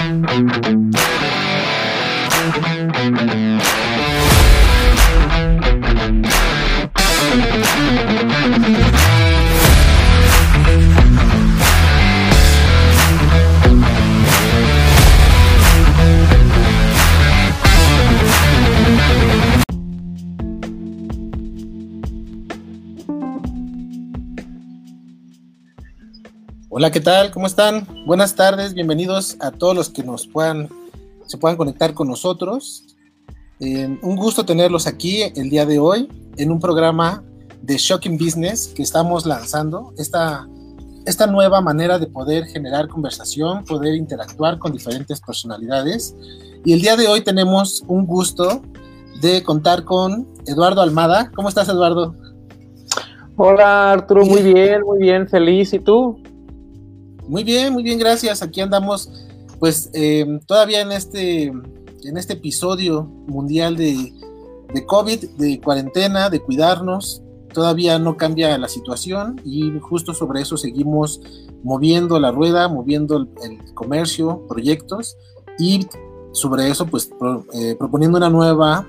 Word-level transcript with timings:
Thank 0.00 0.30
you. 8.32 8.39
Hola, 26.80 26.90
¿qué 26.90 27.00
tal? 27.00 27.30
¿Cómo 27.30 27.46
están? 27.46 27.86
Buenas 28.06 28.34
tardes, 28.34 28.72
bienvenidos 28.72 29.36
a 29.40 29.50
todos 29.50 29.76
los 29.76 29.90
que 29.90 30.02
nos 30.02 30.26
puedan, 30.26 30.70
se 31.26 31.36
puedan 31.36 31.58
conectar 31.58 31.92
con 31.92 32.08
nosotros. 32.08 32.96
Eh, 33.60 33.98
un 34.00 34.16
gusto 34.16 34.46
tenerlos 34.46 34.86
aquí 34.86 35.24
el 35.36 35.50
día 35.50 35.66
de 35.66 35.78
hoy 35.78 36.08
en 36.38 36.50
un 36.50 36.58
programa 36.58 37.22
de 37.60 37.76
Shocking 37.76 38.16
Business 38.16 38.72
que 38.74 38.82
estamos 38.82 39.26
lanzando. 39.26 39.92
Esta, 39.98 40.48
esta 41.04 41.26
nueva 41.26 41.60
manera 41.60 41.98
de 41.98 42.06
poder 42.06 42.46
generar 42.46 42.88
conversación, 42.88 43.62
poder 43.66 43.94
interactuar 43.94 44.58
con 44.58 44.72
diferentes 44.72 45.20
personalidades. 45.20 46.16
Y 46.64 46.72
el 46.72 46.80
día 46.80 46.96
de 46.96 47.08
hoy 47.08 47.20
tenemos 47.20 47.84
un 47.88 48.06
gusto 48.06 48.62
de 49.20 49.42
contar 49.42 49.84
con 49.84 50.26
Eduardo 50.46 50.80
Almada. 50.80 51.30
¿Cómo 51.34 51.50
estás, 51.50 51.68
Eduardo? 51.68 52.14
Hola, 53.36 53.92
Arturo, 53.92 54.24
muy 54.24 54.40
bien, 54.40 54.80
muy 54.80 54.98
bien, 55.00 55.28
feliz. 55.28 55.74
¿Y 55.74 55.78
tú? 55.78 56.18
Muy 57.30 57.44
bien, 57.44 57.72
muy 57.72 57.84
bien, 57.84 57.96
gracias. 57.96 58.42
Aquí 58.42 58.60
andamos, 58.60 59.08
pues 59.60 59.88
eh, 59.94 60.40
todavía 60.46 60.80
en 60.80 60.90
este, 60.90 61.44
en 61.44 62.16
este 62.16 62.32
episodio 62.32 63.04
mundial 63.04 63.76
de, 63.76 64.12
COVID, 64.84 65.36
de 65.38 65.60
cuarentena, 65.60 66.28
de 66.28 66.40
cuidarnos. 66.40 67.22
Todavía 67.54 68.00
no 68.00 68.16
cambia 68.16 68.58
la 68.58 68.66
situación 68.66 69.40
y 69.44 69.78
justo 69.78 70.12
sobre 70.12 70.40
eso 70.40 70.56
seguimos 70.56 71.20
moviendo 71.62 72.18
la 72.18 72.32
rueda, 72.32 72.66
moviendo 72.66 73.28
el, 73.44 73.74
comercio, 73.74 74.44
proyectos 74.48 75.16
y 75.56 75.86
sobre 76.32 76.68
eso 76.68 76.86
pues 76.86 77.10
eh, 77.54 77.76
proponiendo 77.78 78.18
una 78.18 78.30
nueva 78.30 78.88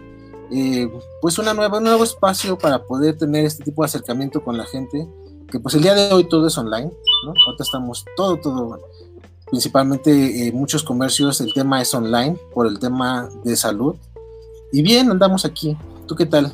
eh, 0.52 0.92
pues 1.22 1.38
una 1.38 1.54
nueva, 1.54 1.78
un 1.78 1.84
nuevo 1.84 2.04
espacio 2.04 2.58
para 2.58 2.84
poder 2.86 3.18
tener 3.18 3.46
este 3.46 3.64
tipo 3.64 3.84
de 3.84 3.86
acercamiento 3.86 4.44
con 4.44 4.58
la 4.58 4.66
gente 4.66 5.08
que 5.52 5.60
pues 5.60 5.76
el 5.76 5.84
día 5.84 5.94
de 5.94 6.12
hoy 6.14 6.24
todo 6.24 6.48
es 6.48 6.58
online, 6.58 6.92
¿no? 7.26 7.34
Ahorita 7.46 7.64
estamos 7.64 8.06
todo, 8.16 8.38
todo, 8.38 8.80
principalmente 9.50 10.48
eh, 10.48 10.52
muchos 10.52 10.84
comercios, 10.84 11.42
el 11.42 11.54
tema 11.54 11.82
es 11.82 11.94
online 11.94 12.38
por 12.54 12.68
el 12.68 12.80
tema 12.80 13.30
de 13.44 13.56
salud. 13.56 13.96
Y 14.72 14.82
bien, 14.82 15.12
andamos 15.12 15.46
aquí. 15.46 15.78
¿Tú 16.08 16.16
qué 16.16 16.26
tal? 16.26 16.52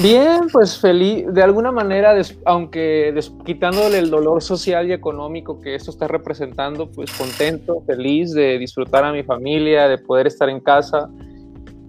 Bien, 0.00 0.46
pues 0.50 0.78
feliz, 0.78 1.26
de 1.32 1.42
alguna 1.42 1.70
manera, 1.70 2.14
aunque 2.46 3.14
quitándole 3.44 3.98
el 3.98 4.10
dolor 4.10 4.42
social 4.42 4.88
y 4.88 4.92
económico 4.92 5.60
que 5.60 5.74
esto 5.74 5.90
está 5.90 6.08
representando, 6.08 6.90
pues 6.90 7.12
contento, 7.12 7.82
feliz 7.86 8.32
de 8.32 8.58
disfrutar 8.58 9.04
a 9.04 9.12
mi 9.12 9.22
familia, 9.22 9.88
de 9.88 9.98
poder 9.98 10.26
estar 10.26 10.48
en 10.48 10.60
casa 10.60 11.10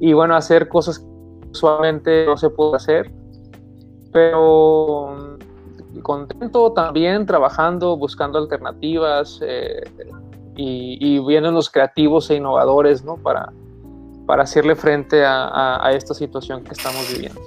y 0.01 0.11
bueno, 0.11 0.35
hacer 0.35 0.67
cosas 0.67 0.99
que 0.99 1.05
usualmente 1.51 2.25
no 2.25 2.35
se 2.35 2.49
puede 2.49 2.75
hacer, 2.75 3.09
pero 4.11 5.22
contento 6.01 6.71
también 6.73 7.25
trabajando, 7.25 7.97
buscando 7.97 8.39
alternativas 8.39 9.39
eh, 9.41 9.83
y, 10.55 10.97
y, 10.99 11.19
viendo 11.25 11.51
los 11.51 11.69
creativos 11.69 12.29
e 12.29 12.35
innovadores 12.35 13.03
¿no? 13.03 13.17
para, 13.17 13.51
para 14.25 14.43
hacerle 14.43 14.75
frente 14.75 15.23
a, 15.25 15.91
esta 15.93 16.13
situación 16.13 16.63
que 16.63 16.71
estamos 16.71 17.07
viviendo. 17.11 17.41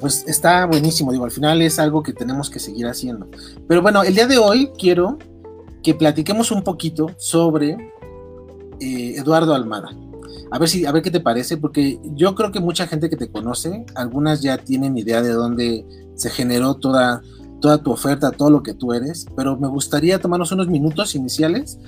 Pues 0.00 0.24
está 0.28 0.64
buenísimo, 0.66 1.10
digo, 1.10 1.24
al 1.24 1.30
final 1.30 1.60
es 1.60 1.78
algo 1.78 2.02
que 2.02 2.12
tenemos 2.12 2.50
que 2.50 2.60
seguir 2.60 2.86
haciendo. 2.86 3.26
Pero 3.66 3.82
bueno, 3.82 4.02
el 4.02 4.14
día 4.14 4.26
de 4.26 4.38
hoy 4.38 4.70
quiero 4.78 5.18
que 5.82 5.94
platiquemos 5.94 6.50
un 6.52 6.62
poquito 6.62 7.10
sobre 7.16 7.72
eh, 8.80 9.14
Eduardo 9.16 9.54
Almada. 9.54 9.90
A 10.50 10.58
ver 10.58 10.68
si, 10.68 10.86
a 10.86 10.92
ver 10.92 11.02
qué 11.02 11.10
te 11.10 11.20
parece, 11.20 11.56
porque 11.56 12.00
yo 12.14 12.34
creo 12.34 12.52
que 12.52 12.60
mucha 12.60 12.86
gente 12.86 13.10
que 13.10 13.16
te 13.16 13.30
conoce, 13.30 13.84
algunas 13.94 14.40
ya 14.40 14.58
tienen 14.58 14.96
idea 14.96 15.22
de 15.22 15.32
dónde 15.32 15.84
se 16.14 16.30
generó 16.30 16.74
toda, 16.74 17.22
toda 17.60 17.82
tu 17.82 17.90
oferta, 17.90 18.30
todo 18.30 18.50
lo 18.50 18.62
que 18.62 18.74
tú 18.74 18.92
eres, 18.92 19.26
pero 19.36 19.58
me 19.58 19.68
gustaría 19.68 20.20
tomarnos 20.20 20.52
unos 20.52 20.68
minutos 20.68 21.14
iniciales 21.14 21.78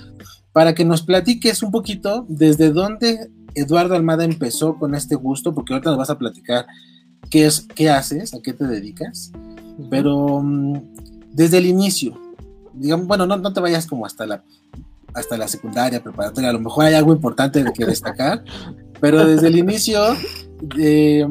para 0.53 0.75
que 0.75 0.85
nos 0.85 1.03
platiques 1.03 1.63
un 1.63 1.71
poquito 1.71 2.27
desde 2.29 2.71
dónde 2.71 3.31
Eduardo 3.55 3.95
Almada 3.95 4.25
empezó 4.25 4.79
con 4.79 4.95
este 4.95 5.15
gusto, 5.15 5.55
porque 5.55 5.73
ahorita 5.73 5.91
nos 5.91 5.99
vas 5.99 6.11
a 6.11 6.19
platicar 6.19 6.67
qué 7.31 7.47
es, 7.47 7.67
qué 7.75 7.91
haces, 7.91 8.35
a 8.35 8.41
qué 8.43 8.53
te 8.53 8.67
dedicas, 8.67 9.33
pero 9.89 10.43
mm, 10.43 10.81
desde 11.33 11.59
el 11.59 11.67
inicio, 11.67 12.19
digamos, 12.75 13.07
bueno, 13.07 13.27
no, 13.27 13.37
no 13.37 13.53
te 13.53 13.61
vayas 13.61 13.87
como 13.87 14.07
hasta 14.07 14.27
la 14.27 14.45
hasta 15.15 15.37
la 15.37 15.49
secundaria, 15.49 16.03
preparatoria, 16.03 16.51
a 16.51 16.53
lo 16.53 16.61
mejor 16.61 16.85
hay 16.85 16.95
algo 16.95 17.13
importante 17.13 17.65
que 17.73 17.85
destacar, 17.85 18.45
pero 19.01 19.25
desde 19.25 19.49
el 19.49 19.59
inicio, 19.59 20.01
eh, 20.79 21.27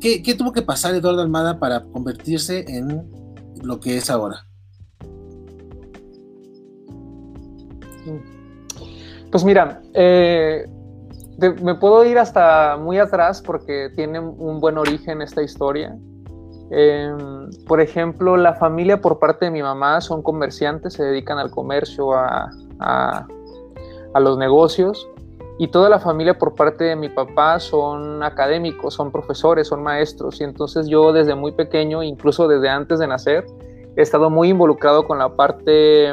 ¿qué, 0.00 0.34
tuvo 0.36 0.52
que 0.52 0.62
pasar 0.62 0.94
Eduardo 0.94 1.22
Almada 1.22 1.58
para 1.58 1.84
convertirse 1.84 2.64
en 2.68 3.10
lo 3.62 3.80
que 3.80 3.96
es 3.96 4.10
ahora? 4.10 4.46
Pues 9.30 9.44
mira, 9.44 9.80
eh, 9.94 10.66
me 11.62 11.74
puedo 11.74 12.04
ir 12.04 12.18
hasta 12.18 12.76
muy 12.76 12.98
atrás 12.98 13.42
porque 13.42 13.90
tiene 13.96 14.20
un 14.20 14.60
buen 14.60 14.76
origen 14.76 15.22
esta 15.22 15.42
historia. 15.42 15.96
Em, 16.74 17.50
por 17.66 17.82
ejemplo, 17.82 18.36
la 18.36 18.54
familia 18.54 19.00
por 19.00 19.18
parte 19.18 19.44
de 19.44 19.50
mi 19.50 19.62
mamá 19.62 20.00
son 20.00 20.22
comerciantes, 20.22 20.94
se 20.94 21.04
dedican 21.04 21.38
al 21.38 21.50
comercio, 21.50 22.12
a, 22.12 22.50
a 22.80 23.26
los 24.20 24.36
negocios 24.36 25.08
y 25.58 25.68
toda 25.68 25.88
la 25.88 26.00
familia 26.00 26.38
por 26.38 26.54
parte 26.54 26.84
de 26.84 26.96
mi 26.96 27.08
papá 27.08 27.60
son 27.60 28.22
académicos, 28.22 28.94
son 28.94 29.12
profesores, 29.12 29.68
son 29.68 29.82
maestros 29.82 30.40
y 30.40 30.44
entonces 30.44 30.88
yo 30.88 31.12
desde 31.12 31.34
muy 31.34 31.52
pequeño, 31.52 32.02
incluso 32.02 32.48
desde 32.48 32.68
antes 32.68 32.98
de 32.98 33.06
nacer, 33.06 33.46
he 33.96 34.02
estado 34.02 34.30
muy 34.30 34.48
involucrado 34.48 35.06
con 35.06 35.18
la 35.18 35.36
parte 35.36 36.12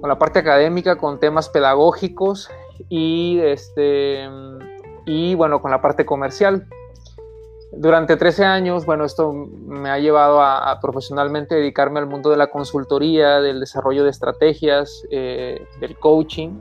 con 0.00 0.08
la 0.08 0.18
parte 0.18 0.38
académica, 0.38 0.96
con 0.96 1.20
temas 1.20 1.48
pedagógicos 1.48 2.50
y 2.88 3.38
este 3.40 4.28
y 5.06 5.34
bueno, 5.34 5.60
con 5.60 5.70
la 5.70 5.80
parte 5.80 6.04
comercial. 6.04 6.66
Durante 7.70 8.16
13 8.16 8.44
años, 8.44 8.86
bueno, 8.86 9.04
esto 9.04 9.32
me 9.32 9.90
ha 9.90 9.98
llevado 9.98 10.40
a, 10.40 10.78
profesionalmente 10.80 11.54
dedicarme 11.54 12.00
al 12.00 12.06
mundo 12.06 12.30
de 12.30 12.36
la 12.36 12.48
consultoría, 12.48 13.40
del 13.40 13.60
desarrollo 13.60 14.04
de 14.04 14.10
estrategias, 14.10 15.04
eh, 15.10 15.66
del 15.80 15.98
coaching 15.98 16.56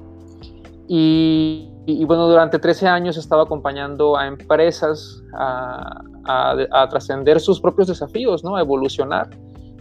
y, 0.88 2.06
bueno, 2.06 2.28
durante 2.28 2.59
13 2.59 2.88
años 2.88 3.18
he 3.18 3.19
estado 3.19 3.41
acompañando 3.41 4.18
a 4.18 4.28
empresas 4.28 5.22
a, 5.34 6.01
trascender 6.90 7.39
sus 7.39 7.62
propios 7.62 7.88
desafíos, 7.88 8.44
¿no? 8.44 8.57
a 8.57 8.62
evolucionar. 8.62 9.29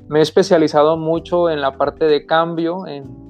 Me 0.08 0.20
he 0.20 0.22
especializado 0.22 0.96
mucho 0.96 1.50
en 1.50 1.60
la 1.60 1.72
parte 1.72 2.04
de 2.04 2.24
cambio, 2.24 2.86
en 2.86 3.26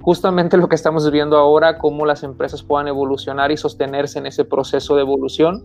justamente 0.00 0.56
lo 0.56 0.68
que 0.68 0.76
estamos 0.76 1.04
viviendo 1.04 1.36
ahora, 1.36 1.78
cómo 1.78 2.06
las 2.06 2.22
empresas 2.22 2.62
puedan 2.62 2.86
evolucionar 2.86 3.50
y 3.50 3.56
sostenerse 3.56 4.20
en 4.20 4.26
ese 4.26 4.44
proceso 4.44 4.94
de 4.94 5.02
evolución. 5.02 5.64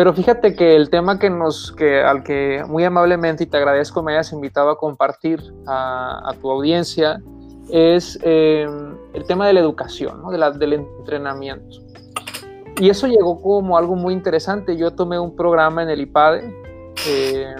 Pero 0.00 0.14
fíjate 0.14 0.54
que 0.56 0.76
el 0.76 0.88
tema 0.88 1.18
que 1.18 1.28
nos, 1.28 1.72
que, 1.72 2.00
al 2.00 2.22
que 2.22 2.64
muy 2.66 2.82
amablemente 2.84 3.44
y 3.44 3.46
te 3.46 3.58
agradezco 3.58 4.02
me 4.02 4.12
hayas 4.12 4.32
invitado 4.32 4.70
a 4.70 4.78
compartir 4.78 5.42
a, 5.66 6.32
tu 6.40 6.50
audiencia 6.50 7.20
es 7.68 8.18
eh, 8.22 8.66
el 9.12 9.24
tema 9.26 9.46
de 9.46 9.52
la 9.52 9.60
educación, 9.60 10.22
¿no? 10.22 10.30
de 10.30 10.38
la, 10.38 10.52
del 10.52 10.72
entrenamiento. 10.72 11.80
Y 12.78 12.88
eso 12.88 13.08
llegó 13.08 13.42
como 13.42 13.76
algo 13.76 13.94
muy 13.94 14.14
interesante. 14.14 14.74
Yo 14.74 14.90
tomé 14.90 15.18
un 15.18 15.36
programa 15.36 15.82
en 15.82 15.90
el 15.90 16.00
IPADE 16.00 16.50
eh, 17.06 17.54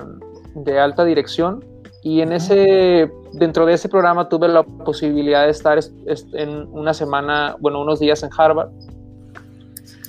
de 0.55 0.81
alta 0.81 1.05
dirección 1.05 1.63
y 2.03 2.23
en 2.23 2.33
ese, 2.33 3.13
dentro 3.35 3.67
de 3.67 3.75
ese 3.75 3.91
programa 3.91 4.31
tuve 4.31 4.49
la 4.49 4.63
posibilidad 4.63 5.45
de 5.45 5.51
estar 5.51 5.79
en 6.33 6.69
una 6.73 6.95
semana, 6.95 7.55
bueno, 7.61 7.83
unos 7.83 8.01
días 8.01 8.23
en 8.23 8.31
Harvard. 8.35 8.71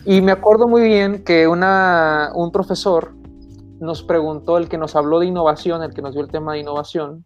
Y 0.06 0.22
me 0.22 0.32
acuerdo 0.32 0.68
muy 0.68 0.82
bien 0.82 1.24
que 1.24 1.48
una, 1.48 2.32
un 2.34 2.52
profesor 2.52 3.14
nos 3.80 4.04
preguntó, 4.04 4.58
el 4.58 4.68
que 4.68 4.78
nos 4.78 4.96
habló 4.96 5.20
de 5.20 5.28
innovación, 5.28 5.84
el 5.84 5.94
que 5.94 6.02
nos 6.02 6.14
dio 6.14 6.24
el 6.24 6.30
tema 6.30 6.54
de 6.54 6.60
innovación, 6.60 7.26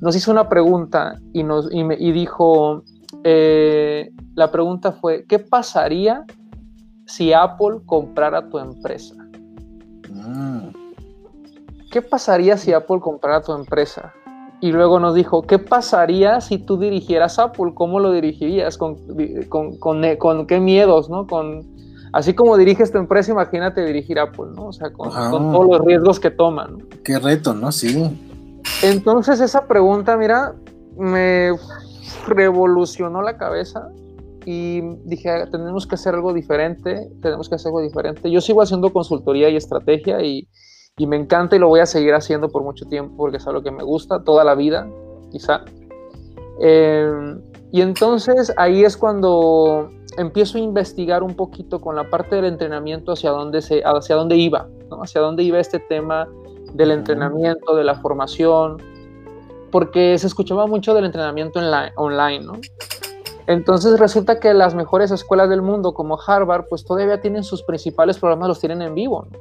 nos 0.00 0.14
hizo 0.16 0.30
una 0.30 0.48
pregunta 0.48 1.18
y, 1.32 1.42
nos, 1.42 1.72
y, 1.72 1.84
me, 1.84 1.96
y 1.98 2.12
dijo, 2.12 2.82
eh, 3.22 4.10
la 4.34 4.50
pregunta 4.50 4.92
fue, 4.92 5.24
¿qué 5.26 5.38
pasaría 5.38 6.24
si 7.06 7.32
Apple 7.32 7.80
comprara 7.86 8.48
tu 8.48 8.58
empresa? 8.58 9.14
Mm. 10.10 10.68
¿Qué 11.90 12.02
pasaría 12.02 12.56
si 12.56 12.72
Apple 12.72 13.00
comprara 13.00 13.42
tu 13.42 13.52
empresa? 13.52 14.12
y 14.64 14.72
luego 14.72 14.98
nos 14.98 15.14
dijo, 15.14 15.42
¿qué 15.42 15.58
pasaría 15.58 16.40
si 16.40 16.56
tú 16.56 16.78
dirigieras 16.78 17.38
Apple? 17.38 17.72
¿Cómo 17.74 18.00
lo 18.00 18.12
dirigirías? 18.12 18.78
¿Con, 18.78 18.96
con, 19.50 19.76
con, 20.16 20.46
qué 20.46 20.58
miedos? 20.58 21.10
¿no? 21.10 21.26
Con, 21.26 21.73
así 22.14 22.32
como 22.32 22.56
diriges 22.56 22.92
tu 22.92 22.98
empresa, 22.98 23.32
imagínate 23.32 23.84
dirigir 23.84 24.20
Apple, 24.20 24.52
¿no? 24.54 24.66
O 24.66 24.72
sea, 24.72 24.92
con, 24.92 25.10
todos 25.10 25.66
los 25.66 25.80
riesgos 25.84 26.20
que 26.20 26.30
toman. 26.30 26.78
Qué 27.02 27.18
reto, 27.18 27.54
¿no? 27.54 27.72
Sí. 27.72 28.08
Entonces 28.84 29.40
esa 29.40 29.66
pregunta, 29.66 30.16
mira, 30.16 30.54
me 30.96 31.50
revolucionó 32.28 33.20
la 33.20 33.36
cabeza 33.36 33.88
y 34.46 34.80
dije, 35.04 35.28
tenemos 35.50 35.88
que 35.88 35.96
hacer 35.96 36.14
algo 36.14 36.32
diferente, 36.32 37.10
tenemos 37.20 37.48
que 37.48 37.56
hacer 37.56 37.70
algo 37.70 37.80
diferente. 37.80 38.30
Yo 38.30 38.40
sigo 38.40 38.62
haciendo 38.62 38.92
consultoría 38.92 39.48
y 39.48 39.56
estrategia 39.56 40.22
y, 40.22 40.48
y 40.96 41.08
me 41.08 41.16
encanta 41.16 41.56
y 41.56 41.58
lo 41.58 41.66
voy 41.66 41.80
a 41.80 41.86
seguir 41.86 42.14
haciendo 42.14 42.48
por 42.48 42.62
mucho 42.62 42.86
tiempo 42.86 43.16
porque 43.16 43.38
es 43.38 43.46
algo 43.48 43.62
que 43.62 43.72
me 43.72 43.82
gusta, 43.82 44.22
toda 44.22 44.44
la 44.44 44.54
vida, 44.54 44.88
quizá. 45.32 45.64
Eh, 46.60 47.10
y 47.72 47.80
entonces 47.80 48.52
ahí 48.56 48.84
es 48.84 48.96
cuando 48.96 49.90
empiezo 50.16 50.58
a 50.58 50.60
investigar 50.60 51.22
un 51.22 51.34
poquito 51.34 51.80
con 51.80 51.96
la 51.96 52.08
parte 52.10 52.36
del 52.36 52.46
entrenamiento 52.46 53.12
hacia 53.12 53.30
dónde, 53.30 53.62
se, 53.62 53.82
hacia 53.84 54.16
dónde 54.16 54.36
iba, 54.36 54.68
¿no? 54.90 55.02
hacia 55.02 55.20
dónde 55.20 55.42
iba 55.42 55.58
este 55.58 55.78
tema 55.78 56.28
del 56.72 56.90
entrenamiento, 56.90 57.74
de 57.74 57.84
la 57.84 57.94
formación, 57.96 58.82
porque 59.70 60.18
se 60.18 60.26
escuchaba 60.26 60.66
mucho 60.66 60.94
del 60.94 61.04
entrenamiento 61.04 61.60
online, 61.96 62.44
¿no? 62.44 62.54
Entonces 63.46 63.98
resulta 63.98 64.40
que 64.40 64.54
las 64.54 64.74
mejores 64.74 65.10
escuelas 65.10 65.50
del 65.50 65.62
mundo 65.62 65.92
como 65.92 66.18
Harvard, 66.26 66.66
pues 66.68 66.84
todavía 66.84 67.20
tienen 67.20 67.44
sus 67.44 67.62
principales 67.62 68.18
programas, 68.18 68.48
los 68.48 68.60
tienen 68.60 68.82
en 68.82 68.94
vivo, 68.94 69.26
¿no? 69.30 69.38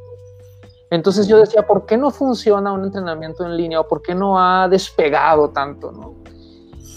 Entonces 0.89 1.27
yo 1.27 1.39
decía, 1.39 1.65
¿por 1.65 1.87
qué 1.87 1.97
no 1.97 2.11
funciona 2.11 2.71
un 2.71 2.83
entrenamiento 2.83 3.43
en 3.43 3.57
línea 3.57 3.79
o 3.79 3.87
por 3.87 4.03
qué 4.03 4.13
no 4.13 4.39
ha 4.39 4.67
despegado 4.69 5.49
tanto, 5.49 5.91
¿no? 5.91 6.13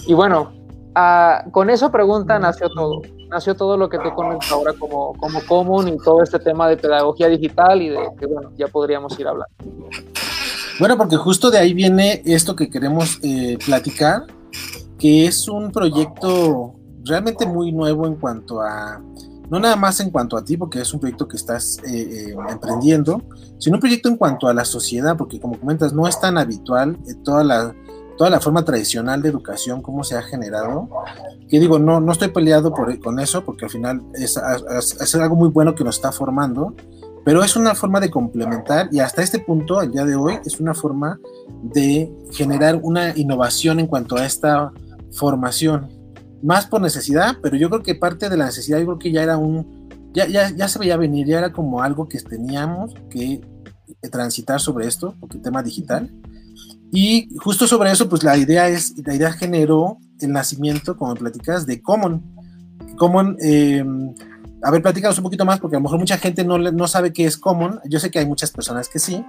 Y 0.06 0.12
bueno, 0.12 0.52
ah, 0.96 1.44
con 1.52 1.70
esa 1.70 1.92
pregunta 1.92 2.38
nació 2.38 2.68
todo 2.70 3.02
nació 3.28 3.54
todo 3.54 3.76
lo 3.76 3.88
que 3.88 3.98
tú 3.98 4.10
conoces 4.14 4.50
ahora 4.50 4.72
como, 4.78 5.12
como 5.14 5.40
común 5.46 5.88
y 5.88 5.96
todo 5.98 6.22
este 6.22 6.38
tema 6.38 6.68
de 6.68 6.76
pedagogía 6.76 7.28
digital 7.28 7.82
y 7.82 7.88
de 7.90 7.98
que, 8.18 8.26
bueno, 8.26 8.50
ya 8.56 8.68
podríamos 8.68 9.18
ir 9.18 9.26
a 9.26 9.30
hablar. 9.30 9.48
Bueno, 10.78 10.96
porque 10.96 11.16
justo 11.16 11.50
de 11.50 11.58
ahí 11.58 11.74
viene 11.74 12.22
esto 12.24 12.54
que 12.54 12.68
queremos 12.68 13.18
eh, 13.22 13.58
platicar, 13.64 14.24
que 14.98 15.26
es 15.26 15.48
un 15.48 15.72
proyecto 15.72 16.74
realmente 17.04 17.46
muy 17.46 17.72
nuevo 17.72 18.06
en 18.06 18.16
cuanto 18.16 18.60
a, 18.60 19.00
no 19.48 19.58
nada 19.58 19.76
más 19.76 20.00
en 20.00 20.10
cuanto 20.10 20.36
a 20.36 20.44
ti, 20.44 20.56
porque 20.56 20.80
es 20.80 20.92
un 20.92 21.00
proyecto 21.00 21.26
que 21.26 21.36
estás 21.36 21.78
eh, 21.86 22.30
eh, 22.30 22.36
emprendiendo, 22.50 23.22
sino 23.58 23.76
un 23.76 23.80
proyecto 23.80 24.08
en 24.08 24.16
cuanto 24.16 24.48
a 24.48 24.54
la 24.54 24.64
sociedad, 24.64 25.16
porque 25.16 25.40
como 25.40 25.58
comentas, 25.58 25.92
no 25.92 26.06
es 26.06 26.20
tan 26.20 26.36
habitual 26.36 26.98
toda 27.24 27.42
la 27.42 27.74
toda 28.16 28.30
la 28.30 28.40
forma 28.40 28.64
tradicional 28.64 29.22
de 29.22 29.28
educación, 29.28 29.82
cómo 29.82 30.04
se 30.04 30.16
ha 30.16 30.22
generado, 30.22 30.88
que 31.48 31.60
digo, 31.60 31.78
no, 31.78 32.00
no 32.00 32.12
estoy 32.12 32.28
peleado 32.28 32.72
por, 32.74 32.98
con 32.98 33.20
eso, 33.20 33.44
porque 33.44 33.66
al 33.66 33.70
final 33.70 34.02
es, 34.14 34.36
algo 35.16 35.36
muy 35.36 35.48
bueno 35.48 35.74
que 35.74 35.84
nos 35.84 35.96
está 35.96 36.12
formando, 36.12 36.74
pero 37.24 37.42
es 37.42 37.56
una 37.56 37.74
forma 37.74 38.00
de 38.00 38.10
complementar 38.10 38.88
y 38.92 39.00
hasta 39.00 39.22
este 39.22 39.40
punto, 39.40 39.82
el 39.82 39.92
día 39.92 40.04
de 40.04 40.14
hoy, 40.14 40.38
es 40.44 40.60
una 40.60 40.74
forma 40.74 41.18
de 41.62 42.12
generar 42.32 42.78
una 42.82 43.16
innovación 43.16 43.80
en 43.80 43.86
cuanto 43.86 44.16
a 44.16 44.24
esta 44.24 44.72
formación, 45.12 45.88
más 46.42 46.66
por 46.66 46.80
necesidad, 46.80 47.36
pero 47.42 47.56
yo 47.56 47.68
creo 47.68 47.82
que 47.82 47.94
parte 47.94 48.28
de 48.28 48.36
la 48.36 48.46
necesidad, 48.46 48.78
yo 48.78 48.86
creo 48.86 48.98
que 48.98 49.12
ya 49.12 49.22
era 49.22 49.36
un, 49.36 49.88
ya, 50.12 50.26
ya, 50.26 50.50
ya 50.50 50.68
se 50.68 50.78
veía 50.78 50.96
venir, 50.96 51.26
ya 51.26 51.38
era 51.38 51.52
como 51.52 51.82
algo 51.82 52.08
que 52.08 52.20
teníamos 52.20 52.94
que 53.10 53.40
transitar 54.10 54.60
sobre 54.60 54.86
esto, 54.86 55.14
porque 55.20 55.38
el 55.38 55.42
tema 55.42 55.62
digital, 55.62 56.12
y 56.92 57.28
justo 57.38 57.66
sobre 57.66 57.90
eso, 57.90 58.08
pues 58.08 58.22
la 58.22 58.36
idea 58.36 58.68
es, 58.68 58.94
la 59.04 59.14
idea 59.14 59.32
generó 59.32 59.98
el 60.20 60.32
nacimiento, 60.32 60.96
como 60.96 61.14
platicas, 61.14 61.66
de 61.66 61.82
Common. 61.82 62.22
Common, 62.96 63.36
eh, 63.42 63.84
a 64.62 64.70
ver, 64.70 64.82
platícanos 64.82 65.18
un 65.18 65.24
poquito 65.24 65.44
más, 65.44 65.60
porque 65.60 65.76
a 65.76 65.78
lo 65.78 65.84
mejor 65.84 65.98
mucha 65.98 66.18
gente 66.18 66.44
no, 66.44 66.58
no 66.58 66.88
sabe 66.88 67.12
qué 67.12 67.24
es 67.24 67.36
Common. 67.36 67.80
Yo 67.84 67.98
sé 67.98 68.10
que 68.10 68.18
hay 68.18 68.26
muchas 68.26 68.50
personas 68.50 68.88
que 68.88 68.98
sí, 68.98 69.24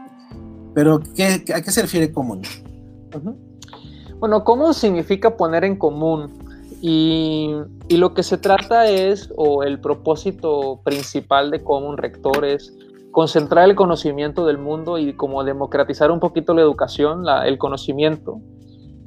pero 0.74 1.02
¿qué, 1.16 1.44
¿a 1.54 1.62
qué 1.62 1.72
se 1.72 1.82
refiere 1.82 2.12
Common? 2.12 2.42
Bueno, 4.20 4.44
Common 4.44 4.74
significa 4.74 5.36
poner 5.36 5.64
en 5.64 5.76
común. 5.76 6.46
Y, 6.80 7.50
y, 7.88 7.98
lo 7.98 8.14
que 8.14 8.22
se 8.22 8.38
trata 8.38 8.88
es, 8.88 9.34
o 9.36 9.64
el 9.64 9.80
propósito 9.80 10.80
principal 10.84 11.50
de 11.50 11.64
Common 11.64 11.98
Rector 11.98 12.46
es 12.46 12.72
concentrar 13.18 13.68
el 13.68 13.74
conocimiento 13.74 14.46
del 14.46 14.60
mundo 14.60 15.00
y 15.00 15.16
como 15.16 15.44
democratizar 15.44 16.12
un 16.12 16.20
poquito 16.20 16.54
la 16.54 16.62
educación, 16.62 17.26
el 17.48 17.58
conocimiento 17.58 18.42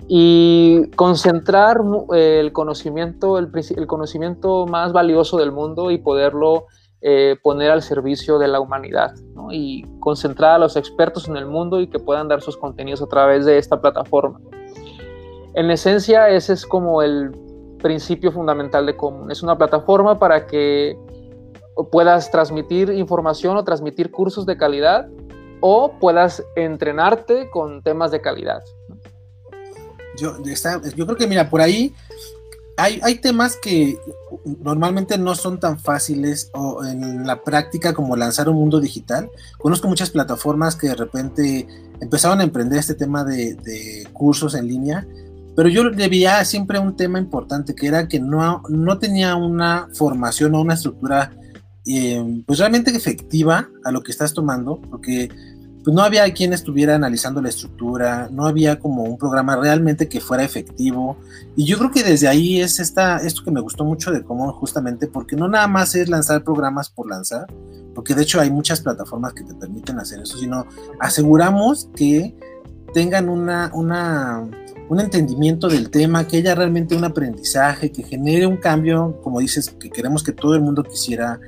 y 0.08 0.90
concentrar 0.96 1.80
eh, 2.12 2.40
el 2.40 2.52
conocimiento, 2.52 3.38
el, 3.38 3.86
conocimiento 3.86 4.66
más 4.66 4.92
valioso 4.92 5.36
del 5.38 5.52
mundo 5.52 5.92
y 5.92 5.98
poderlo 5.98 6.66
eh, 7.02 7.36
poner 7.40 7.70
al 7.70 7.82
servicio 7.82 8.40
de 8.40 8.48
la 8.48 8.58
humanidad 8.58 9.14
y 9.52 9.84
concentrar 10.00 10.54
a 10.54 10.58
los 10.58 10.74
expertos 10.74 11.28
en 11.28 11.36
el 11.36 11.46
mundo 11.46 11.80
y 11.80 11.86
que 11.86 12.00
puedan 12.00 12.26
dar 12.26 12.42
sus 12.42 12.56
contenidos 12.56 13.02
a 13.02 13.06
través 13.06 13.46
de 13.46 13.58
esta 13.58 13.80
plataforma. 13.80 14.40
En 15.54 15.70
esencia, 15.70 16.28
ese 16.30 16.54
es 16.54 16.66
como 16.66 17.00
el 17.00 17.30
principio 17.80 18.32
fundamental 18.32 18.86
de 18.86 18.96
Común. 18.96 19.30
Es 19.30 19.40
una 19.44 19.56
plataforma 19.56 20.18
para 20.18 20.48
que 20.48 20.98
puedas 21.88 22.30
transmitir 22.30 22.90
información 22.90 23.56
o 23.56 23.64
transmitir 23.64 24.10
cursos 24.10 24.46
de 24.46 24.56
calidad 24.56 25.08
o 25.60 25.92
puedas 25.98 26.42
entrenarte 26.56 27.50
con 27.50 27.82
temas 27.82 28.10
de 28.10 28.20
calidad. 28.20 28.62
Yo, 30.16 30.36
yo 30.96 31.06
creo 31.06 31.16
que, 31.16 31.26
mira, 31.26 31.48
por 31.48 31.60
ahí 31.60 31.94
hay, 32.76 33.00
hay, 33.02 33.16
temas 33.16 33.56
que 33.56 33.98
normalmente 34.44 35.18
no 35.18 35.34
son 35.34 35.60
tan 35.60 35.78
fáciles 35.78 36.50
o 36.54 36.84
en 36.84 37.26
la 37.26 37.42
práctica 37.42 37.92
como 37.92 38.16
lanzar 38.16 38.48
un 38.48 38.56
mundo 38.56 38.80
digital. 38.80 39.30
Conozco 39.58 39.88
muchas 39.88 40.10
plataformas 40.10 40.76
que 40.76 40.88
de 40.88 40.94
repente 40.94 41.66
empezaron 42.00 42.40
a 42.40 42.44
emprender 42.44 42.78
este 42.78 42.94
tema 42.94 43.24
de, 43.24 43.54
de 43.54 44.08
cursos 44.12 44.54
en 44.54 44.66
línea, 44.66 45.06
pero 45.54 45.68
yo 45.68 45.84
le 45.84 46.08
veía 46.08 46.42
siempre 46.44 46.78
un 46.78 46.96
tema 46.96 47.18
importante 47.18 47.74
que 47.74 47.86
era 47.86 48.08
que 48.08 48.18
no, 48.18 48.62
no 48.68 48.98
tenía 48.98 49.36
una 49.36 49.88
formación 49.92 50.54
o 50.54 50.62
una 50.62 50.74
estructura 50.74 51.32
eh, 51.86 52.42
pues 52.46 52.58
realmente 52.58 52.94
efectiva 52.94 53.68
a 53.84 53.92
lo 53.92 54.02
que 54.02 54.12
estás 54.12 54.34
tomando, 54.34 54.80
porque 54.90 55.30
pues 55.82 55.94
no 55.94 56.02
había 56.02 56.30
quien 56.34 56.52
estuviera 56.52 56.94
analizando 56.94 57.40
la 57.40 57.48
estructura, 57.48 58.28
no 58.30 58.46
había 58.46 58.78
como 58.78 59.04
un 59.04 59.16
programa 59.16 59.56
realmente 59.56 60.08
que 60.08 60.20
fuera 60.20 60.44
efectivo. 60.44 61.16
Y 61.56 61.64
yo 61.64 61.78
creo 61.78 61.90
que 61.90 62.02
desde 62.02 62.28
ahí 62.28 62.60
es 62.60 62.80
esta, 62.80 63.16
esto 63.18 63.42
que 63.44 63.50
me 63.50 63.60
gustó 63.60 63.84
mucho 63.84 64.10
de 64.10 64.22
cómo 64.22 64.52
justamente, 64.52 65.06
porque 65.06 65.36
no 65.36 65.48
nada 65.48 65.66
más 65.68 65.94
es 65.94 66.08
lanzar 66.08 66.44
programas 66.44 66.90
por 66.90 67.08
lanzar, 67.08 67.46
porque 67.94 68.14
de 68.14 68.22
hecho 68.22 68.40
hay 68.40 68.50
muchas 68.50 68.80
plataformas 68.82 69.32
que 69.32 69.42
te 69.42 69.54
permiten 69.54 69.98
hacer 69.98 70.20
eso, 70.20 70.36
sino 70.36 70.66
aseguramos 70.98 71.88
que 71.96 72.36
tengan 72.92 73.28
una, 73.28 73.70
una, 73.72 74.46
un 74.88 75.00
entendimiento 75.00 75.68
del 75.68 75.90
tema, 75.90 76.26
que 76.26 76.38
haya 76.38 76.54
realmente 76.54 76.94
un 76.94 77.04
aprendizaje, 77.04 77.90
que 77.90 78.02
genere 78.02 78.46
un 78.46 78.58
cambio, 78.58 79.18
como 79.22 79.40
dices, 79.40 79.70
que 79.70 79.88
queremos 79.88 80.22
que 80.22 80.32
todo 80.32 80.54
el 80.54 80.60
mundo 80.60 80.82
quisiera 80.82 81.40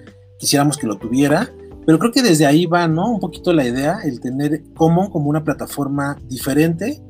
quisiéramos 0.43 0.77
que 0.77 0.89
lo 0.89 0.99
tuviera, 0.99 1.49
pero 1.87 2.01
creo 2.01 2.11
que 2.11 2.21
desde 2.21 2.47
ahí 2.47 2.67
va, 2.67 2.89
¿no? 2.89 3.13
Un 3.13 3.21
poquito 3.21 3.53
la 3.53 3.65
idea, 3.65 4.01
el 4.03 4.19
tener 4.19 4.65
Common 4.75 5.09
como 5.09 5.31
una 5.31 5.45
plataforma 5.45 6.19
diferente. 6.29 7.01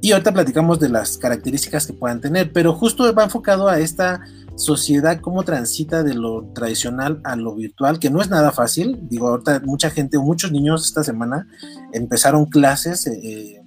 Y 0.00 0.12
ahorita 0.12 0.32
platicamos 0.32 0.80
de 0.80 0.88
las 0.88 1.18
características 1.18 1.86
que 1.86 1.92
puedan 1.92 2.22
tener, 2.22 2.54
pero 2.54 2.72
justo 2.72 3.14
va 3.14 3.24
enfocado 3.24 3.68
a 3.68 3.80
esta 3.80 4.22
sociedad, 4.56 5.20
cómo 5.20 5.42
transita 5.42 6.02
de 6.02 6.14
lo 6.14 6.52
tradicional 6.54 7.20
a 7.22 7.36
lo 7.36 7.54
virtual, 7.54 7.98
que 7.98 8.08
no 8.08 8.22
es 8.22 8.30
nada 8.30 8.50
fácil. 8.50 8.98
Digo, 9.10 9.28
ahorita 9.28 9.60
mucha 9.66 9.90
gente 9.90 10.16
muchos 10.16 10.50
niños 10.50 10.86
esta 10.86 11.04
semana 11.04 11.46
empezaron 11.92 12.46
clases, 12.46 13.06
eh, 13.06 13.20
eh, 13.22 13.62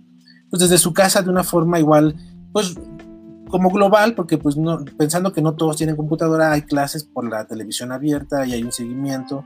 pues 0.50 0.62
desde 0.62 0.80
su 0.80 0.92
casa 0.92 1.22
de 1.22 1.30
una 1.30 1.44
forma 1.44 1.80
igual, 1.80 2.16
pues 2.52 2.76
como 3.50 3.70
global, 3.70 4.14
porque 4.16 4.38
pues 4.38 4.58
no, 4.58 4.84
pensando 4.98 5.32
que 5.32 5.42
no 5.42 5.56
todos 5.56 5.78
tienen 5.78 5.96
computadora, 5.96 6.52
hay 6.52 6.64
clases 6.64 7.04
por 7.04 7.30
la 7.30 7.46
televisión 7.48 7.92
abierta 7.92 8.46
y 8.46 8.54
hay 8.54 8.64
un 8.64 8.72
seguimiento, 8.72 9.44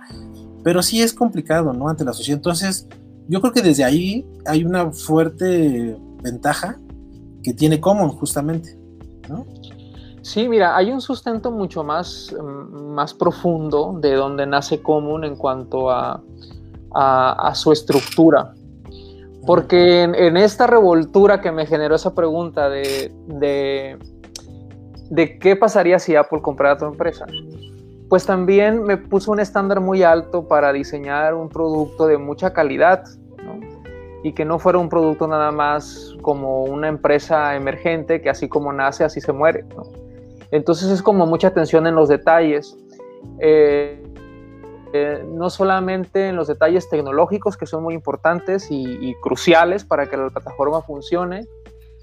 pero 0.63 0.81
sí 0.81 1.01
es 1.01 1.13
complicado, 1.13 1.73
¿no? 1.73 1.89
Ante 1.89 2.03
la 2.03 2.13
sociedad. 2.13 2.37
Entonces, 2.37 2.87
yo 3.27 3.41
creo 3.41 3.53
que 3.53 3.61
desde 3.61 3.83
ahí 3.83 4.25
hay 4.45 4.63
una 4.63 4.91
fuerte 4.91 5.97
ventaja 6.21 6.77
que 7.43 7.53
tiene 7.53 7.79
Common 7.79 8.09
justamente. 8.09 8.77
Sí, 10.21 10.47
mira, 10.47 10.75
hay 10.75 10.91
un 10.91 11.01
sustento 11.01 11.51
mucho 11.51 11.83
más, 11.83 12.33
mm, 12.33 12.93
más 12.93 13.13
profundo 13.13 13.97
de 13.99 14.13
donde 14.13 14.45
nace 14.45 14.81
Common 14.81 15.23
en 15.23 15.35
cuanto 15.35 15.89
a, 15.89 16.21
a 16.93 17.55
su 17.55 17.71
estructura. 17.71 18.53
Porque 19.45 20.03
en, 20.03 20.37
esta 20.37 20.67
revoltura 20.67 21.41
que 21.41 21.51
me 21.51 21.65
generó 21.65 21.95
esa 21.95 22.13
pregunta 22.13 22.69
de, 22.69 23.11
de, 25.09 25.39
qué 25.39 25.55
pasaría 25.55 25.97
si 25.99 26.15
Apple 26.15 26.41
comprara 26.41 26.77
tu 26.77 26.85
empresa, 26.85 27.25
pues 28.07 28.25
también 28.25 28.83
me 28.83 28.97
puso 28.97 29.31
un 29.31 29.39
estándar 29.39 29.79
muy 29.79 30.03
alto 30.03 30.47
para 30.47 30.71
diseñar 30.71 31.33
un 31.33 31.49
producto 31.49 32.07
de 32.07 32.17
mucha 32.17 32.53
calidad. 32.53 33.03
y 34.23 34.33
que 34.33 34.45
no 34.45 34.59
fuera 34.59 34.77
un 34.77 34.87
producto 34.87 35.27
nada 35.27 35.51
más 35.51 36.15
como 36.21 36.63
una 36.63 36.87
empresa 36.87 37.55
emergente 37.55 38.21
que 38.21 38.29
así 38.29 38.47
como 38.47 38.71
nace, 38.71 39.03
así 39.03 39.19
se 39.19 39.33
muere. 39.33 39.65
Entonces 40.51 40.91
es 40.91 41.01
como 41.01 41.25
mucha 41.25 41.47
atención 41.47 41.87
en 41.87 41.95
los 41.95 42.09
detalles. 42.09 42.77
Eh, 43.39 44.00
eh, 44.93 45.23
no 45.27 45.49
solamente 45.49 46.27
en 46.27 46.35
los 46.35 46.47
detalles 46.47 46.89
tecnológicos 46.89 47.55
que 47.55 47.65
son 47.65 47.83
muy 47.83 47.93
importantes 47.93 48.67
y, 48.69 49.15
cruciales 49.21 49.85
para 49.85 50.07
que 50.07 50.17
la 50.17 50.29
plataforma 50.29 50.81
funcione, 50.81 51.47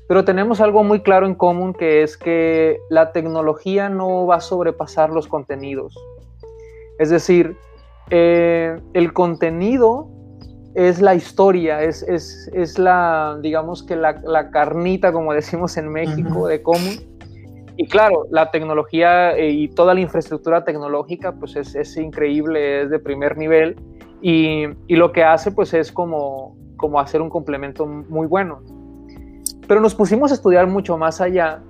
pero 0.07 0.25
tenemos 0.25 0.61
algo 0.61 0.83
muy 0.85 1.01
claro 1.03 1.27
en 1.27 1.35
común 1.35 1.75
que 1.75 2.03
es 2.03 2.17
que 2.17 2.79
la 2.89 3.13
tecnología 3.13 3.89
no 3.89 4.27
va 4.27 4.37
a 4.37 4.41
sobrepasar 4.41 5.11
los 5.11 5.29
contenidos. 5.29 5.95
Es 6.99 7.11
decir, 7.11 7.57
eh, 8.11 8.81
el 8.95 9.13
contenido 9.13 10.09
es 10.75 11.01
la 11.01 11.15
historia, 11.15 11.83
es, 11.83 12.79
la, 12.79 13.39
digamos 13.43 13.83
que 13.83 13.97
la, 13.97 14.51
carnita, 14.51 15.13
como 15.13 15.33
decimos 15.35 15.77
en 15.77 15.89
México, 15.89 16.47
de 16.47 16.63
común. 16.63 17.18
Y 17.81 17.87
claro, 17.87 18.27
la 18.33 18.51
tecnología 18.51 19.37
eh, 19.37 19.51
y 19.51 19.69
toda 19.69 19.95
la 19.95 20.01
infraestructura 20.01 20.65
tecnológica, 20.65 21.31
pues 21.31 21.55
es, 21.55 21.97
increíble, 21.97 22.83
es 22.83 22.91
de 22.91 22.99
primer 22.99 23.39
nivel. 23.39 23.77
Y, 24.21 24.67
lo 24.89 25.13
que 25.13 25.23
hace, 25.23 25.53
pues 25.53 25.73
es 25.75 25.93
como, 25.93 26.57
como 26.77 26.99
hacer 26.99 27.23
un 27.23 27.31
complemento 27.31 27.87
muy 27.87 28.27
bueno. 28.27 28.63
Pero 29.69 29.81
nos 29.81 29.95
pusimos 29.95 30.33
a 30.33 30.35
estudiar 30.35 30.67
mucho 30.67 30.99
más 30.99 31.21
allá 31.21 31.63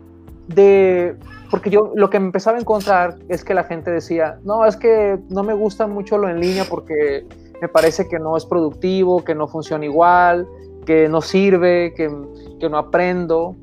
de, 0.46 1.14
porque 1.50 1.68
yo 1.68 1.92
lo 1.94 2.08
que 2.08 2.18
me 2.18 2.24
empezaba 2.24 2.56
a 2.56 2.60
encontrar 2.60 3.16
es 3.28 3.44
que 3.44 3.52
la 3.52 3.64
gente 3.64 3.90
decía, 3.90 4.38
no, 4.44 4.64
es 4.64 4.78
que 4.78 5.18
no 5.28 5.42
me 5.42 5.52
gusta 5.52 5.86
mucho 5.86 6.16
lo 6.16 6.30
en 6.30 6.40
línea 6.40 6.64
porque 6.70 7.26
me 7.60 7.68
parece 7.68 8.08
que 8.08 8.18
no 8.18 8.34
es 8.34 8.46
productivo, 8.46 9.22
que 9.24 9.34
no 9.34 9.46
funciona 9.46 9.84
igual, 9.84 10.48
que 10.86 11.06
no 11.06 11.20
sirve, 11.20 11.92
que, 11.94 12.10
que 12.58 12.70
no 12.70 12.78
aprendo. 12.78 13.56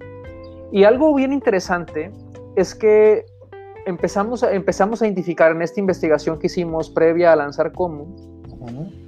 Y 0.71 0.83
algo 0.83 1.15
bien 1.15 1.33
interesante 1.33 2.11
es 2.55 2.75
que 2.75 3.25
empezamos, 3.85 4.43
empezamos 4.43 5.01
a 5.01 5.05
identificar 5.05 5.51
en 5.51 5.61
esta 5.61 5.79
investigación 5.79 6.39
que 6.39 6.47
hicimos 6.47 6.89
previa 6.89 7.33
a 7.33 7.35
lanzar 7.35 7.71
Como, 7.71 8.07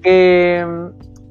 que 0.01 0.65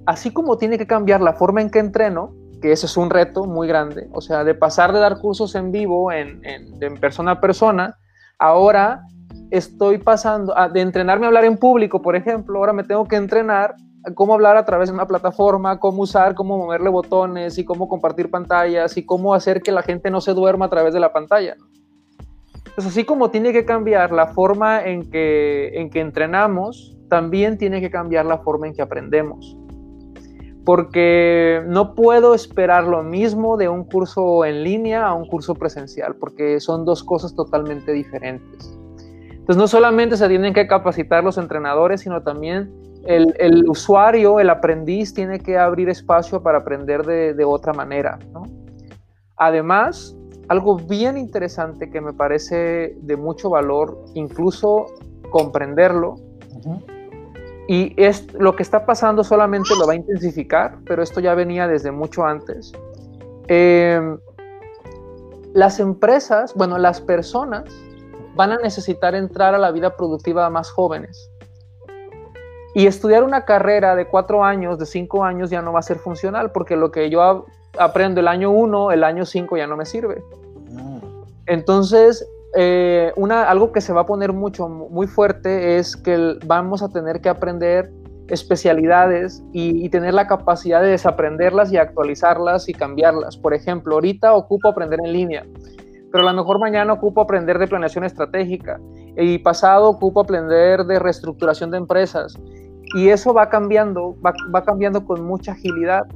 así 0.06 0.32
como 0.32 0.56
tiene 0.58 0.78
que 0.78 0.86
cambiar 0.86 1.20
la 1.20 1.32
forma 1.32 1.60
en 1.60 1.70
que 1.70 1.78
entreno, 1.78 2.34
que 2.60 2.72
ese 2.72 2.86
es 2.86 2.96
un 2.96 3.10
reto 3.10 3.44
muy 3.44 3.68
grande, 3.68 4.08
o 4.12 4.20
sea, 4.20 4.44
de 4.44 4.54
pasar 4.54 4.92
de 4.92 4.98
dar 4.98 5.18
cursos 5.18 5.54
en 5.54 5.70
vivo, 5.70 6.10
en, 6.10 6.40
en, 6.44 6.96
persona 6.96 7.32
a 7.32 7.40
persona, 7.40 7.98
ahora 8.38 9.02
estoy 9.50 9.98
pasando 9.98 10.54
de 10.72 10.80
entrenarme 10.80 11.26
a 11.26 11.28
hablar 11.28 11.44
en 11.44 11.56
público, 11.56 12.02
por 12.02 12.16
ejemplo, 12.16 12.58
ahora 12.58 12.72
me 12.72 12.84
tengo 12.84 13.06
que 13.06 13.16
entrenar 13.16 13.74
cómo 14.14 14.34
hablar 14.34 14.56
a 14.56 14.64
través 14.64 14.88
de 14.88 14.94
una 14.94 15.06
plataforma, 15.06 15.78
cómo 15.78 16.02
usar, 16.02 16.34
cómo 16.34 16.56
moverle 16.56 16.88
botones 16.88 17.58
y 17.58 17.64
cómo 17.64 17.88
compartir 17.88 18.30
pantallas 18.30 18.96
y 18.96 19.04
cómo 19.04 19.34
hacer 19.34 19.62
que 19.62 19.72
la 19.72 19.82
gente 19.82 20.10
no 20.10 20.20
se 20.20 20.32
duerma 20.32 20.66
a 20.66 20.70
través 20.70 20.94
de 20.94 21.00
la 21.00 21.12
pantalla. 21.12 21.56
Pues 22.76 22.86
así 22.86 23.04
como 23.04 23.30
tiene 23.30 23.52
que 23.52 23.64
cambiar 23.64 24.12
la 24.12 24.28
forma 24.28 24.84
en 24.84 25.10
que, 25.10 25.72
en 25.74 25.90
que 25.90 26.00
entrenamos, 26.00 26.96
también 27.08 27.58
tiene 27.58 27.80
que 27.80 27.90
cambiar 27.90 28.26
la 28.26 28.38
forma 28.38 28.68
en 28.68 28.74
que 28.74 28.82
aprendemos 28.82 29.56
porque 30.66 31.62
no 31.68 31.94
puedo 31.94 32.34
esperar 32.34 32.84
lo 32.84 33.04
mismo 33.04 33.56
de 33.56 33.68
un 33.68 33.84
curso 33.84 34.44
en 34.44 34.64
línea 34.64 35.06
a 35.06 35.14
un 35.14 35.28
curso 35.28 35.54
presencial, 35.54 36.16
porque 36.16 36.58
son 36.58 36.84
dos 36.84 37.04
cosas 37.04 37.36
totalmente 37.36 37.92
diferentes. 37.92 38.76
Entonces, 39.30 39.56
no 39.56 39.68
solamente 39.68 40.16
se 40.16 40.28
tienen 40.28 40.52
que 40.52 40.66
capacitar 40.66 41.22
los 41.22 41.38
entrenadores, 41.38 42.00
sino 42.00 42.20
también 42.24 42.74
el, 43.06 43.64
usuario, 43.68 44.40
el 44.40 44.50
aprendiz, 44.50 45.14
tiene 45.14 45.38
que 45.38 45.56
abrir 45.56 45.88
espacio 45.88 46.42
para 46.42 46.58
aprender 46.58 47.04
de, 47.04 47.44
otra 47.44 47.72
manera. 47.72 48.18
Además, 49.36 50.15
algo 50.48 50.76
bien 50.76 51.18
interesante 51.18 51.90
que 51.90 52.00
me 52.00 52.12
parece 52.12 52.96
de 53.00 53.16
mucho 53.16 53.50
valor, 53.50 54.04
incluso 54.14 54.86
comprenderlo, 55.30 56.16
y 57.68 58.00
es, 58.00 58.32
lo 58.34 58.54
que 58.54 58.62
está 58.62 58.86
pasando 58.86 59.24
solamente 59.24 59.70
lo 59.78 59.86
va 59.86 59.94
a 59.94 59.96
intensificar, 59.96 60.78
pero 60.86 61.02
esto 61.02 61.20
ya 61.20 61.34
venía 61.34 61.66
desde 61.66 61.90
mucho 61.90 62.24
antes. 62.24 62.72
Em, 63.48 64.18
las 65.52 65.80
empresas, 65.80 66.54
bueno, 66.54 66.78
las 66.78 67.00
personas 67.00 67.64
van 68.36 68.52
a 68.52 68.56
necesitar 68.58 69.14
entrar 69.14 69.54
a 69.54 69.58
la 69.58 69.72
vida 69.72 69.96
productiva 69.96 70.48
más 70.48 70.70
jóvenes. 70.70 71.30
Y 72.74 72.86
estudiar 72.86 73.24
una 73.24 73.44
carrera 73.46 73.96
de 73.96 74.06
cuatro 74.06 74.44
años, 74.44 74.78
de 74.78 74.86
cinco 74.86 75.24
años, 75.24 75.50
ya 75.50 75.62
no 75.62 75.72
va 75.72 75.80
a 75.80 75.82
ser 75.82 75.98
funcional, 75.98 76.52
porque 76.52 76.76
lo 76.76 76.92
que 76.92 77.10
yo 77.10 77.46
aprendo 77.78 78.20
el 78.20 78.28
año 78.28 78.50
uno, 78.50 78.90
el 78.92 79.04
año 79.04 79.24
cinco 79.24 79.56
ya 79.56 79.66
no 79.66 79.76
me 79.76 79.84
sirve. 79.84 80.22
Mm. 80.70 80.98
Entonces, 81.46 82.26
eh, 82.58 83.12
una, 83.16 83.50
algo 83.50 83.70
que 83.70 83.80
se 83.80 83.92
va 83.92 84.02
a 84.02 84.06
poner 84.06 84.32
mucho, 84.32 84.68
muy 84.68 85.06
fuerte 85.06 85.76
es 85.76 85.96
que 85.96 86.38
vamos 86.46 86.82
a 86.82 86.88
tener 86.88 87.20
que 87.20 87.28
aprender 87.28 87.90
especialidades 88.28 89.42
y, 89.52 89.88
tener 89.90 90.14
la 90.14 90.26
capacidad 90.26 90.82
de 90.82 90.88
desaprenderlas 90.88 91.72
y 91.72 91.76
actualizarlas 91.76 92.68
y 92.68 92.72
cambiarlas. 92.72 93.36
Por 93.36 93.54
ejemplo, 93.54 93.94
ahorita 93.94 94.34
ocupo 94.34 94.68
aprender 94.68 95.00
en 95.04 95.12
línea, 95.12 95.46
pero 96.10 96.26
a 96.26 96.32
lo 96.32 96.42
mejor 96.42 96.58
mañana 96.58 96.92
ocupo 96.92 97.20
aprender 97.20 97.58
de 97.58 97.68
planeación 97.68 98.04
estratégica 98.04 98.80
y 99.16 99.38
pasado 99.38 99.88
ocupo 99.88 100.20
aprender 100.20 100.84
de 100.84 100.98
reestructuración 100.98 101.70
de 101.70 101.78
empresas. 101.78 102.36
Y 102.94 103.08
eso 103.08 103.34
va 103.34 103.48
cambiando, 103.48 104.16
va, 104.24 104.32
va 104.54 104.62
cambiando 104.64 105.04
con 105.04 105.24
mucha 105.24 105.52
agilidad. 105.52 106.06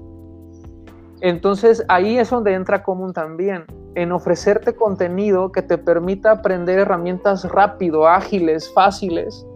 Entonces 1.21 1.85
ahí 1.89 2.19
es 2.19 2.31
donde 2.31 2.55
entra 2.55 2.83
común 2.83 3.12
también 3.12 3.65
en 3.95 4.12
ofrecerte 4.12 4.75
contenido 4.75 5.53
que 5.53 5.62
te 5.62 5.77
permita 5.77 6.31
aprender 6.31 6.79
herramientas 6.79 7.45
rápido, 7.45 8.07
ágiles, 8.07 8.73
fáciles 8.73 9.47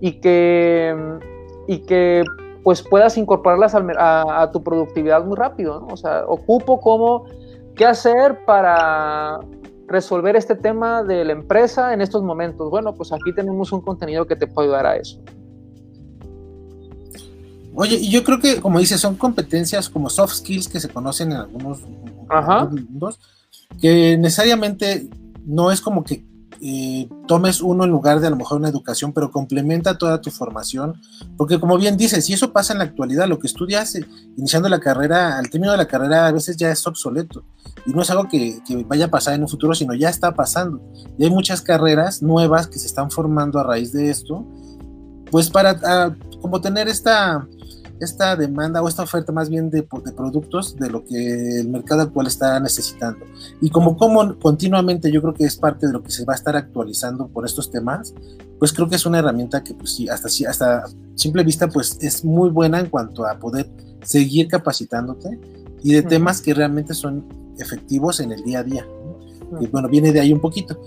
y 0.00 0.20
que, 0.20 0.96
y 1.68 1.80
que 1.80 2.24
pues 2.64 2.82
puedas 2.82 3.16
incorporarlas 3.16 3.74
a, 3.74 4.50
tu 4.52 4.62
productividad 4.62 5.24
muy 5.24 5.36
rápido. 5.36 5.86
O 5.90 5.96
sea, 5.96 6.24
ocupo 6.26 6.80
cómo, 6.80 7.26
qué 7.74 7.86
hacer 7.86 8.44
para 8.44 9.40
resolver 9.86 10.36
este 10.36 10.54
tema 10.54 11.02
de 11.02 11.24
la 11.24 11.32
empresa 11.32 11.92
en 11.92 12.00
estos 12.00 12.22
momentos. 12.22 12.70
Bueno, 12.70 12.94
pues 12.94 13.12
aquí 13.12 13.32
tenemos 13.34 13.72
un 13.72 13.80
contenido 13.80 14.26
que 14.26 14.36
te 14.36 14.46
puede 14.46 14.68
ayudar 14.68 14.86
a 14.86 14.96
eso. 14.96 15.20
Oye, 17.74 17.96
y 17.96 18.10
yo 18.10 18.22
creo 18.22 18.38
que, 18.38 18.60
como 18.60 18.78
dices, 18.78 19.00
son 19.00 19.16
competencias 19.16 19.88
como 19.88 20.10
soft 20.10 20.34
skills 20.34 20.68
que 20.68 20.80
se 20.80 20.88
conocen 20.88 21.32
en 21.32 21.38
algunos, 21.38 21.80
mundos, 22.70 23.18
que 23.80 24.16
necesariamente 24.18 25.08
no 25.44 25.70
es 25.70 25.80
como 25.80 26.04
que 26.04 26.24
eh, 26.64 27.08
tomes 27.26 27.60
uno 27.60 27.84
en 27.84 27.90
lugar 27.90 28.20
de 28.20 28.28
a 28.28 28.30
lo 28.30 28.36
mejor 28.36 28.58
una 28.58 28.68
educación, 28.68 29.12
pero 29.12 29.32
complementa 29.32 29.98
toda 29.98 30.20
tu 30.20 30.30
formación, 30.30 30.94
porque 31.36 31.58
como 31.58 31.76
bien 31.76 31.96
dices, 31.96 32.24
si 32.24 32.34
eso 32.34 32.52
pasa 32.52 32.72
en 32.72 32.78
la 32.78 32.84
actualidad, 32.84 33.26
lo 33.26 33.40
que 33.40 33.48
estudias 33.48 33.96
eh, 33.96 34.06
iniciando 34.36 34.68
la 34.68 34.78
carrera, 34.78 35.38
al 35.38 35.50
término 35.50 35.72
de 35.72 35.78
la 35.78 35.88
carrera 35.88 36.28
a 36.28 36.32
veces 36.32 36.56
ya 36.56 36.70
es 36.70 36.86
obsoleto, 36.86 37.42
y 37.84 37.90
no 37.90 38.02
es 38.02 38.10
algo 38.10 38.28
que, 38.28 38.60
vaya 38.86 39.06
a 39.06 39.10
pasar 39.10 39.34
en 39.34 39.42
un 39.42 39.48
futuro, 39.48 39.74
sino 39.74 39.92
ya 39.94 40.08
está 40.08 40.34
pasando, 40.34 40.80
y 41.18 41.24
hay 41.24 41.30
muchas 41.30 41.62
carreras 41.62 42.22
nuevas 42.22 42.68
que 42.68 42.78
se 42.78 42.86
están 42.86 43.10
formando 43.10 43.58
a 43.58 43.64
raíz 43.64 43.92
de 43.92 44.10
esto, 44.10 44.46
pues 45.32 45.50
para 45.50 45.80
ah, 45.84 46.14
como 46.40 46.60
tener 46.60 46.86
esta 46.86 47.44
esta 48.04 48.36
demanda 48.36 48.82
o 48.82 48.88
esta 48.88 49.02
oferta 49.02 49.32
más 49.32 49.48
bien 49.48 49.70
de, 49.70 49.82
productos 49.82 50.76
de 50.76 50.90
lo 50.90 51.04
que 51.04 51.60
el 51.60 51.68
mercado 51.68 52.02
actual 52.02 52.26
está 52.26 52.58
necesitando. 52.60 53.24
Y 53.60 53.70
como, 53.70 53.96
como 53.96 54.38
continuamente 54.38 55.10
yo 55.10 55.20
creo 55.22 55.34
que 55.34 55.44
es 55.44 55.56
parte 55.56 55.86
de 55.86 55.92
lo 55.92 56.02
que 56.02 56.10
se 56.10 56.24
va 56.24 56.32
a 56.34 56.36
estar 56.36 56.56
actualizando 56.56 57.28
por 57.28 57.44
estos 57.44 57.70
temas, 57.70 58.14
pues 58.58 58.72
creo 58.72 58.88
que 58.88 58.96
es 58.96 59.06
una 59.06 59.18
herramienta 59.18 59.62
que 59.62 59.74
pues 59.74 59.94
sí, 59.94 60.08
hasta, 60.08 60.28
hasta 60.48 60.84
simple 61.14 61.44
vista 61.44 61.68
pues 61.68 61.98
es 62.00 62.24
muy 62.24 62.50
buena 62.50 62.80
en 62.80 62.90
cuanto 62.90 63.26
a 63.26 63.38
poder 63.38 63.70
seguir 64.02 64.48
capacitándote 64.48 65.38
y 65.82 65.92
de 65.92 66.02
temas 66.02 66.40
que 66.40 66.54
realmente 66.54 66.94
son 66.94 67.24
efectivos 67.58 68.20
en 68.20 68.32
el 68.32 68.42
día 68.42 68.60
a 68.60 68.62
día. 68.62 68.86
Y 69.60 69.66
bueno, 69.66 69.88
viene 69.88 70.12
de 70.12 70.20
ahí 70.20 70.32
un 70.32 70.40
poquito. 70.40 70.80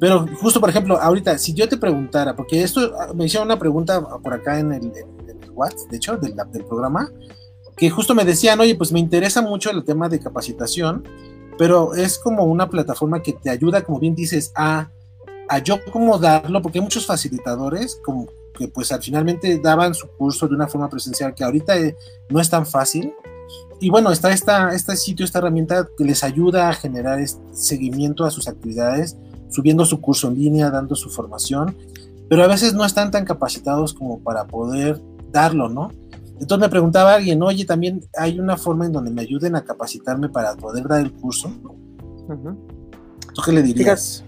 Pero 0.00 0.26
justo, 0.40 0.60
por 0.60 0.70
ejemplo, 0.70 0.98
ahorita, 0.98 1.38
si 1.38 1.52
yo 1.52 1.68
te 1.68 1.76
preguntara, 1.76 2.34
porque 2.34 2.62
esto 2.62 2.92
ah, 2.98 3.12
me 3.14 3.26
hicieron 3.26 3.46
una 3.46 3.58
pregunta 3.58 4.00
por 4.00 4.32
acá 4.32 4.58
en 4.58 4.72
el, 4.72 4.92
de 5.68 5.96
hecho, 5.96 6.16
del, 6.16 6.34
del 6.52 6.64
programa, 6.64 7.10
que 7.76 7.90
justo 7.90 8.14
me 8.14 8.24
decían, 8.24 8.60
oye, 8.60 8.74
pues 8.74 8.92
me 8.92 9.00
interesa 9.00 9.42
mucho 9.42 9.70
el 9.70 9.84
tema 9.84 10.08
de 10.08 10.20
capacitación, 10.20 11.04
pero 11.56 11.94
es 11.94 12.18
como 12.18 12.44
una 12.44 12.68
plataforma 12.68 13.22
que 13.22 13.32
te 13.32 13.50
ayuda, 13.50 13.82
como 13.82 13.98
bien 13.98 14.14
dices, 14.14 14.52
a, 14.54 14.90
a 15.48 15.58
yo 15.58 15.78
cómo 15.92 16.18
darlo, 16.18 16.62
porque 16.62 16.78
hay 16.78 16.82
muchos 16.82 17.06
facilitadores 17.06 18.00
como 18.04 18.28
que 18.56 18.68
pues 18.68 18.92
al 18.92 19.02
finalmente 19.02 19.58
daban 19.58 19.94
su 19.94 20.06
curso 20.08 20.46
de 20.46 20.54
una 20.54 20.68
forma 20.68 20.88
presencial 20.88 21.34
que 21.34 21.44
ahorita 21.44 21.78
eh, 21.78 21.96
no 22.28 22.40
es 22.40 22.50
tan 22.50 22.66
fácil. 22.66 23.14
Y 23.80 23.88
bueno, 23.88 24.12
está 24.12 24.30
esta, 24.30 24.74
este 24.74 24.94
sitio, 24.96 25.24
esta 25.24 25.38
herramienta 25.38 25.88
que 25.96 26.04
les 26.04 26.22
ayuda 26.22 26.68
a 26.68 26.74
generar 26.74 27.18
este 27.18 27.42
seguimiento 27.52 28.26
a 28.26 28.30
sus 28.30 28.46
actividades, 28.46 29.16
subiendo 29.48 29.86
su 29.86 30.00
curso 30.00 30.28
en 30.28 30.34
línea, 30.34 30.70
dando 30.70 30.94
su 30.94 31.08
formación, 31.08 31.76
pero 32.28 32.44
a 32.44 32.46
veces 32.46 32.74
no 32.74 32.84
están 32.84 33.10
tan 33.10 33.24
capacitados 33.24 33.94
como 33.94 34.20
para 34.20 34.46
poder 34.46 35.00
darlo, 35.30 35.68
¿no? 35.68 35.90
Entonces 36.40 36.58
me 36.66 36.70
preguntaba 36.70 37.14
alguien, 37.14 37.42
oye, 37.42 37.66
también 37.66 38.00
hay 38.16 38.40
una 38.40 38.56
forma 38.56 38.86
en 38.86 38.92
donde 38.92 39.10
me 39.10 39.22
ayuden 39.22 39.56
a 39.56 39.64
capacitarme 39.64 40.30
para 40.30 40.54
poder 40.54 40.88
dar 40.88 41.00
el 41.00 41.12
curso. 41.12 41.50
¿Tú 43.34 43.42
qué 43.44 43.52
le 43.52 43.62
dirías? 43.62 44.24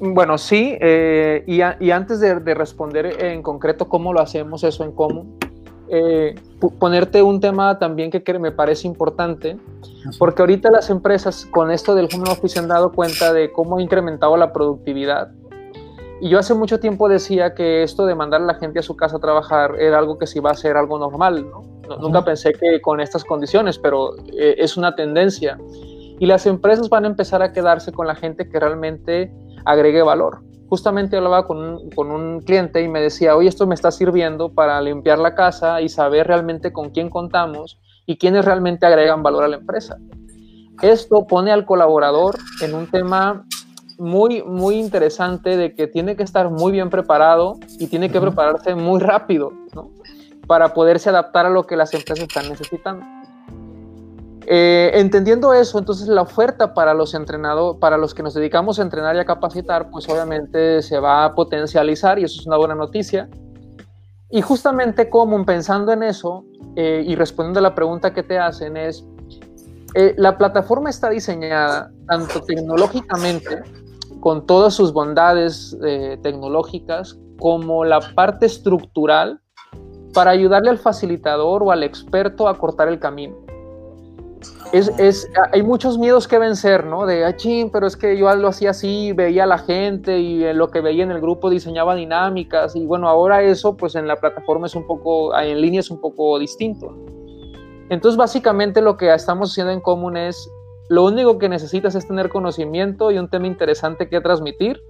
Bueno, 0.00 0.38
sí, 0.38 0.76
eh, 0.80 1.42
y, 1.46 1.90
antes 1.90 2.20
de, 2.20 2.34
responder 2.54 3.24
en 3.24 3.42
concreto 3.42 3.88
cómo 3.88 4.12
lo 4.12 4.20
hacemos 4.20 4.62
eso 4.62 4.84
en 4.84 4.92
común, 4.92 5.38
eh, 5.88 6.34
ponerte 6.78 7.22
un 7.22 7.40
tema 7.40 7.78
también 7.78 8.10
que, 8.10 8.38
me 8.38 8.52
parece 8.52 8.86
importante, 8.86 9.56
porque 10.18 10.42
ahorita 10.42 10.70
las 10.70 10.90
empresas 10.90 11.46
con 11.46 11.70
esto 11.70 11.94
del 11.94 12.08
home 12.14 12.30
office 12.30 12.54
se 12.54 12.60
han 12.60 12.68
dado 12.68 12.92
cuenta 12.92 13.32
de 13.32 13.50
cómo 13.52 13.78
ha 13.78 13.82
incrementado 13.82 14.36
la 14.36 14.52
productividad. 14.52 15.32
Y 16.20 16.28
yo 16.28 16.38
hace 16.38 16.54
mucho 16.54 16.80
tiempo 16.80 17.08
decía 17.08 17.54
que 17.54 17.82
esto 17.82 18.06
de 18.06 18.14
mandar 18.14 18.40
a 18.40 18.44
la 18.44 18.54
gente 18.54 18.78
a 18.78 18.82
su 18.82 18.96
casa 18.96 19.16
a 19.16 19.20
trabajar 19.20 19.76
era 19.78 19.98
algo 19.98 20.18
que 20.18 20.26
se 20.26 20.38
iba 20.38 20.50
a 20.50 20.54
ser 20.54 20.76
algo 20.76 20.98
normal, 20.98 21.46
¿no? 21.50 21.74
Nunca 21.98 22.24
pensé 22.24 22.52
que 22.52 22.80
con 22.80 23.00
estas 23.00 23.24
condiciones, 23.24 23.78
pero 23.78 24.14
eh, 24.32 24.54
es 24.58 24.76
una 24.76 24.94
tendencia. 24.94 25.58
Y 26.18 26.26
las 26.26 26.46
empresas 26.46 26.88
van 26.88 27.04
a 27.04 27.08
empezar 27.08 27.42
a 27.42 27.52
quedarse 27.52 27.92
con 27.92 28.06
la 28.06 28.14
gente 28.14 28.48
que 28.48 28.58
realmente 28.58 29.32
agregue 29.64 30.02
valor. 30.02 30.40
Justamente 30.68 31.16
hablaba 31.16 31.46
con 31.46 31.58
un, 31.58 31.90
con 31.90 32.10
un 32.10 32.40
cliente 32.40 32.82
y 32.82 32.88
me 32.88 33.00
decía, 33.00 33.36
oye, 33.36 33.48
esto 33.48 33.66
me 33.66 33.74
está 33.74 33.90
sirviendo 33.90 34.54
para 34.54 34.80
limpiar 34.80 35.18
la 35.18 35.34
casa 35.34 35.82
y 35.82 35.88
saber 35.88 36.26
realmente 36.26 36.72
con 36.72 36.90
quién 36.90 37.10
contamos 37.10 37.78
y 38.06 38.16
quiénes 38.16 38.44
realmente 38.44 38.86
agregan 38.86 39.22
valor 39.22 39.44
a 39.44 39.48
la 39.48 39.56
empresa. 39.56 39.98
Esto 40.82 41.26
pone 41.26 41.52
al 41.52 41.64
colaborador 41.64 42.36
en 42.60 42.74
un 42.74 42.90
tema 42.90 43.44
muy, 43.98 44.42
muy 44.42 44.76
interesante 44.76 45.56
de 45.56 45.74
que 45.74 45.86
tiene 45.86 46.16
que 46.16 46.22
estar 46.22 46.50
muy 46.50 46.72
bien 46.72 46.90
preparado 46.90 47.58
y 47.78 47.86
tiene 47.86 48.10
que 48.10 48.20
prepararse 48.20 48.74
muy 48.74 49.00
rápido, 49.00 49.52
¿no? 49.74 49.90
Para 50.46 50.74
poderse 50.74 51.08
adaptar 51.08 51.46
a 51.46 51.50
lo 51.50 51.64
que 51.66 51.76
las 51.76 51.94
empresas 51.94 52.26
están 52.28 52.48
necesitando. 52.48 53.04
Eh, 54.46 54.90
entendiendo 54.94 55.54
eso, 55.54 55.78
entonces 55.78 56.06
la 56.06 56.20
oferta 56.20 56.74
para 56.74 56.92
los 56.92 57.14
entrenadores, 57.14 57.80
para 57.80 57.96
los 57.96 58.14
que 58.14 58.22
nos 58.22 58.34
dedicamos 58.34 58.78
a 58.78 58.82
entrenar 58.82 59.16
y 59.16 59.18
a 59.18 59.24
capacitar, 59.24 59.90
pues 59.90 60.06
obviamente 60.08 60.82
se 60.82 60.98
va 60.98 61.24
a 61.24 61.34
potencializar 61.34 62.18
y 62.18 62.24
eso 62.24 62.40
es 62.40 62.46
una 62.46 62.58
buena 62.58 62.74
noticia. 62.74 63.28
Y 64.30 64.42
justamente 64.42 65.08
como 65.08 65.44
pensando 65.46 65.92
en 65.92 66.02
eso 66.02 66.44
eh, 66.76 67.04
y 67.06 67.14
respondiendo 67.14 67.60
a 67.60 67.62
la 67.62 67.74
pregunta 67.74 68.12
que 68.12 68.22
te 68.22 68.38
hacen 68.38 68.76
es, 68.76 69.04
eh, 69.94 70.14
la 70.18 70.36
plataforma 70.36 70.90
está 70.90 71.08
diseñada 71.08 71.90
tanto 72.08 72.40
tecnológicamente, 72.42 73.62
con 74.24 74.46
todas 74.46 74.74
sus 74.74 74.92
bondades 74.92 75.76
tecnológicas, 76.22 77.18
como 77.38 77.84
la 77.84 78.00
parte 78.14 78.46
estructural 78.46 79.40
para 80.14 80.30
ayudarle 80.30 80.70
al 80.70 80.78
facilitador 80.78 81.62
o 81.62 81.70
al 81.70 81.82
experto 81.82 82.48
a 82.48 82.56
cortar 82.56 82.88
el 82.88 82.98
camino 82.98 83.44
es, 84.72 85.30
hay 85.52 85.62
muchos 85.62 85.98
miedos 85.98 86.26
que 86.26 86.38
vencer, 86.38 86.84
¿no? 86.84 87.06
De, 87.06 87.24
ah, 87.24 87.36
pero 87.72 87.86
es 87.86 87.96
que 87.96 88.16
yo 88.16 88.34
lo 88.34 88.48
hacía 88.48 88.70
así, 88.70 89.12
veía 89.12 89.44
a 89.44 89.46
la 89.46 89.58
gente 89.58 90.18
y 90.18 90.52
lo 90.52 90.70
que 90.70 90.80
veía 90.80 91.04
en 91.04 91.10
el 91.10 91.20
grupo 91.20 91.50
diseñaba 91.50 91.94
dinámicas 91.94 92.74
y 92.74 92.84
bueno, 92.84 93.08
ahora 93.08 93.42
eso 93.42 93.76
pues 93.76 93.94
en 93.94 94.08
la 94.08 94.16
plataforma 94.16 94.66
es 94.66 94.74
un 94.74 94.86
poco, 94.86 95.36
en 95.38 95.60
línea 95.60 95.80
es 95.80 95.90
un 95.90 96.00
poco 96.00 96.38
distinto. 96.38 96.92
Entonces 97.90 98.16
básicamente 98.16 98.80
lo 98.80 98.96
que 98.96 99.12
estamos 99.12 99.52
haciendo 99.52 99.72
en 99.72 99.80
común 99.80 100.16
es, 100.16 100.50
lo 100.88 101.04
único 101.04 101.38
que 101.38 101.48
necesitas 101.48 101.94
es 101.94 102.06
tener 102.06 102.28
conocimiento 102.28 103.10
y 103.10 103.18
un 103.18 103.28
tema 103.28 103.46
interesante 103.46 104.08
que 104.08 104.20
transmitir 104.20 104.82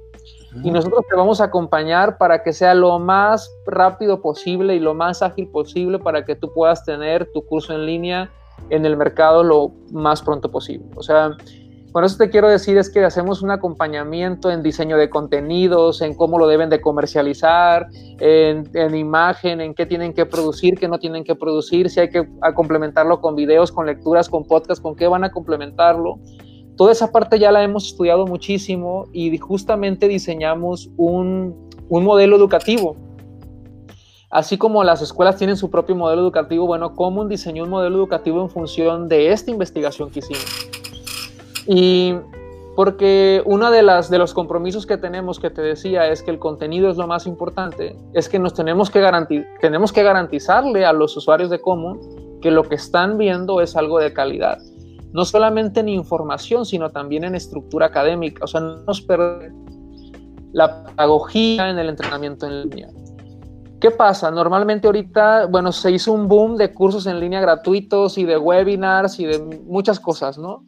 y 0.62 0.70
nosotros 0.70 1.04
te 1.08 1.16
vamos 1.16 1.40
a 1.40 1.44
acompañar 1.44 2.16
para 2.16 2.42
que 2.42 2.52
sea 2.52 2.74
lo 2.74 2.98
más 2.98 3.52
rápido 3.66 4.22
posible 4.22 4.76
y 4.76 4.80
lo 4.80 4.94
más 4.94 5.22
ágil 5.22 5.48
posible 5.48 5.98
para 5.98 6.24
que 6.24 6.36
tú 6.36 6.52
puedas 6.52 6.84
tener 6.84 7.30
tu 7.32 7.44
curso 7.44 7.74
en 7.74 7.86
línea 7.86 8.30
en 8.70 8.86
el 8.86 8.96
mercado 8.96 9.42
lo 9.42 9.72
más 9.90 10.22
pronto 10.22 10.50
posible. 10.50 10.86
O 10.94 11.02
sea, 11.02 11.36
con 11.94 12.02
eso 12.02 12.16
te 12.16 12.28
quiero 12.28 12.48
decir 12.48 12.76
es 12.76 12.90
que 12.90 13.04
hacemos 13.04 13.40
un 13.40 13.52
acompañamiento 13.52 14.50
en 14.50 14.64
diseño 14.64 14.96
de 14.96 15.08
contenidos, 15.08 16.02
en 16.02 16.14
cómo 16.14 16.40
lo 16.40 16.48
deben 16.48 16.68
de 16.68 16.80
comercializar, 16.80 17.86
en, 18.18 18.96
imagen, 18.96 19.60
en 19.60 19.74
qué 19.74 19.86
tienen 19.86 20.12
que 20.12 20.26
producir, 20.26 20.76
qué 20.76 20.88
no 20.88 20.98
tienen 20.98 21.22
que 21.22 21.36
producir, 21.36 21.88
si 21.88 22.00
hay 22.00 22.10
que 22.10 22.28
complementarlo 22.56 23.20
con 23.20 23.36
videos, 23.36 23.70
con 23.70 23.86
lecturas, 23.86 24.28
con 24.28 24.42
podcast, 24.42 24.82
con 24.82 24.96
qué 24.96 25.06
van 25.06 25.22
a 25.22 25.30
complementarlo. 25.30 26.18
Toda 26.76 26.90
esa 26.90 27.12
parte 27.12 27.38
ya 27.38 27.52
la 27.52 27.62
hemos 27.62 27.86
estudiado 27.86 28.26
muchísimo 28.26 29.06
y 29.12 29.38
justamente 29.38 30.08
diseñamos 30.08 30.90
un, 30.96 31.70
un 31.88 32.04
modelo 32.04 32.34
educativo 32.34 32.96
Así 34.34 34.58
como 34.58 34.82
las 34.82 35.00
escuelas 35.00 35.36
tienen 35.36 35.56
su 35.56 35.70
propio 35.70 35.94
modelo 35.94 36.20
educativo, 36.22 36.66
bueno, 36.66 36.96
Common 36.96 37.28
diseñó 37.28 37.62
un 37.62 37.70
modelo 37.70 37.94
educativo 37.94 38.42
en 38.42 38.50
función 38.50 39.06
de 39.06 39.30
esta 39.30 39.52
investigación 39.52 40.10
que 40.10 40.18
hicimos. 40.18 40.73
Y 41.66 42.14
porque 42.76 43.42
uno 43.44 43.70
de, 43.70 43.82
las, 43.82 44.10
de 44.10 44.18
los 44.18 44.34
compromisos 44.34 44.86
que 44.86 44.96
tenemos, 44.96 45.38
que 45.38 45.50
te 45.50 45.62
decía, 45.62 46.08
es 46.08 46.22
que 46.22 46.30
el 46.30 46.38
contenido 46.38 46.90
es 46.90 46.96
lo 46.96 47.06
más 47.06 47.26
importante, 47.26 47.96
es 48.12 48.28
que 48.28 48.38
nos 48.38 48.54
tenemos 48.54 48.90
que, 48.90 49.00
tenemos 49.60 49.92
que 49.92 50.02
garantizarle 50.02 50.84
a 50.84 50.92
los 50.92 51.16
usuarios 51.16 51.50
de 51.50 51.60
Common 51.60 52.00
que 52.42 52.50
lo 52.50 52.64
que 52.64 52.74
están 52.74 53.16
viendo 53.16 53.60
es 53.60 53.76
algo 53.76 54.00
de 54.00 54.12
calidad. 54.12 54.58
No 55.12 55.24
solamente 55.24 55.80
en 55.80 55.88
información, 55.88 56.66
sino 56.66 56.90
también 56.90 57.22
en 57.22 57.36
estructura 57.36 57.86
académica. 57.86 58.44
O 58.44 58.46
sea, 58.48 58.60
no 58.60 58.82
nos 58.82 59.00
perdemos 59.00 59.64
la 60.52 60.84
pedagogía 60.84 61.70
en 61.70 61.78
el 61.78 61.88
entrenamiento 61.88 62.46
en 62.46 62.62
línea. 62.62 62.88
¿Qué 63.80 63.90
pasa? 63.92 64.30
Normalmente 64.30 64.88
ahorita, 64.88 65.46
bueno, 65.46 65.70
se 65.70 65.92
hizo 65.92 66.12
un 66.12 66.26
boom 66.26 66.56
de 66.56 66.72
cursos 66.72 67.06
en 67.06 67.20
línea 67.20 67.40
gratuitos 67.40 68.18
y 68.18 68.24
de 68.24 68.36
webinars 68.38 69.20
y 69.20 69.26
de 69.26 69.38
muchas 69.66 70.00
cosas, 70.00 70.38
¿no? 70.38 70.64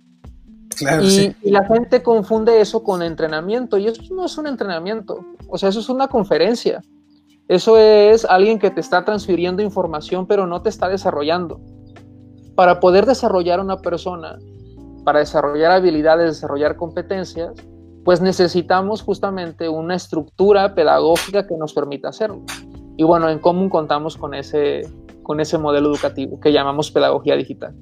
Claro, 0.76 1.02
y, 1.02 1.10
sí. 1.10 1.36
y, 1.42 1.50
la 1.50 1.64
gente 1.64 2.02
confunde 2.02 2.60
eso 2.60 2.82
con 2.82 3.02
entrenamiento 3.02 3.78
y 3.78 3.86
eso 3.86 4.02
no 4.14 4.26
es 4.26 4.36
un 4.36 4.46
entrenamiento, 4.46 5.24
o 5.48 5.56
sea, 5.56 5.70
eso 5.70 5.80
es 5.80 5.88
una 5.88 6.08
conferencia. 6.08 6.82
Eso 7.48 7.78
es 7.78 8.24
alguien 8.24 8.58
que 8.58 8.70
te 8.70 8.80
está 8.80 9.04
transfiriendo 9.04 9.62
información 9.62 10.26
pero 10.26 10.46
no 10.46 10.62
te 10.62 10.68
está 10.68 10.88
desarrollando. 10.88 11.60
Para 12.56 12.80
poder 12.80 13.06
desarrollar 13.06 13.60
una 13.60 13.78
persona, 13.78 14.38
para 15.04 15.20
desarrollar 15.20 15.70
habilidades, 15.70 16.34
desarrollar 16.34 16.76
competencias, 16.76 17.52
pues 18.04 18.20
necesitamos 18.20 19.02
justamente 19.02 19.68
una 19.68 19.94
estructura 19.94 20.74
pedagógica 20.74 21.46
que 21.46 21.56
nos 21.56 21.72
permita 21.72 22.08
hacerlo. 22.08 22.42
Y 22.96 23.04
bueno, 23.04 23.28
en 23.28 23.38
común 23.38 23.68
contamos 23.68 24.16
con 24.16 24.32
ese, 24.34 24.82
con 25.22 25.40
ese 25.40 25.58
modelo 25.58 25.90
educativo 25.90 26.40
que 26.40 26.52
llamamos 26.52 26.90
pedagogía 26.90 27.36
digital. 27.36 27.74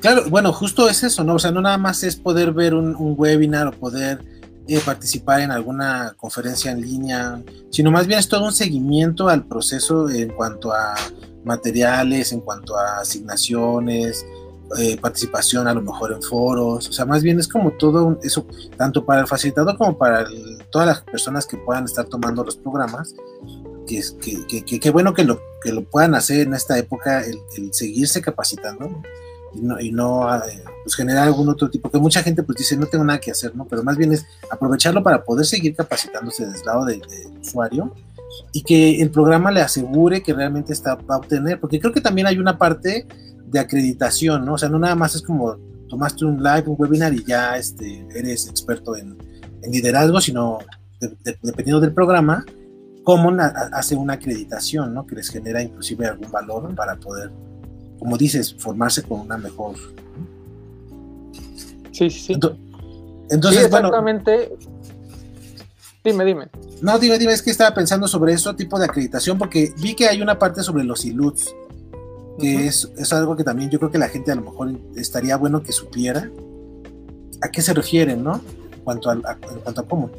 Claro, 0.00 0.24
bueno, 0.30 0.52
justo 0.52 0.88
es 0.88 1.02
eso, 1.02 1.24
¿no? 1.24 1.34
O 1.34 1.38
sea, 1.38 1.50
no 1.50 1.60
nada 1.60 1.78
más 1.78 2.02
es 2.02 2.16
poder 2.16 2.52
ver 2.52 2.74
un, 2.74 2.96
webinar 3.18 3.66
o 3.66 3.72
poder 3.72 4.24
eh, 4.66 4.80
participar 4.84 5.40
en 5.40 5.50
alguna 5.50 6.14
conferencia 6.16 6.70
en 6.72 6.80
línea, 6.80 7.42
sino 7.70 7.90
más 7.90 8.06
bien 8.06 8.18
es 8.18 8.28
todo 8.28 8.44
un 8.44 8.52
seguimiento 8.52 9.28
al 9.28 9.46
proceso 9.46 10.08
en 10.08 10.30
cuanto 10.30 10.72
a 10.72 10.94
materiales, 11.44 12.32
en 12.32 12.40
cuanto 12.40 12.78
a 12.78 13.00
asignaciones, 13.00 14.24
eh, 14.78 14.96
participación 14.98 15.66
a 15.66 15.74
lo 15.74 15.82
mejor 15.82 16.12
en 16.12 16.22
foros, 16.22 16.88
o 16.88 16.92
sea, 16.92 17.04
más 17.04 17.22
bien 17.22 17.40
es 17.40 17.48
como 17.48 17.72
todo 17.72 18.18
eso, 18.22 18.46
tanto 18.76 19.04
para 19.04 19.22
el 19.22 19.26
facilitador 19.26 19.76
como 19.76 19.98
para 19.98 20.24
todas 20.70 20.86
las 20.86 21.00
personas 21.00 21.44
que 21.44 21.56
puedan 21.56 21.84
estar 21.84 22.04
tomando 22.06 22.44
los 22.44 22.56
programas, 22.56 23.14
que, 23.88 24.00
que, 24.46 24.78
que, 24.78 24.90
bueno 24.90 25.12
que 25.12 25.24
lo, 25.24 25.40
que 25.60 25.72
lo 25.72 25.82
puedan 25.82 26.14
hacer 26.14 26.46
en 26.46 26.54
esta 26.54 26.78
época, 26.78 27.24
el, 27.24 27.40
seguirse 27.72 28.22
capacitando 28.22 29.02
y 29.54 29.60
no, 29.60 29.80
y 29.80 29.92
no 29.92 30.34
eh, 30.34 30.62
pues 30.84 30.94
generar 30.94 31.26
algún 31.26 31.48
otro 31.48 31.68
tipo, 31.70 31.90
que 31.90 31.98
mucha 31.98 32.22
gente 32.22 32.42
pues 32.42 32.58
dice 32.58 32.76
no 32.76 32.86
tengo 32.86 33.04
nada 33.04 33.20
que 33.20 33.30
hacer, 33.30 33.54
¿no? 33.54 33.66
Pero 33.66 33.82
más 33.82 33.96
bien 33.96 34.12
es 34.12 34.26
aprovecharlo 34.50 35.02
para 35.02 35.24
poder 35.24 35.46
seguir 35.46 35.74
capacitándose 35.74 36.46
desde 36.46 36.60
el 36.60 36.66
lado 36.66 36.84
del 36.84 37.02
usuario 37.40 37.92
y 38.52 38.62
que 38.62 39.00
el 39.00 39.10
programa 39.10 39.50
le 39.50 39.60
asegure 39.60 40.22
que 40.22 40.32
realmente 40.32 40.72
está, 40.72 40.94
va 40.94 41.16
a 41.16 41.18
obtener, 41.18 41.60
porque 41.60 41.80
creo 41.80 41.92
que 41.92 42.00
también 42.00 42.26
hay 42.26 42.38
una 42.38 42.58
parte 42.58 43.06
de 43.46 43.58
acreditación, 43.58 44.44
¿no? 44.44 44.54
O 44.54 44.58
sea, 44.58 44.68
no 44.68 44.78
nada 44.78 44.94
más 44.94 45.14
es 45.14 45.22
como 45.22 45.56
tomaste 45.88 46.24
un 46.24 46.42
live, 46.42 46.64
un 46.66 46.76
webinar 46.78 47.12
y 47.12 47.24
ya 47.24 47.56
este, 47.56 48.06
eres 48.14 48.46
experto 48.48 48.96
en, 48.96 49.18
en 49.62 49.72
liderazgo, 49.72 50.20
sino 50.20 50.58
dependiendo 51.42 51.80
del 51.80 51.92
programa, 51.92 52.44
cómo 53.02 53.34
hace 53.72 53.96
una 53.96 54.14
acreditación, 54.14 54.94
¿no? 54.94 55.06
Que 55.06 55.16
les 55.16 55.28
genera 55.28 55.62
inclusive 55.62 56.06
algún 56.06 56.30
valor 56.30 56.74
para 56.74 56.96
poder, 56.96 57.30
como 58.00 58.16
dices, 58.16 58.56
formarse 58.58 59.02
con 59.02 59.20
una 59.20 59.36
mejor. 59.36 59.76
Sí, 61.92 62.10
sí, 62.10 62.34
sí. 62.34 62.40
Entonces, 63.28 63.66
exactamente. 63.66 64.56
dime, 66.02 66.24
dime. 66.24 66.48
No, 66.80 66.98
dime, 66.98 67.18
dime, 67.18 67.32
es 67.32 67.42
que 67.42 67.50
estaba 67.50 67.74
pensando 67.74 68.08
sobre 68.08 68.32
eso, 68.32 68.56
tipo 68.56 68.78
de 68.78 68.86
acreditación, 68.86 69.38
porque 69.38 69.72
vi 69.76 69.94
que 69.94 70.08
hay 70.08 70.22
una 70.22 70.38
parte 70.38 70.62
sobre 70.62 70.82
los 70.82 71.04
ILUTs, 71.04 71.54
que 72.38 72.66
es, 72.66 72.90
es, 72.96 73.12
algo 73.12 73.36
que 73.36 73.44
también 73.44 73.68
yo 73.68 73.78
creo 73.78 73.90
que 73.90 73.98
la 73.98 74.08
gente 74.08 74.32
a 74.32 74.34
lo 74.34 74.42
mejor 74.42 74.72
estaría 74.96 75.36
bueno 75.36 75.62
que 75.62 75.72
supiera 75.72 76.30
a 77.42 77.48
qué 77.50 77.60
se 77.60 77.74
refieren, 77.74 78.24
¿no? 78.24 78.40
En 78.72 78.80
cuanto 78.82 79.10
a, 79.10 79.12
en 79.12 79.60
cuanto 79.62 79.80
a 79.82 79.86
cómo. 79.86 80.10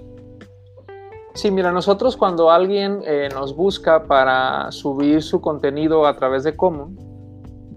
Sí, 1.33 1.49
mira, 1.49 1.71
nosotros 1.71 2.15
cuando 2.15 2.51
alguien 2.51 3.01
eh, 3.05 3.29
nos 3.33 3.55
busca 3.55 4.05
para 4.05 4.71
subir 4.71 5.23
su 5.23 5.41
contenido 5.41 6.05
a 6.05 6.15
través 6.15 6.43
de 6.43 6.55
Common, 6.55 7.10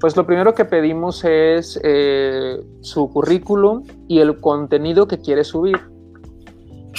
pues 0.05 0.19
lo 0.19 0.27
primero 0.27 0.53
que 0.53 0.67
pedimos 0.67 1.25
es 1.25 1.81
eh, 1.83 2.63
su 2.83 3.09
currículum 3.09 3.85
y 4.07 4.19
el 4.19 4.39
contenido 4.39 5.09
que 5.09 5.19
quiere 5.19 5.45
subir. 5.45 5.81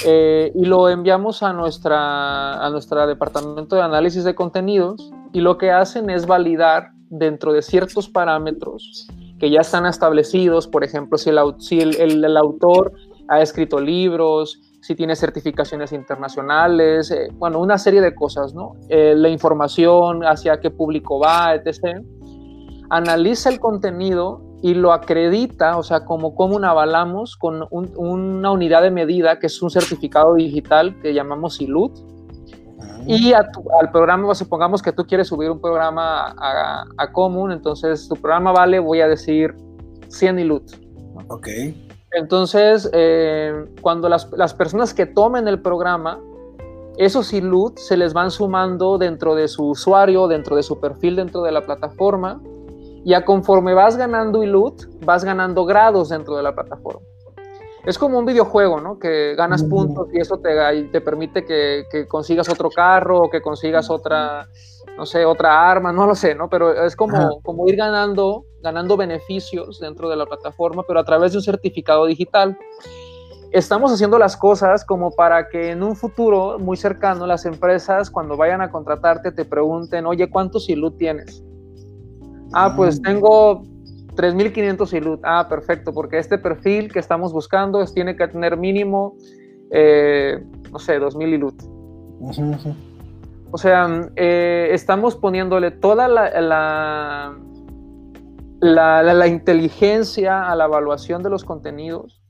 Eh, 0.04 0.52
y 0.56 0.66
lo 0.66 0.90
enviamos 0.90 1.44
a 1.44 1.54
nuestra, 1.54 2.66
a 2.66 2.68
nuestro 2.72 3.06
departamento 3.06 3.76
de 3.76 3.84
análisis 3.84 4.24
de 4.24 4.34
contenidos 4.34 5.12
y 5.34 5.42
lo 5.42 5.60
que 5.60 5.70
hacen 5.70 6.10
es 6.10 6.26
validar 6.26 6.94
dentro 7.12 7.54
de 7.54 7.62
ciertos 7.62 8.10
parámetros 8.10 9.08
que 9.38 9.52
ya 9.52 9.62
están 9.62 9.86
establecidos, 9.86 10.68
por 10.68 10.84
ejemplo, 10.84 11.20
si 11.20 11.30
el, 11.30 11.38
si 11.60 11.82
el 11.82 12.38
autor 12.38 12.92
ha 13.28 13.40
escrito 13.40 13.80
libros, 13.80 14.60
si 14.86 14.94
tiene 14.94 15.16
certificaciones 15.16 15.92
internacionales, 15.94 17.10
eh, 17.10 17.30
bueno, 17.34 17.60
una 17.60 17.80
serie 17.80 18.02
de 18.02 18.14
cosas, 18.14 18.54
¿no? 18.54 18.74
Eh, 18.88 19.16
la 19.18 19.30
información 19.30 20.22
hacia 20.22 20.60
qué 20.60 20.70
público 20.70 21.18
va, 21.18 21.56
etc. 21.56 22.04
Analiza 22.90 23.50
el 23.50 23.60
contenido 23.60 24.42
y 24.62 24.74
lo 24.74 24.94
acredita, 24.94 25.78
o 25.78 25.84
sea, 25.84 26.06
como, 26.06 26.36
como 26.36 26.56
una 26.56 26.72
avalamos 26.72 27.36
con 27.38 27.68
una 27.70 28.52
unidad 28.52 28.82
de 28.82 28.92
medida 28.92 29.40
que 29.40 29.48
es 29.48 29.62
un 29.62 29.70
certificado 29.70 30.36
digital 30.36 31.00
que 31.02 31.14
llamamos 31.14 31.62
ILUT. 31.62 31.92
Y 33.08 33.34
al 33.34 33.92
programa, 33.92 34.34
supongamos 34.34 34.82
que 34.82 34.92
tú 34.92 35.06
quieres 35.06 35.28
subir 35.28 35.52
un 35.52 35.62
programa 35.62 36.34
a, 36.40 36.86
a 36.98 37.12
común, 37.12 37.52
entonces 37.52 38.08
tu 38.08 38.16
programa 38.16 38.52
vale, 38.52 38.80
voy 38.80 39.02
a 39.02 39.08
decir 39.08 39.54
100 40.08 40.40
ILUT. 40.40 40.72
Ok. 41.28 41.48
Entonces, 42.16 42.90
eh, 42.94 43.66
cuando 43.82 44.08
las, 44.08 44.54
personas 44.54 44.94
que 44.94 45.06
tomen 45.06 45.48
el 45.50 45.62
programa, 45.62 46.20
esos 46.98 47.34
ILUT 47.34 47.78
se 47.78 47.98
les 47.98 48.14
van 48.14 48.32
sumando 48.32 48.98
dentro 48.98 49.36
de 49.36 49.50
su 49.50 49.68
usuario, 49.68 50.28
dentro 50.28 50.56
de 50.56 50.64
su 50.64 50.80
perfil, 50.80 51.18
dentro 51.18 51.42
de 51.44 51.52
la 51.52 51.62
plataforma, 51.62 52.42
y 53.06 53.14
a 53.14 53.24
conforme 53.24 53.74
vas 53.76 53.96
ganando 53.96 54.44
ILUT, 54.44 55.06
vas 55.06 55.24
ganando 55.24 55.64
grados 55.64 56.10
dentro 56.10 56.36
de 56.36 56.44
la 56.44 56.54
plataforma. 56.54 57.06
Es 57.86 58.00
como 58.00 58.18
un 58.18 58.26
videojuego, 58.26 58.82
¿no? 58.82 58.98
Que 58.98 59.36
ganas 59.36 59.64
puntos 59.64 60.08
y 60.12 60.20
eso 60.20 60.40
te, 60.40 60.50
te 60.92 61.02
permite 61.02 61.46
que, 61.46 61.84
que, 61.92 62.08
consigas 62.08 62.50
otro 62.50 62.72
carro 62.72 63.20
o 63.22 63.30
que 63.30 63.44
consigas 63.44 63.92
otra, 63.92 64.50
no 64.98 65.06
sé, 65.06 65.24
otra 65.24 65.70
arma, 65.70 65.94
no 65.94 66.08
lo 66.08 66.16
sé, 66.16 66.34
¿no? 66.34 66.50
Pero 66.50 66.84
es 66.84 66.96
como, 66.96 67.42
como 67.44 67.68
ir 67.68 67.76
ganando 67.76 68.44
ganando 68.64 68.98
beneficios 68.98 69.80
dentro 69.80 70.10
de 70.10 70.16
la 70.16 70.26
plataforma, 70.26 70.82
pero 70.88 71.00
a 71.00 71.06
través 71.06 71.34
de 71.34 71.38
un 71.38 71.44
certificado 71.44 72.08
digital. 72.08 72.58
Estamos 73.52 73.94
haciendo 73.94 74.18
las 74.18 74.36
cosas 74.36 74.84
como 74.84 75.12
para 75.12 75.48
que 75.48 75.70
en 75.70 75.84
un 75.84 75.96
futuro 75.96 76.58
muy 76.58 76.76
cercano 76.76 77.28
las 77.28 77.46
empresas 77.46 78.10
cuando 78.10 78.36
vayan 78.36 78.62
a 78.62 78.72
contratarte 78.72 79.32
te 79.32 79.46
pregunten, 79.46 80.08
oye, 80.08 80.28
¿cuántos 80.30 80.68
ILUT 80.68 80.98
tienes? 80.98 81.44
Ah, 82.56 82.74
pues 82.74 83.00
mm. 83.00 83.04
tengo 83.04 83.64
3.500 84.16 84.94
ILUT. 84.94 85.20
Ah, 85.24 85.46
perfecto, 85.50 85.94
porque 85.94 86.18
este 86.18 86.38
perfil 86.38 86.92
que 86.92 87.00
estamos 87.00 87.34
buscando 87.34 87.82
es, 87.82 87.94
tiene 87.94 88.16
que 88.16 88.28
tener 88.30 88.58
mínimo, 88.58 89.18
eh, 89.72 90.42
no 90.72 90.80
sé, 90.80 91.00
2.000 91.00 91.34
ILUT. 91.34 91.62
O 93.52 93.58
sea, 93.58 94.10
eh, 94.16 94.70
estamos 94.72 95.16
poniéndole 95.18 95.72
toda 95.72 96.08
la, 96.08 97.36
la, 98.62 99.28
inteligencia 99.28 100.50
a 100.50 100.56
la 100.56 100.66
evaluación 100.66 101.24
de 101.24 101.30
los 101.30 101.44
contenidos, 101.44 102.22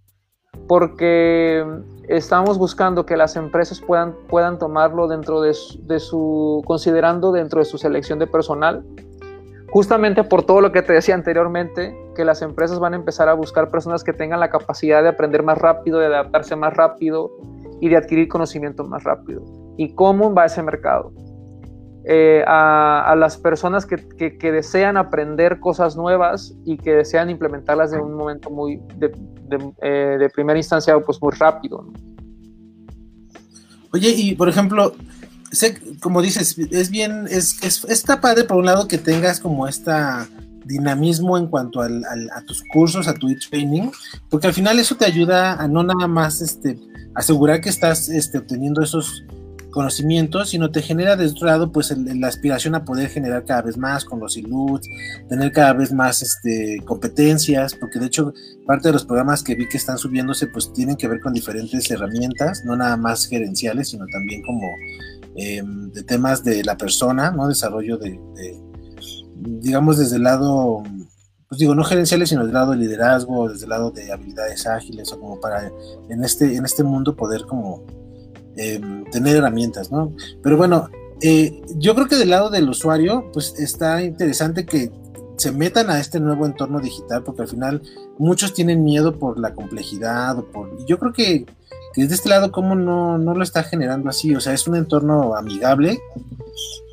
porque 0.67 1.63
estamos 2.07 2.57
buscando 2.57 3.05
que 3.05 3.15
las 3.15 3.35
empresas 3.35 3.79
puedan, 3.79 4.15
puedan 4.27 4.57
tomarlo 4.57 5.07
dentro 5.07 5.41
de 5.41 5.53
su, 5.53 6.63
considerando 6.65 7.31
dentro 7.31 7.59
de 7.59 7.65
su 7.65 7.77
selección 7.77 8.17
de 8.17 8.25
personal, 8.25 8.83
justamente 9.75 10.23
por 10.23 10.43
todo 10.43 10.61
lo 10.61 10.71
que 10.71 10.81
te 10.81 10.93
decía 10.93 11.15
anteriormente, 11.15 11.93
que 12.15 12.23
las 12.23 12.41
empresas 12.41 12.79
van 12.79 12.93
a 12.93 12.95
empezar 12.95 13.27
a 13.27 13.33
buscar 13.33 13.69
personas 13.69 14.05
que 14.05 14.13
tengan 14.13 14.39
la 14.39 14.49
capacidad 14.49 15.03
de 15.03 15.09
aprender 15.09 15.43
más 15.43 15.57
rápido, 15.57 15.99
de 15.99 16.05
adaptarse 16.05 16.55
más 16.55 16.73
rápido 16.73 17.29
y 17.81 17.89
de 17.89 17.97
adquirir 17.97 18.29
conocimiento 18.29 18.85
más 18.85 19.03
rápido. 19.03 19.43
¿Y 19.75 19.93
cómo 19.93 20.33
va 20.33 20.45
ese 20.45 20.63
mercado? 20.63 21.11
Eh, 22.05 22.41
a, 22.47 23.15
las 23.17 23.35
personas 23.35 23.85
que, 23.85 23.97
desean 24.49 24.95
aprender 24.95 25.59
cosas 25.59 25.97
nuevas 25.97 26.55
y 26.63 26.77
que 26.77 26.93
desean 26.93 27.29
implementarlas 27.29 27.91
de 27.91 27.99
un 27.99 28.13
momento 28.13 28.49
muy 28.49 28.79
de, 28.95 29.11
eh, 29.81 30.29
primera 30.33 30.57
instancia 30.57 30.97
pues 31.01 31.21
muy 31.21 31.33
rápido. 31.33 31.85
Oye, 33.91 34.13
y 34.15 34.35
por 34.35 34.47
ejemplo, 34.47 34.93
sé, 35.55 35.79
como 36.01 36.21
dices, 36.21 36.57
es 36.71 36.89
bien, 36.89 37.27
es, 37.29 37.61
es, 37.63 37.83
está 37.85 38.21
padre 38.21 38.43
por 38.43 38.57
un 38.57 38.65
lado 38.65 38.87
que 38.87 38.97
tengas 38.97 39.39
como 39.39 39.67
esta 39.67 40.27
dinamismo 40.65 41.37
en 41.37 41.47
cuanto 41.47 41.81
a 41.81 41.89
tus 42.47 42.63
cursos, 42.73 43.07
a 43.07 43.13
tu 43.13 43.27
training, 43.49 43.91
porque 44.29 44.47
al 44.47 44.53
final 44.53 44.79
eso 44.79 44.95
te 44.95 45.05
ayuda 45.05 45.53
a 45.53 45.67
no 45.67 45.83
nada 45.83 46.07
más 46.07 46.41
este, 46.41 46.79
asegurar 47.13 47.61
que 47.61 47.69
estás 47.69 48.09
este, 48.09 48.39
obteniendo 48.39 48.81
esos 48.81 49.23
conocimiento, 49.75 50.45
sino 50.45 50.71
te 50.71 50.81
genera 50.81 51.17
de 51.17 51.27
otro 51.27 51.47
lado 51.47 51.69
pues 51.69 51.93
la 51.97 52.27
aspiración 52.29 52.75
a 52.75 52.85
poder 52.85 53.09
generar 53.09 53.43
cada 53.43 53.61
vez 53.61 53.77
más 53.77 54.05
con 54.05 54.21
los 54.21 54.37
ILUTs, 54.37 54.87
tener 55.27 55.51
cada 55.51 55.73
vez 55.73 55.91
más 55.91 56.21
este, 56.21 56.81
competencias, 56.85 57.75
porque 57.75 57.99
de 57.99 58.05
hecho 58.05 58.33
parte 58.65 58.87
de 58.87 58.93
los 58.93 59.05
programas 59.05 59.43
que 59.43 59.53
vi 59.53 59.67
que 59.67 59.75
están 59.75 59.97
subiéndose 59.97 60.47
pues 60.47 60.71
tienen 60.71 60.95
que 60.95 61.09
ver 61.09 61.19
con 61.19 61.33
diferentes 61.33 61.91
herramientas, 61.91 62.63
no 62.63 62.77
nada 62.77 62.95
más 62.95 63.27
gerenciales, 63.27 63.89
sino 63.89 64.05
también 64.07 64.41
como 64.43 64.65
em, 65.35 65.91
de 65.91 66.03
temas 66.03 66.43
de 66.43 66.63
la 66.63 66.77
persona, 66.77 67.31
¿no? 67.31 67.47
Desarrollo 67.47 67.97
de, 67.97 68.19
digamos 69.35 69.97
desde 69.97 70.15
el 70.17 70.23
lado 70.23 70.83
pues 71.47 71.59
digo, 71.59 71.75
no 71.75 71.83
gerenciales, 71.83 72.29
sino 72.29 72.43
del 72.43 72.53
lado 72.53 72.71
de 72.71 72.77
liderazgo, 72.77 73.47
desde 73.49 73.65
el 73.65 73.69
lado 73.69 73.91
de 73.91 74.11
habilidades 74.11 74.65
ágiles, 74.65 75.11
o 75.13 75.19
como 75.19 75.39
para 75.39 75.71
en 76.09 76.23
este, 76.23 76.55
en 76.55 76.65
este 76.65 76.83
mundo 76.83 77.15
poder 77.15 77.45
como 77.45 77.85
Em, 78.57 79.03
tener 79.11 79.35
herramientas, 79.35 79.91
¿no? 79.91 80.13
Pero 80.41 80.55
bueno, 80.55 80.89
eh, 81.21 81.61
yo 81.75 81.93
creo 81.93 82.07
que 82.07 82.15
del 82.15 82.29
lado 82.29 82.49
del 82.49 82.69
usuario, 82.69 83.29
pues 83.33 83.53
está 83.59 84.01
interesante 84.01 84.65
que 84.65 84.91
se 85.35 85.51
metan 85.51 85.89
a 85.89 85.99
este 85.99 86.21
nuevo 86.21 86.45
entorno 86.45 86.79
digital, 86.79 87.23
porque 87.23 87.41
al 87.41 87.49
final 87.49 87.81
muchos 88.17 88.53
tienen 88.53 88.85
miedo 88.85 89.19
por 89.19 89.37
la 89.37 89.53
complejidad, 89.53 90.39
o 90.39 90.49
por, 90.51 90.85
yo 90.85 90.97
creo 90.99 91.11
que, 91.11 91.45
que 91.95 92.01
desde 92.01 92.15
este 92.15 92.29
lado, 92.29 92.51
¿cómo 92.51 92.75
no, 92.75 93.17
no, 93.17 93.33
lo 93.33 93.43
está 93.43 93.63
generando 93.63 94.09
así? 94.09 94.35
O 94.35 94.41
sea, 94.41 94.53
es 94.53 94.67
un 94.67 94.75
entorno 94.75 95.35
amigable, 95.35 95.97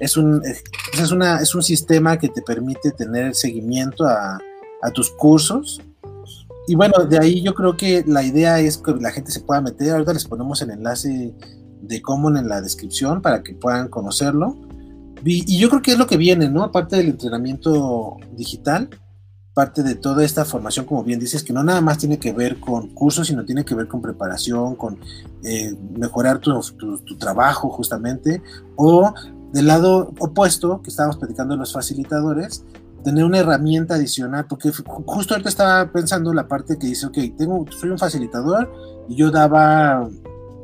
es 0.00 0.16
un, 0.16 0.42
es, 0.44 1.10
una, 1.10 1.40
es 1.40 1.54
un 1.54 1.62
sistema 1.62 2.18
que 2.18 2.28
te 2.28 2.40
permite 2.40 2.92
tener 2.92 3.34
seguimiento 3.34 4.04
a, 4.04 4.38
a 4.80 4.90
tus 4.92 5.10
cursos, 5.10 5.80
y 6.66 6.74
bueno, 6.74 7.04
de 7.04 7.18
ahí 7.18 7.42
yo 7.42 7.54
creo 7.54 7.76
que 7.76 8.04
la 8.06 8.22
idea 8.22 8.60
es 8.60 8.78
que 8.78 8.92
la 8.92 9.10
gente 9.10 9.32
se 9.32 9.40
pueda 9.40 9.60
meter. 9.60 9.92
Ahorita 9.92 10.12
les 10.12 10.24
ponemos 10.24 10.62
el 10.62 10.70
enlace 10.70 11.34
de 11.80 12.02
Common 12.02 12.36
en 12.36 12.48
la 12.48 12.60
descripción 12.60 13.20
para 13.20 13.42
que 13.42 13.54
puedan 13.54 13.88
conocerlo. 13.88 14.56
Y, 15.24 15.58
yo 15.58 15.68
creo 15.68 15.82
que 15.82 15.92
es 15.92 15.98
lo 15.98 16.06
que 16.06 16.16
viene, 16.16 16.48
¿no? 16.48 16.62
Aparte 16.62 16.96
del 16.96 17.08
entrenamiento 17.08 18.16
digital, 18.32 18.88
parte 19.54 19.82
de 19.82 19.94
toda 19.94 20.24
esta 20.24 20.44
formación, 20.44 20.86
como 20.86 21.04
bien 21.04 21.20
dices, 21.20 21.42
que 21.42 21.52
no 21.52 21.62
nada 21.62 21.80
más 21.80 21.98
tiene 21.98 22.18
que 22.18 22.32
ver 22.32 22.58
con 22.58 22.88
cursos, 22.88 23.26
sino 23.26 23.44
tiene 23.44 23.64
que 23.64 23.74
ver 23.74 23.86
con 23.86 24.00
preparación, 24.00 24.76
con 24.76 24.98
eh, 25.44 25.74
mejorar 25.98 26.38
tu, 26.38 26.60
trabajo 27.18 27.68
justamente, 27.68 28.42
o 28.76 29.12
del 29.52 29.66
lado 29.66 30.12
opuesto, 30.18 30.80
que 30.82 30.88
estábamos 30.88 31.18
platicando 31.18 31.56
los 31.56 31.72
facilitadores, 31.72 32.64
tener 33.04 33.24
una 33.24 33.38
herramienta 33.38 33.96
adicional, 33.96 34.46
porque 34.48 34.72
justo 34.72 35.34
ahorita 35.34 35.50
estaba 35.50 35.92
pensando 35.92 36.30
en 36.30 36.36
la 36.36 36.48
parte 36.48 36.78
que 36.78 36.86
dice, 36.86 37.06
ok, 37.06 37.18
tengo, 37.36 37.66
soy 37.70 37.90
un 37.90 37.98
facilitador 37.98 38.72
y 39.08 39.16
yo 39.16 39.30
daba 39.30 40.08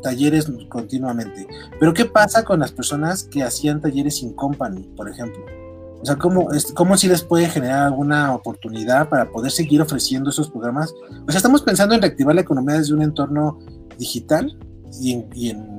talleres 0.02 0.50
continuamente, 0.68 1.46
pero 1.78 1.92
¿qué 1.92 2.04
pasa 2.06 2.44
con 2.44 2.60
las 2.60 2.72
personas 2.72 3.24
que 3.24 3.42
hacían 3.42 3.80
talleres 3.82 4.16
sin 4.18 4.32
company, 4.32 4.82
por 4.96 5.10
ejemplo? 5.10 5.57
O 6.00 6.04
sea, 6.04 6.16
¿cómo, 6.16 6.48
¿cómo 6.74 6.96
si 6.96 7.08
les 7.08 7.22
puede 7.22 7.48
generar 7.48 7.86
alguna 7.86 8.34
oportunidad 8.34 9.08
para 9.08 9.30
poder 9.30 9.50
seguir 9.50 9.82
ofreciendo 9.82 10.30
esos 10.30 10.50
programas? 10.50 10.94
O 11.26 11.30
sea, 11.30 11.38
estamos 11.38 11.62
pensando 11.62 11.94
en 11.94 12.02
reactivar 12.02 12.34
la 12.34 12.42
economía 12.42 12.78
desde 12.78 12.94
un 12.94 13.02
entorno 13.02 13.58
digital 13.98 14.56
y 15.00 15.50
en, 15.50 15.76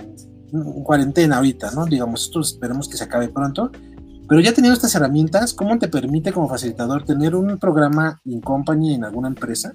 cuarentena 0.84 1.38
ahorita, 1.38 1.72
¿no? 1.72 1.86
Digamos, 1.86 2.32
esperemos 2.42 2.90
que 2.90 2.98
se 2.98 3.04
acabe 3.04 3.30
pronto, 3.30 3.72
pero 4.28 4.42
ya 4.42 4.54
teniendo 4.54 4.76
estas 4.76 4.94
herramientas, 4.96 5.54
¿cómo 5.54 5.78
te 5.80 5.88
permite 5.88 6.32
como 6.32 6.48
facilitador 6.48 7.04
tener 7.04 7.36
un 7.36 7.58
programa 7.58 8.22
in 8.26 8.42
company 8.42 8.94
en 8.94 9.04
alguna 9.04 9.28
empresa? 9.28 9.74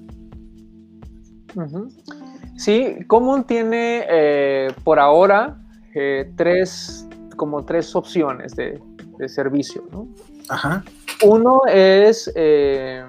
Sí, 2.56 2.98
Common 3.08 3.44
tiene 3.44 4.04
eh, 4.08 4.72
por 4.84 4.98
ahora 4.98 5.60
eh, 5.94 6.32
tres, 6.36 7.06
como 7.36 7.64
tres 7.64 7.94
opciones 7.96 8.54
de, 8.54 8.80
servicio, 9.28 9.84
¿no? 9.90 10.08
Ajá. 10.48 10.84
Uno 11.22 11.62
es 11.66 12.30
eh, 12.34 13.04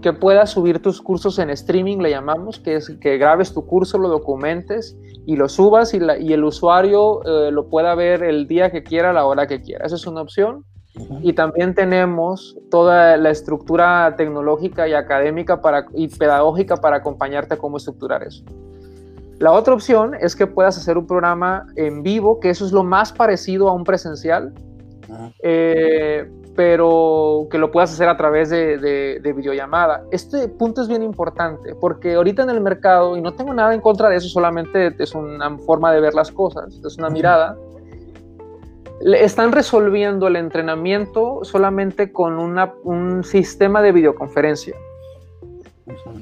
que 0.00 0.12
puedas 0.12 0.50
subir 0.50 0.80
tus 0.80 1.02
cursos 1.02 1.38
en 1.38 1.50
streaming, 1.50 1.98
le 1.98 2.10
llamamos, 2.10 2.58
que 2.58 2.76
es 2.76 2.90
que 3.00 3.18
grabes 3.18 3.52
tu 3.52 3.66
curso, 3.66 3.98
lo 3.98 4.08
documentes 4.08 4.96
y 5.26 5.36
lo 5.36 5.48
subas 5.48 5.94
y, 5.94 5.98
y 6.20 6.32
el 6.32 6.44
usuario 6.44 7.22
eh, 7.24 7.50
lo 7.50 7.68
pueda 7.68 7.94
ver 7.94 8.22
el 8.22 8.46
día 8.46 8.70
que 8.70 8.82
quiera, 8.82 9.12
la 9.12 9.26
hora 9.26 9.46
que 9.46 9.60
quiera. 9.60 9.84
Esa 9.84 9.96
es 9.96 10.06
una 10.06 10.22
opción. 10.22 10.64
Y 11.22 11.32
también 11.34 11.76
tenemos 11.76 12.56
toda 12.72 13.16
la 13.16 13.30
estructura 13.30 14.16
tecnológica 14.16 14.88
y 14.88 14.94
académica 14.94 15.60
para, 15.60 15.86
y 15.94 16.08
pedagógica 16.08 16.76
para 16.76 16.96
acompañarte 16.96 17.54
a 17.54 17.56
cómo 17.56 17.76
estructurar 17.76 18.24
eso. 18.24 18.42
La 19.38 19.52
otra 19.52 19.74
opción 19.74 20.16
es 20.20 20.34
que 20.34 20.48
puedas 20.48 20.76
hacer 20.76 20.98
un 20.98 21.06
programa 21.06 21.66
en 21.76 22.02
vivo, 22.02 22.40
que 22.40 22.50
eso 22.50 22.66
es 22.66 22.72
lo 22.72 22.82
más 22.82 23.12
parecido 23.12 23.68
a 23.68 23.72
un 23.72 23.84
presencial, 23.84 24.52
eh, 25.42 26.30
pero 26.54 27.46
que 27.50 27.58
lo 27.58 27.70
puedas 27.70 27.92
hacer 27.92 28.08
a 28.08 28.16
través 28.16 28.50
de, 28.50 29.32
videollamada. 29.36 30.04
Este 30.10 30.48
punto 30.48 30.82
es 30.82 30.88
bien 30.88 31.02
importante 31.02 31.74
porque 31.74 32.14
ahorita 32.14 32.42
en 32.42 32.50
el 32.50 32.60
mercado, 32.60 33.16
y 33.16 33.20
no 33.20 33.34
tengo 33.34 33.54
nada 33.54 33.74
en 33.74 33.80
contra 33.80 34.08
de 34.08 34.16
eso, 34.16 34.28
solamente 34.28 34.94
es 34.98 35.14
una 35.14 35.56
forma 35.58 35.92
de 35.92 36.00
ver 36.00 36.14
las 36.14 36.32
cosas, 36.32 36.80
es 36.84 36.98
una 36.98 37.10
mirada, 37.10 37.56
están 39.00 39.52
resolviendo 39.52 40.26
el 40.26 40.36
entrenamiento 40.36 41.40
solamente 41.44 42.10
con 42.12 42.38
un 42.38 43.24
sistema 43.24 43.80
de 43.80 43.92
videoconferencia. 43.92 44.74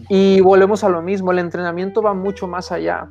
Y 0.09 0.41
volvemos 0.41 0.85
a 0.85 0.89
lo 0.89 1.03
mismo, 1.03 1.33
el 1.33 1.39
entrenamiento 1.39 2.03
va 2.03 2.15
mucho 2.15 2.47
más 2.47 2.71
allá. 2.71 3.09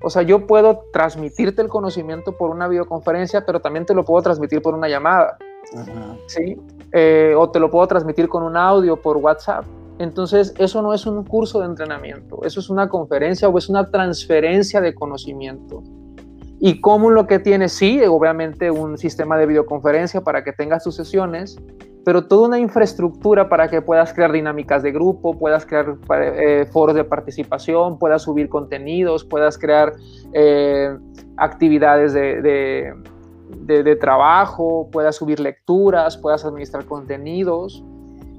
O 0.00 0.10
sea, 0.10 0.22
yo 0.22 0.46
puedo 0.46 0.84
transmitirte 0.92 1.62
el 1.62 1.68
conocimiento 1.68 2.36
por 2.36 2.50
una 2.50 2.68
videoconferencia, 2.68 3.44
pero 3.44 3.60
también 3.60 3.84
te 3.84 3.94
lo 3.94 4.04
puedo 4.04 4.22
transmitir 4.22 4.62
por 4.62 4.74
una 4.74 4.88
llamada. 4.88 5.36
¿Sí? 6.26 6.56
Eh, 6.92 7.34
o 7.36 7.50
te 7.50 7.60
lo 7.60 7.70
puedo 7.70 7.86
transmitir 7.86 8.28
con 8.28 8.42
un 8.42 8.56
audio 8.56 8.96
por 8.96 9.16
WhatsApp. 9.18 9.64
Entonces, 9.98 10.54
eso 10.58 10.80
no 10.80 10.94
es 10.94 11.06
un 11.06 11.24
curso 11.24 11.60
de 11.60 11.66
entrenamiento, 11.66 12.40
eso 12.44 12.60
es 12.60 12.70
una 12.70 12.88
conferencia 12.88 13.48
o 13.48 13.58
es 13.58 13.68
una 13.68 13.90
transferencia 13.90 14.80
de 14.80 14.94
conocimiento. 14.94 15.82
Y 16.60 16.80
como 16.80 17.10
lo 17.10 17.26
que 17.26 17.38
tiene, 17.38 17.68
sí, 17.68 18.00
obviamente 18.04 18.70
un 18.70 18.96
sistema 18.96 19.36
de 19.36 19.46
videoconferencia 19.46 20.20
para 20.20 20.42
que 20.44 20.52
tengas 20.52 20.84
tus 20.84 20.94
sesiones, 20.94 21.56
pero 22.08 22.24
toda 22.24 22.48
una 22.48 22.58
infraestructura 22.58 23.50
para 23.50 23.68
que 23.68 23.82
puedas 23.82 24.14
crear 24.14 24.32
dinámicas 24.32 24.82
de 24.82 24.92
grupo, 24.92 25.38
puedas 25.38 25.66
crear 25.66 25.94
eh, 26.10 26.66
foros 26.72 26.96
de 26.96 27.04
participación, 27.04 27.98
puedas 27.98 28.22
subir 28.22 28.48
contenidos, 28.48 29.26
puedas 29.26 29.58
crear 29.58 29.92
eh, 30.32 30.96
actividades 31.36 32.14
de, 32.14 32.94
de, 33.66 33.96
trabajo, 33.96 34.88
puedas 34.90 35.16
subir 35.16 35.38
lecturas, 35.38 36.16
puedas 36.16 36.46
administrar 36.46 36.86
contenidos, 36.86 37.84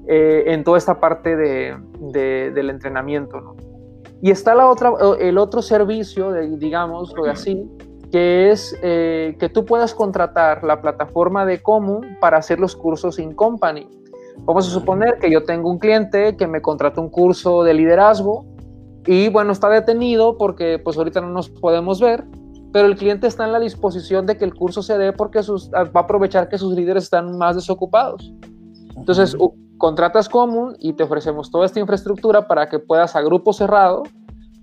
eh, 0.08 0.42
en 0.46 0.64
toda 0.64 0.76
esta 0.76 0.98
parte 0.98 1.36
del 1.36 2.70
entrenamiento. 2.70 3.54
Y 4.20 4.32
está 4.32 4.56
la 4.56 4.68
otra, 4.68 4.94
el 5.20 5.38
otro 5.38 5.62
servicio, 5.62 6.32
digamos, 6.32 7.14
lo 7.14 7.26
así, 7.26 7.70
que 8.10 8.50
es 8.50 8.76
eh, 8.82 9.36
que 9.38 9.48
tú 9.48 9.64
puedas 9.64 9.94
contratar 9.94 10.64
la 10.64 10.80
plataforma 10.80 11.46
de 11.46 11.62
Común 11.62 12.16
para 12.20 12.38
hacer 12.38 12.58
los 12.58 12.74
cursos 12.74 13.18
in 13.18 13.34
company. 13.34 13.86
Vamos 14.38 14.66
a 14.66 14.70
suponer 14.70 15.18
que 15.18 15.30
yo 15.30 15.44
tengo 15.44 15.70
un 15.70 15.78
cliente 15.78 16.36
que 16.36 16.46
me 16.46 16.62
contrata 16.62 17.00
un 17.00 17.10
curso 17.10 17.62
de 17.62 17.74
liderazgo 17.74 18.46
y 19.06 19.28
bueno, 19.28 19.52
está 19.52 19.68
detenido 19.68 20.36
porque 20.38 20.78
pues 20.82 20.96
ahorita 20.96 21.20
no 21.20 21.30
nos 21.30 21.50
podemos 21.50 22.00
ver, 22.00 22.24
pero 22.72 22.86
el 22.86 22.96
cliente 22.96 23.26
está 23.26 23.44
en 23.44 23.52
la 23.52 23.60
disposición 23.60 24.26
de 24.26 24.36
que 24.36 24.44
el 24.44 24.54
curso 24.54 24.82
se 24.82 24.98
dé 24.98 25.12
porque 25.12 25.42
sus, 25.42 25.70
va 25.70 25.88
a 25.94 25.98
aprovechar 26.00 26.48
que 26.48 26.58
sus 26.58 26.74
líderes 26.74 27.04
están 27.04 27.36
más 27.36 27.56
desocupados. 27.56 28.32
Entonces, 28.96 29.36
contratas 29.78 30.28
Común 30.28 30.76
y 30.78 30.92
te 30.92 31.02
ofrecemos 31.02 31.50
toda 31.50 31.66
esta 31.66 31.80
infraestructura 31.80 32.46
para 32.46 32.68
que 32.68 32.78
puedas 32.78 33.16
a 33.16 33.22
grupo 33.22 33.52
cerrado 33.52 34.02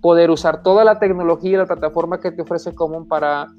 poder 0.07 0.31
usar 0.31 0.63
toda 0.63 0.85
la 0.85 0.99
tecnología 0.99 1.51
y 1.51 1.57
la 1.57 1.65
plataforma 1.65 2.21
que 2.21 2.31
te 2.31 2.41
ofrece 2.41 2.73
Común 2.73 3.09
para, 3.09 3.51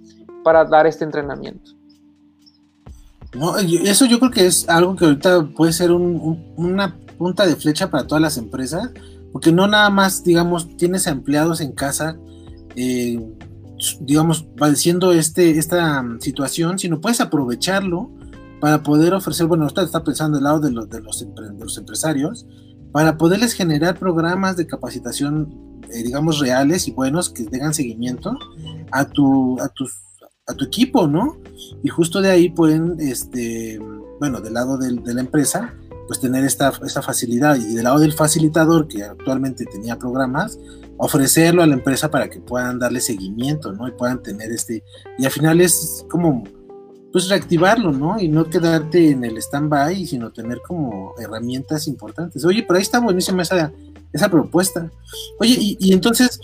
para 0.43 0.65
dar 0.65 0.87
este 0.87 1.05
entrenamiento. 1.05 1.73
eso 3.85 4.07
yo 4.07 4.19
creo 4.19 4.31
que 4.31 4.47
es 4.47 4.67
algo 4.67 4.97
que 4.97 5.05
ahorita 5.05 5.47
puede 5.55 5.75
ser 5.75 5.93
una 5.93 6.97
punta 7.19 7.47
de 7.47 7.55
flecha 7.55 7.91
para 7.91 8.07
todas 8.07 8.23
las 8.23 8.39
empresas, 8.39 8.89
porque 9.31 9.53
no 9.53 9.67
nada 9.67 9.91
más, 9.91 10.25
digamos, 10.25 10.75
tienes 10.79 11.07
empleados 11.07 11.61
en 11.61 11.73
casa, 11.73 12.17
eh, 12.77 13.21
digamos, 14.01 14.47
padeciendo 14.57 15.13
este, 15.13 15.59
esta 15.59 16.03
situación, 16.21 16.79
sino 16.79 16.99
puedes 16.99 17.21
aprovecharlo 17.21 18.11
para 18.59 18.83
poder 18.83 19.13
ofrecer, 19.13 19.47
bueno, 19.47 19.67
usted 19.67 19.83
está 19.83 20.03
pensando 20.03 20.39
del 20.39 20.45
lado 20.45 20.61
de 20.61 20.71
los, 20.71 20.89
de 20.89 21.03
los 21.59 21.77
empresarios, 21.77 22.47
para 22.93 23.17
poderles 23.17 23.53
generar 23.53 23.99
programas 23.99 24.57
de 24.57 24.67
capacitación 24.67 25.69
eh, 25.91 26.03
digamos, 26.03 26.39
reales 26.39 26.87
y 26.87 26.93
buenos 26.93 27.31
que 27.31 27.45
tengan 27.45 27.73
seguimiento 27.73 28.39
a 28.91 29.07
tu, 29.07 29.59
a, 29.59 29.69
tus, 29.69 29.95
a 30.47 30.53
tu 30.53 30.67
equipo, 30.67 31.07
¿no? 31.07 31.39
Y 31.83 31.89
justo 31.89 32.21
de 32.21 32.31
ahí 32.31 32.51
pueden, 32.51 32.97
este, 32.99 33.81
bueno, 34.19 34.41
del 34.41 34.53
lado 34.53 34.77
de 34.77 35.15
la 35.15 35.21
empresa, 35.21 35.75
pues 36.07 36.21
tener 36.21 36.45
esta, 36.45 36.73
esta 36.85 37.01
facilidad 37.01 37.57
y 37.57 37.75
del 37.75 37.85
lado 37.85 38.01
del 38.01 38.13
facilitador 38.13 38.87
que 38.87 39.03
actualmente 39.03 39.65
tenía 39.65 39.99
programas, 39.99 40.59
ofrecerlo 40.99 41.63
a 41.63 41.67
la 41.67 41.75
empresa 41.75 42.11
para 42.11 42.29
que 42.29 42.41
puedan 42.41 42.79
darle 42.79 43.01
seguimiento, 43.01 43.73
¿no? 43.73 43.89
Y 43.89 43.93
puedan 43.93 44.23
tener 44.23 44.53
este, 44.53 44.85
y 45.17 45.25
al 45.25 45.33
final 45.33 45.61
es 45.63 46.05
como, 46.11 46.45
pues 47.13 47.29
reactivarlo, 47.29 47.93
¿no? 47.93 48.19
Y 48.21 48.29
no 48.29 48.49
quedarte 48.51 49.11
en 49.11 49.25
el 49.25 49.39
stand-by, 49.39 50.07
sino 50.07 50.31
tener 50.31 50.61
como 50.61 51.15
herramientas 51.19 51.89
importantes. 51.89 52.45
Oye, 52.45 52.63
pero 52.63 52.77
ahí 52.77 52.83
está 52.83 53.01
buenísima 53.01 53.43
esa, 53.43 53.73
esa 54.13 54.29
propuesta. 54.29 54.91
Oye, 55.41 55.57
y, 55.59 55.93
entonces 55.93 56.39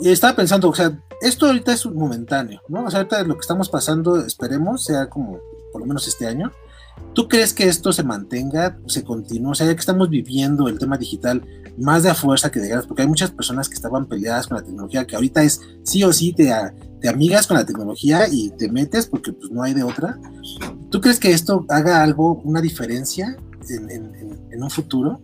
estaba 0.00 0.36
pensando, 0.36 0.68
o 0.68 0.74
sea, 0.74 0.98
esto 1.20 1.46
ahorita 1.46 1.72
es 1.72 1.86
momentáneo, 1.86 2.60
¿no? 2.68 2.84
O 2.84 2.90
sea, 2.90 3.00
ahorita 3.00 3.22
lo 3.24 3.34
que 3.34 3.40
estamos 3.40 3.68
pasando, 3.68 4.24
esperemos, 4.24 4.84
sea 4.84 5.08
como 5.08 5.38
por 5.72 5.80
lo 5.80 5.86
menos 5.86 6.08
este 6.08 6.26
año. 6.26 6.52
¿Tú 7.14 7.28
crees 7.28 7.54
que 7.54 7.64
esto 7.64 7.92
se 7.92 8.02
mantenga, 8.02 8.78
se 8.86 9.04
continúe? 9.04 9.50
O 9.50 9.54
sea, 9.54 9.66
ya 9.66 9.74
que 9.74 9.80
estamos 9.80 10.10
viviendo 10.10 10.68
el 10.68 10.78
tema 10.78 10.98
digital 10.98 11.42
más 11.78 12.02
de 12.02 12.10
a 12.10 12.14
fuerza 12.14 12.50
que 12.50 12.60
de 12.60 12.68
ganas, 12.68 12.86
porque 12.86 13.02
hay 13.02 13.08
muchas 13.08 13.30
personas 13.30 13.68
que 13.68 13.74
estaban 13.74 14.06
peleadas 14.06 14.46
con 14.46 14.56
la 14.56 14.64
tecnología, 14.64 15.06
que 15.06 15.16
ahorita 15.16 15.42
es 15.42 15.60
sí 15.84 16.02
o 16.04 16.12
sí 16.12 16.32
te, 16.32 16.52
te 17.00 17.08
amigas 17.08 17.46
con 17.46 17.56
la 17.56 17.64
tecnología 17.64 18.26
y 18.30 18.50
te 18.50 18.70
metes 18.70 19.06
porque 19.06 19.32
pues 19.32 19.50
no 19.50 19.62
hay 19.62 19.74
de 19.74 19.82
otra. 19.82 20.18
¿Tú 20.90 21.00
crees 21.00 21.20
que 21.20 21.30
esto 21.30 21.64
haga 21.68 22.02
algo, 22.02 22.40
una 22.44 22.60
diferencia 22.60 23.36
en 23.70 24.62
un 24.62 24.70
futuro? 24.70 25.20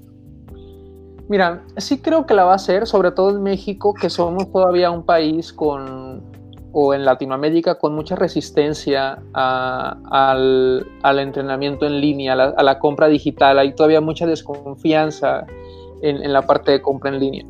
Mira, 1.29 1.65
sí 1.79 1.99
creo 1.99 2.27
que 2.27 2.35
la 2.35 2.45
va 2.45 2.53
a 2.53 2.57
hacer, 2.57 2.87
sobre 2.87 3.11
todo 3.11 3.31
en 3.31 3.43
México, 3.43 3.95
que 3.95 4.11
somos 4.11 4.51
todavía 4.53 4.91
un 4.91 5.05
país 5.07 5.53
con, 5.55 6.23
o 6.73 6.93
en 6.93 7.05
Latinoamérica, 7.07 7.77
con 7.77 7.95
mucha 7.95 8.15
resistencia 8.15 9.23
al, 9.33 10.85
entrenamiento 11.19 11.87
en 11.87 12.01
línea, 12.01 12.35
a 12.35 12.63
la, 12.63 12.79
compra 12.79 13.09
digital. 13.09 13.59
Hay 13.59 13.75
todavía 13.75 14.03
mucha 14.03 14.27
desconfianza 14.27 15.47
en, 16.09 16.33
la 16.33 16.43
parte 16.43 16.73
de 16.73 16.83
compra 16.83 17.11
en 17.11 17.21
línea. 17.21 17.45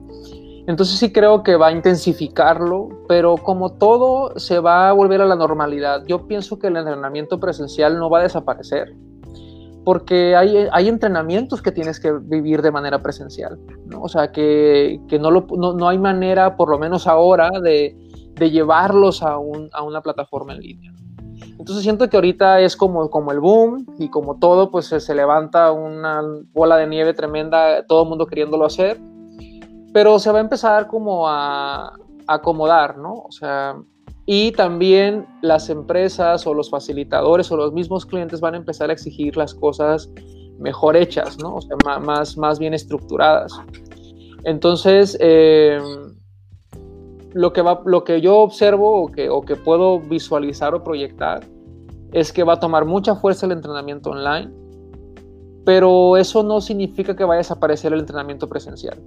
Entonces 0.66 0.98
sí 0.98 1.12
creo 1.12 1.42
que 1.42 1.56
va 1.56 1.68
a 1.68 1.72
intensificarlo, 1.72 2.88
pero 3.06 3.36
como 3.36 3.72
todo 3.72 4.38
se 4.38 4.60
va 4.60 4.88
a 4.88 4.92
volver 4.92 5.20
a 5.20 5.26
la 5.26 5.36
normalidad, 5.36 6.04
yo 6.06 6.26
pienso 6.26 6.58
que 6.58 6.68
el 6.68 6.76
entrenamiento 6.76 7.38
presencial 7.38 7.98
no 7.98 8.08
va 8.08 8.20
a 8.20 8.22
desaparecer 8.22 8.94
porque 9.84 10.34
hay, 10.34 10.66
hay, 10.72 10.88
entrenamientos 10.88 11.60
que 11.60 11.70
tienes 11.70 12.00
que 12.00 12.10
vivir 12.10 12.62
de 12.62 12.70
manera 12.70 13.02
presencial, 13.02 13.58
¿no? 13.84 14.00
O 14.00 14.08
sea, 14.08 14.32
que, 14.32 14.98
que 15.08 15.18
no, 15.18 15.30
lo, 15.30 15.46
no, 15.58 15.74
no, 15.74 15.88
hay 15.88 15.98
manera, 15.98 16.56
por 16.56 16.70
lo 16.70 16.78
menos 16.78 17.06
ahora, 17.06 17.50
de, 17.62 17.94
de 18.34 18.50
llevarlos 18.50 19.22
a, 19.22 19.36
un, 19.36 19.68
a, 19.72 19.82
una 19.82 20.00
plataforma 20.00 20.54
en 20.54 20.60
línea. 20.60 20.92
Entonces 21.58 21.82
siento 21.82 22.08
que 22.08 22.16
ahorita 22.16 22.60
es 22.60 22.76
como, 22.76 23.08
como 23.10 23.32
el 23.32 23.40
boom 23.40 23.86
y 23.98 24.08
como 24.08 24.38
todo, 24.38 24.70
pues 24.70 24.86
se, 24.86 25.00
se 25.00 25.14
levanta 25.14 25.70
una 25.72 26.22
bola 26.52 26.76
de 26.76 26.86
nieve 26.86 27.14
tremenda, 27.14 27.86
todo 27.86 28.02
el 28.02 28.08
mundo 28.08 28.26
queriéndolo 28.26 28.66
hacer, 28.66 29.00
pero 29.92 30.18
se 30.18 30.32
va 30.32 30.38
a 30.38 30.42
empezar 30.42 30.88
como 30.88 31.28
a, 31.28 31.86
a 31.86 31.94
acomodar, 32.26 32.98
¿no? 32.98 33.12
O 33.14 33.30
sea, 33.30 33.76
y 34.26 34.52
también 34.52 35.26
las 35.42 35.68
empresas 35.68 36.46
o 36.46 36.54
los 36.54 36.70
facilitadores 36.70 37.52
o 37.52 37.56
los 37.56 37.72
mismos 37.72 38.06
clientes 38.06 38.40
van 38.40 38.54
a 38.54 38.56
empezar 38.56 38.90
a 38.90 38.92
exigir 38.92 39.36
las 39.36 39.54
cosas 39.54 40.10
mejor 40.58 40.96
hechas, 40.96 41.38
¿no? 41.38 41.56
O 41.56 41.60
sea, 41.60 41.76
más, 42.00 42.36
más 42.36 42.58
bien 42.58 42.74
estructuradas. 42.74 43.52
Entonces, 44.44 45.16
eh, 45.20 45.78
lo, 47.34 47.52
que 47.52 47.60
va, 47.60 47.82
lo 47.84 48.04
que 48.04 48.20
yo 48.20 48.38
observo 48.38 49.02
o 49.02 49.12
que, 49.12 49.28
o 49.28 49.42
que 49.42 49.56
puedo 49.56 50.00
visualizar 50.00 50.74
o 50.74 50.82
proyectar 50.82 51.44
es 52.12 52.32
que 52.32 52.44
va 52.44 52.54
a 52.54 52.60
tomar 52.60 52.84
mucha 52.84 53.16
fuerza 53.16 53.46
el 53.46 53.52
entrenamiento 53.52 54.10
online, 54.10 54.50
pero 55.64 56.16
eso 56.16 56.44
no 56.44 56.60
significa 56.60 57.16
que 57.16 57.24
vaya 57.24 57.38
a 57.38 57.38
desaparecer 57.38 57.92
el 57.92 58.00
entrenamiento 58.00 58.48
presencial. 58.48 59.02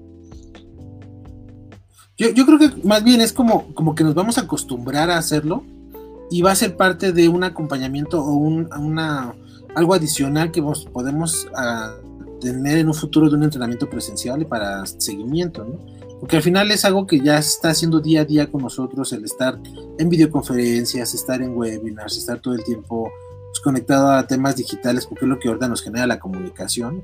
Yo, 2.18 2.46
creo 2.46 2.58
que 2.58 2.72
más 2.84 3.04
bien 3.04 3.22
es 3.22 3.32
como, 3.32 3.74
como 3.76 3.94
que 3.94 4.04
nos 4.04 4.16
vamos 4.16 4.38
a 4.38 4.42
acostumbrar 4.42 5.12
a 5.12 5.18
hacerlo 5.18 5.64
y 6.32 6.42
va 6.42 6.52
a 6.52 6.56
ser 6.56 6.76
parte 6.76 7.14
de 7.14 7.30
un 7.30 7.44
acompañamiento 7.44 8.22
o 8.22 8.34
un, 8.34 8.68
una, 8.78 9.36
algo 9.76 9.94
adicional 9.94 10.52
que 10.52 10.64
podemos 10.92 11.48
ah, 11.56 11.94
tener 12.42 12.80
en 12.80 12.88
un 12.88 12.96
futuro 12.96 13.30
de 13.30 13.36
un 13.36 13.44
entrenamiento 13.44 13.88
presencial 13.88 14.42
y 14.42 14.46
para 14.46 14.84
seguimiento, 14.86 15.64
¿no? 15.64 15.97
Porque 16.20 16.38
al 16.38 16.44
final 16.44 16.72
es 16.72 16.84
algo 16.86 17.06
que 17.06 17.20
ya 17.20 17.38
está 17.38 17.70
haciendo 17.70 18.00
día 18.00 18.22
a 18.22 18.26
día 18.26 18.52
con 18.52 18.62
nosotros, 18.62 19.14
el 19.14 19.24
estar 19.24 19.60
en 19.98 20.10
videoconferencias, 20.10 21.14
estar 21.14 21.42
en 21.42 21.56
webinars, 21.56 22.18
estar 22.18 22.40
todo 22.40 22.56
el 22.56 22.64
tiempo 22.64 23.12
pues, 23.48 23.60
conectado 23.60 24.12
a 24.12 24.26
temas 24.26 24.56
digitales, 24.56 25.06
porque 25.06 25.26
es 25.26 25.30
lo 25.30 25.40
que 25.40 25.48
ahorita 25.48 25.68
nos 25.68 25.82
genera 25.82 26.08
la 26.08 26.20
comunicación. 26.20 27.04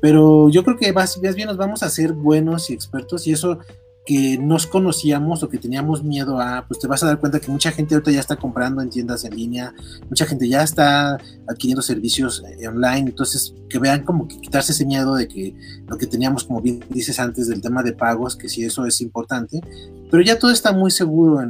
Pero 0.00 0.48
yo 0.48 0.64
creo 0.64 0.76
que 0.76 0.92
más 0.92 1.20
bien 1.20 1.46
nos 1.46 1.56
vamos 1.56 1.82
a 1.82 1.90
ser 1.90 2.12
buenos 2.12 2.70
y 2.70 2.74
expertos 2.74 3.26
y 3.26 3.32
eso 3.32 3.58
que 4.04 4.36
nos 4.36 4.66
conocíamos 4.66 5.42
o 5.42 5.48
que 5.48 5.56
teníamos 5.56 6.04
miedo 6.04 6.38
a, 6.38 6.66
pues 6.68 6.78
te 6.78 6.86
vas 6.86 7.02
a 7.02 7.06
dar 7.06 7.20
cuenta 7.20 7.40
que 7.40 7.50
mucha 7.50 7.72
gente 7.72 7.94
ahorita 7.94 8.10
ya 8.10 8.20
está 8.20 8.36
comprando 8.36 8.82
en 8.82 8.90
tiendas 8.90 9.24
en 9.24 9.34
línea, 9.34 9.74
mucha 10.10 10.26
gente 10.26 10.46
ya 10.46 10.62
está 10.62 11.18
adquiriendo 11.48 11.80
servicios 11.80 12.42
eh, 12.58 12.68
online, 12.68 13.08
entonces 13.10 13.54
que 13.68 13.78
vean 13.78 14.04
como 14.04 14.28
que 14.28 14.38
quitarse 14.38 14.72
ese 14.72 14.84
miedo 14.84 15.14
de 15.14 15.26
que 15.26 15.56
lo 15.86 15.96
que 15.96 16.06
teníamos, 16.06 16.44
como 16.44 16.60
bien 16.60 16.84
dices 16.90 17.18
antes, 17.18 17.48
del 17.48 17.62
tema 17.62 17.82
de 17.82 17.94
pagos, 17.94 18.36
que 18.36 18.48
sí 18.48 18.62
eso 18.62 18.84
es 18.84 19.00
importante, 19.00 19.62
pero 20.10 20.22
ya 20.22 20.38
todo 20.38 20.50
está 20.50 20.72
muy 20.72 20.90
seguro 20.90 21.40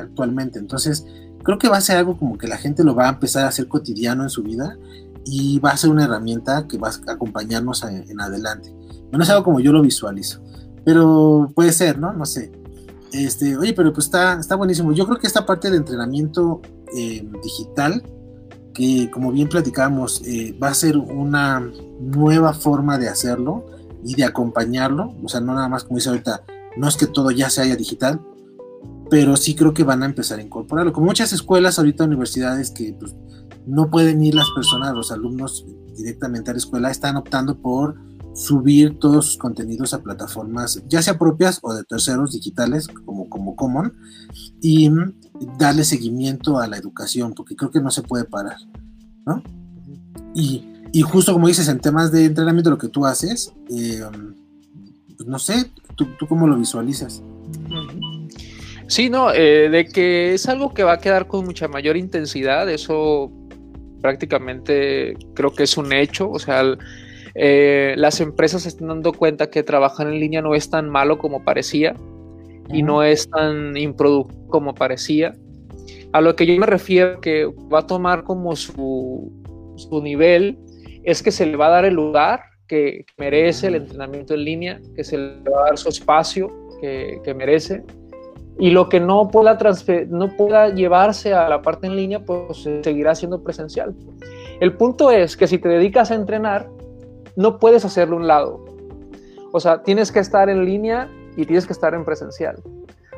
actualmente, 0.00 0.58
entonces 0.58 1.04
creo 1.42 1.58
que 1.58 1.68
va 1.68 1.76
a 1.76 1.82
ser 1.82 1.98
algo 1.98 2.18
como 2.18 2.38
que 2.38 2.48
la 2.48 2.56
gente 2.56 2.82
lo 2.82 2.94
va 2.94 3.08
a 3.08 3.12
empezar 3.12 3.44
a 3.44 3.48
hacer 3.48 3.68
cotidiano 3.68 4.22
en 4.22 4.30
su 4.30 4.42
vida 4.42 4.78
y 5.26 5.58
va 5.58 5.72
a 5.72 5.76
ser 5.76 5.90
una 5.90 6.04
herramienta 6.04 6.66
que 6.66 6.78
va 6.78 6.88
a 6.88 7.12
acompañarnos 7.12 7.84
en 7.84 8.20
adelante. 8.20 8.72
Bueno, 9.10 9.22
es 9.22 9.30
algo 9.30 9.44
como 9.44 9.60
yo 9.60 9.72
lo 9.72 9.82
visualizo. 9.82 10.40
Pero 10.86 11.50
puede 11.52 11.72
ser, 11.72 11.98
¿no? 11.98 12.12
No 12.12 12.24
sé. 12.24 12.52
Este, 13.10 13.56
oye, 13.56 13.72
pero 13.72 13.92
pues 13.92 14.06
está, 14.06 14.38
está 14.38 14.54
buenísimo. 14.54 14.92
Yo 14.92 15.04
creo 15.04 15.18
que 15.18 15.26
esta 15.26 15.44
parte 15.44 15.68
de 15.68 15.78
entrenamiento 15.78 16.62
eh, 16.96 17.28
digital, 17.42 18.04
que 18.72 19.10
como 19.10 19.32
bien 19.32 19.48
platicamos, 19.48 20.22
eh, 20.24 20.56
va 20.62 20.68
a 20.68 20.74
ser 20.74 20.96
una 20.96 21.60
nueva 22.00 22.54
forma 22.54 22.98
de 22.98 23.08
hacerlo 23.08 23.66
y 24.04 24.14
de 24.14 24.24
acompañarlo. 24.24 25.12
O 25.24 25.28
sea, 25.28 25.40
no 25.40 25.54
nada 25.54 25.68
más 25.68 25.82
como 25.82 25.96
dice 25.96 26.10
ahorita, 26.10 26.44
no 26.76 26.86
es 26.86 26.96
que 26.96 27.08
todo 27.08 27.32
ya 27.32 27.50
se 27.50 27.62
haya 27.62 27.74
digital, 27.74 28.20
pero 29.10 29.36
sí 29.36 29.56
creo 29.56 29.74
que 29.74 29.82
van 29.82 30.04
a 30.04 30.06
empezar 30.06 30.38
a 30.38 30.42
incorporarlo. 30.42 30.92
Como 30.92 31.06
muchas 31.06 31.32
escuelas, 31.32 31.80
ahorita 31.80 32.04
universidades 32.04 32.70
que 32.70 32.94
pues, 32.96 33.12
no 33.66 33.90
pueden 33.90 34.22
ir 34.22 34.36
las 34.36 34.50
personas, 34.54 34.94
los 34.94 35.10
alumnos 35.10 35.66
directamente 35.96 36.52
a 36.52 36.54
la 36.54 36.58
escuela, 36.58 36.92
están 36.92 37.16
optando 37.16 37.58
por 37.58 37.96
subir 38.36 38.98
todos 38.98 39.26
sus 39.26 39.38
contenidos 39.38 39.94
a 39.94 40.02
plataformas, 40.02 40.82
ya 40.88 41.00
sea 41.00 41.18
propias 41.18 41.58
o 41.62 41.72
de 41.72 41.84
terceros 41.84 42.32
digitales, 42.32 42.86
como, 42.86 43.28
como 43.30 43.56
Common, 43.56 43.94
y 44.60 44.90
darle 45.58 45.84
seguimiento 45.84 46.58
a 46.58 46.66
la 46.66 46.76
educación, 46.76 47.32
porque 47.34 47.56
creo 47.56 47.70
que 47.70 47.80
no 47.80 47.90
se 47.90 48.02
puede 48.02 48.24
parar, 48.24 48.58
¿no? 49.24 49.42
Y, 50.34 50.62
justo 51.02 51.32
como 51.32 51.48
dices, 51.48 51.68
en 51.68 51.80
temas 51.80 52.12
de 52.12 52.26
entrenamiento, 52.26 52.70
lo 52.70 52.78
que 52.78 52.88
tú 52.88 53.06
haces, 53.06 53.52
eh, 53.70 54.02
pues 55.16 55.28
no 55.28 55.38
sé, 55.38 55.70
¿tú, 55.94 56.06
¿tú, 56.18 56.26
cómo 56.26 56.46
lo 56.46 56.56
visualizas? 56.56 57.22
Sí, 58.86 59.08
no, 59.08 59.32
eh, 59.32 59.68
de 59.70 59.88
que 59.88 60.34
es 60.34 60.46
algo 60.46 60.74
que 60.74 60.84
va 60.84 60.94
a 60.94 60.98
quedar 60.98 61.26
con 61.26 61.44
mucha 61.44 61.68
mayor 61.68 61.96
intensidad, 61.96 62.70
eso 62.70 63.30
prácticamente 64.00 65.16
creo 65.34 65.54
que 65.54 65.64
es 65.64 65.76
un 65.76 65.92
hecho, 65.92 66.30
o 66.30 66.38
sea, 66.38 66.62
eh, 67.38 67.94
las 67.96 68.20
empresas 68.20 68.62
se 68.62 68.68
están 68.68 68.88
dando 68.88 69.12
cuenta 69.12 69.50
que 69.50 69.62
trabajar 69.62 70.06
en 70.06 70.18
línea 70.18 70.40
no 70.40 70.54
es 70.54 70.70
tan 70.70 70.88
malo 70.88 71.18
como 71.18 71.44
parecía 71.44 71.94
y 72.72 72.82
no 72.82 73.02
es 73.02 73.28
tan 73.28 73.76
improductivo 73.76 74.48
como 74.48 74.74
parecía. 74.74 75.34
A 76.12 76.20
lo 76.20 76.34
que 76.34 76.46
yo 76.46 76.58
me 76.58 76.66
refiero 76.66 77.20
que 77.20 77.46
va 77.72 77.80
a 77.80 77.86
tomar 77.86 78.24
como 78.24 78.56
su, 78.56 79.30
su 79.76 80.00
nivel 80.02 80.58
es 81.04 81.22
que 81.22 81.30
se 81.30 81.46
le 81.46 81.56
va 81.56 81.66
a 81.66 81.70
dar 81.70 81.84
el 81.84 81.94
lugar 81.94 82.40
que 82.66 83.04
merece 83.18 83.68
el 83.68 83.76
entrenamiento 83.76 84.34
en 84.34 84.44
línea, 84.44 84.80
que 84.94 85.04
se 85.04 85.18
le 85.18 85.50
va 85.50 85.60
a 85.60 85.64
dar 85.66 85.78
su 85.78 85.88
espacio 85.88 86.50
que, 86.80 87.20
que 87.22 87.34
merece. 87.34 87.84
Y 88.58 88.70
lo 88.70 88.88
que 88.88 88.98
no 88.98 89.28
pueda, 89.28 89.58
no 90.08 90.34
pueda 90.36 90.74
llevarse 90.74 91.34
a 91.34 91.48
la 91.48 91.60
parte 91.60 91.86
en 91.86 91.96
línea, 91.96 92.24
pues 92.24 92.66
seguirá 92.82 93.14
siendo 93.14 93.42
presencial. 93.42 93.94
El 94.60 94.72
punto 94.72 95.10
es 95.10 95.36
que 95.36 95.46
si 95.46 95.58
te 95.58 95.68
dedicas 95.68 96.10
a 96.10 96.14
entrenar, 96.14 96.70
no 97.36 97.58
puedes 97.58 97.84
hacerlo 97.84 98.16
un 98.16 98.26
lado. 98.26 98.64
O 99.52 99.60
sea, 99.60 99.82
tienes 99.82 100.10
que 100.10 100.18
estar 100.18 100.48
en 100.50 100.64
línea 100.64 101.08
y 101.36 101.46
tienes 101.46 101.66
que 101.66 101.72
estar 101.72 101.94
en 101.94 102.04
presencial. 102.04 102.56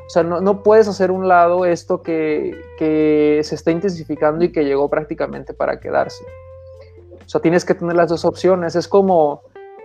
O 0.09 0.11
sea, 0.11 0.22
no, 0.22 0.62
puedes 0.62 0.88
hacer 0.88 1.11
un 1.11 1.28
lado 1.28 1.66
esto 1.66 2.02
que, 2.02 2.52
se 2.78 3.54
está 3.54 3.70
intensificando 3.70 4.44
y 4.44 4.50
que 4.50 4.64
llegó 4.64 4.88
prácticamente 4.88 5.52
para 5.52 5.78
quedarse. 5.81 6.24
O 7.24 7.28
sea, 7.28 7.42
tienes 7.42 7.64
que 7.64 7.74
tener 7.74 7.94
las 7.94 8.09
dos 8.09 8.24
opciones. 8.24 8.74
Es 8.74 8.88
como, 8.88 9.42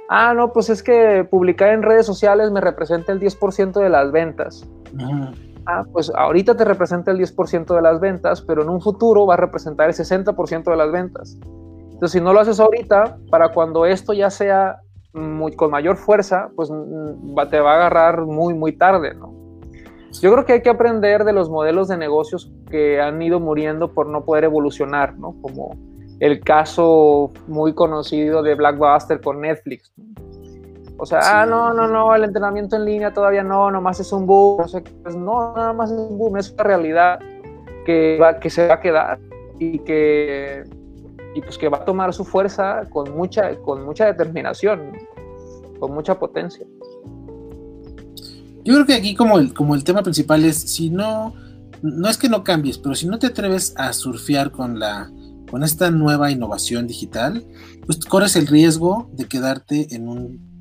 ah, 0.10 0.34
no, 0.34 0.54
pues 0.54 0.70
es 0.70 0.82
que 0.82 1.28
publicar 1.30 1.74
en 1.74 1.84
redes 1.84 2.06
sociales 2.06 2.52
me 2.52 2.62
representa 2.62 3.12
el 3.12 3.20
10% 3.20 3.74
de 3.74 3.90
las 3.90 4.12
ventas. 4.14 4.66
Ah, 5.66 5.84
pues 5.92 6.10
ahorita 6.16 6.56
te 6.56 6.64
representa 6.64 7.12
el 7.12 7.18
10% 7.18 7.76
de 7.76 7.82
las 7.82 8.00
ventas, 8.00 8.42
pero 8.42 8.64
en 8.64 8.70
un 8.70 8.80
futuro 8.80 9.26
va 9.26 9.34
a 9.34 9.38
representar 9.38 9.90
el 9.90 9.96
60% 9.96 10.64
de 10.64 10.78
las 10.78 10.92
ventas. 10.92 11.38
Entonces, 12.04 12.20
si 12.20 12.26
no 12.26 12.34
lo 12.34 12.42
haces 12.42 12.60
ahorita, 12.60 13.18
para 13.30 13.48
cuando 13.54 13.86
esto 13.86 14.12
ya 14.12 14.30
sea 14.30 14.82
muy, 15.14 15.56
con 15.56 15.72
mayor 15.72 15.96
fuerza, 15.96 16.50
pues 16.54 16.70
mm, 16.70 17.34
te 17.50 17.62
va 17.62 17.72
a 17.72 17.76
agarrar 17.76 18.26
muy, 18.26 18.54
muy 18.54 18.74
tarde, 18.74 19.14
¿no? 19.14 19.34
Yo 20.22 20.34
creo 20.34 20.44
que 20.44 20.52
hay 20.52 20.62
que 20.62 20.70
aprender 20.70 21.24
de 21.24 21.32
los 21.32 21.50
modelos 21.50 21.88
de 21.88 21.96
negocios 21.96 22.52
que 22.70 23.00
han 23.00 23.22
ido 23.22 23.40
muriendo 23.40 23.94
por 23.94 24.10
no 24.10 24.26
poder 24.26 24.44
evolucionar, 24.44 25.18
¿no? 25.18 25.34
Como 25.42 25.78
el 26.20 26.42
caso 26.42 27.32
muy 27.48 27.74
conocido 27.74 28.44
de 28.44 28.56
Blackbuster 28.56 29.22
con 29.22 29.40
Netflix. 29.40 29.94
O 30.98 31.06
sea, 31.06 31.22
ah, 31.24 31.46
no, 31.46 31.74
no, 31.74 31.88
no, 31.88 32.14
el 32.14 32.26
entrenamiento 32.26 32.76
en 32.76 32.84
línea 32.84 33.14
todavía 33.14 33.44
no, 33.44 33.72
nomás 33.72 34.02
es 34.02 34.12
un 34.12 34.28
boom. 34.28 34.58
No, 34.60 34.68
sé, 34.68 34.84
pues 35.04 35.16
no, 35.16 35.54
nada 35.56 35.72
más 35.72 35.90
es 35.90 35.98
un 35.98 36.18
boom, 36.18 36.36
es 36.36 36.52
una 36.52 36.64
realidad 36.66 37.22
que, 37.86 38.18
va, 38.22 38.42
que 38.42 38.50
se 38.50 38.68
va 38.68 38.74
a 38.74 38.80
quedar 38.82 39.20
y 39.58 39.80
que 39.80 40.64
y 41.36 41.42
pues 41.42 41.58
que 41.58 41.70
va 41.70 41.80
a 41.80 41.86
tomar 41.86 42.14
su 42.14 42.24
fuerza 42.24 42.88
con 42.90 43.16
mucha, 43.16 43.56
con 43.58 43.86
mucha 43.86 44.06
determinación, 44.06 44.92
con 45.80 45.94
mucha 45.94 46.18
potencia. 46.18 46.66
Yo 48.64 48.74
creo 48.76 48.86
que 48.86 48.94
aquí 48.94 49.16
como 49.16 49.40
el, 49.40 49.54
como 49.54 49.76
el 49.76 49.84
tema 49.84 50.04
principal 50.04 50.46
es, 50.46 50.58
si 50.58 50.90
no, 50.90 51.34
no 51.82 52.10
es 52.10 52.18
que 52.18 52.30
no 52.30 52.44
cambies, 52.44 52.78
pero 52.78 52.96
si 52.96 53.08
no 53.08 53.20
te 53.20 53.28
atreves 53.28 53.74
a 53.78 53.92
surfear 53.94 54.52
con 54.52 54.80
la 54.80 55.12
con 55.54 55.62
esta 55.62 55.92
nueva 55.92 56.32
innovación 56.32 56.88
digital, 56.88 57.46
pues 57.86 58.00
corres 58.06 58.36
el 58.36 58.48
riesgo 58.48 59.08
de 59.14 59.28
quedarte 59.28 59.94
en 59.94 60.08
un 60.08 60.53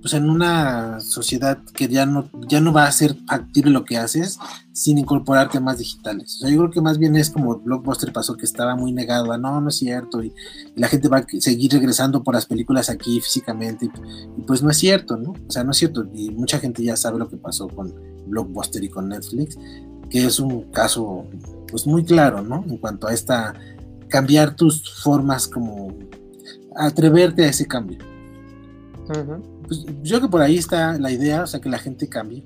pues 0.00 0.14
en 0.14 0.30
una 0.30 1.00
sociedad 1.00 1.58
que 1.74 1.88
ya 1.88 2.06
no, 2.06 2.30
ya 2.48 2.60
no 2.60 2.72
va 2.72 2.84
a 2.84 2.92
ser 2.92 3.16
factible 3.26 3.70
lo 3.70 3.84
que 3.84 3.98
haces 3.98 4.38
sin 4.72 4.98
incorporar 4.98 5.50
temas 5.50 5.78
digitales. 5.78 6.36
O 6.36 6.38
sea, 6.40 6.50
yo 6.50 6.58
creo 6.58 6.70
que 6.70 6.80
más 6.80 6.98
bien 6.98 7.16
es 7.16 7.30
como 7.30 7.58
Blockbuster 7.58 8.12
pasó, 8.12 8.36
que 8.36 8.46
estaba 8.46 8.76
muy 8.76 8.92
negado 8.92 9.32
a 9.32 9.38
no, 9.38 9.60
no 9.60 9.68
es 9.68 9.76
cierto, 9.76 10.22
y, 10.22 10.32
la 10.74 10.88
gente 10.88 11.08
va 11.08 11.18
a 11.18 11.26
seguir 11.38 11.72
regresando 11.72 12.22
por 12.22 12.34
las 12.34 12.46
películas 12.46 12.88
aquí 12.88 13.20
físicamente, 13.20 13.90
y, 14.36 14.42
pues 14.42 14.62
no 14.62 14.70
es 14.70 14.78
cierto, 14.78 15.16
¿no? 15.16 15.32
O 15.32 15.50
sea, 15.50 15.64
no 15.64 15.72
es 15.72 15.76
cierto, 15.76 16.08
y 16.14 16.30
mucha 16.30 16.58
gente 16.58 16.82
ya 16.82 16.96
sabe 16.96 17.18
lo 17.18 17.28
que 17.28 17.36
pasó 17.36 17.68
con 17.68 17.94
Blockbuster 18.26 18.82
y 18.82 18.88
con 18.88 19.08
Netflix, 19.08 19.58
que 20.08 20.24
es 20.24 20.40
un 20.40 20.70
caso 20.72 21.26
pues 21.68 21.86
muy 21.86 22.04
claro, 22.04 22.42
¿no? 22.42 22.64
En 22.68 22.78
cuanto 22.78 23.06
a 23.06 23.12
esta, 23.12 23.54
cambiar 24.08 24.56
tus 24.56 25.02
formas 25.02 25.46
como 25.46 25.88
atreverte 26.76 27.44
a 27.44 27.48
ese 27.48 27.66
cambio. 27.66 27.98
Pues, 29.70 29.86
yo 30.02 30.16
creo 30.16 30.20
que 30.22 30.32
por 30.32 30.42
ahí 30.42 30.58
está 30.58 30.98
la 30.98 31.12
idea, 31.12 31.44
o 31.44 31.46
sea, 31.46 31.60
que 31.60 31.68
la 31.68 31.78
gente 31.78 32.08
cambie. 32.08 32.42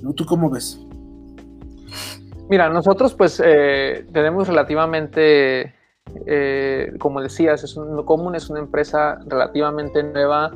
¿no? 0.00 0.12
¿Tú 0.12 0.24
cómo 0.24 0.48
ves? 0.48 0.78
Mira, 2.48 2.68
nosotros 2.68 3.12
pues 3.14 3.42
eh, 3.44 4.06
tenemos 4.12 4.46
relativamente, 4.46 5.74
eh, 6.26 6.92
como 7.00 7.20
decías, 7.20 7.64
es 7.64 7.76
un, 7.76 8.04
Común 8.04 8.36
es 8.36 8.48
una 8.50 8.60
empresa 8.60 9.18
relativamente 9.26 10.00
nueva 10.04 10.52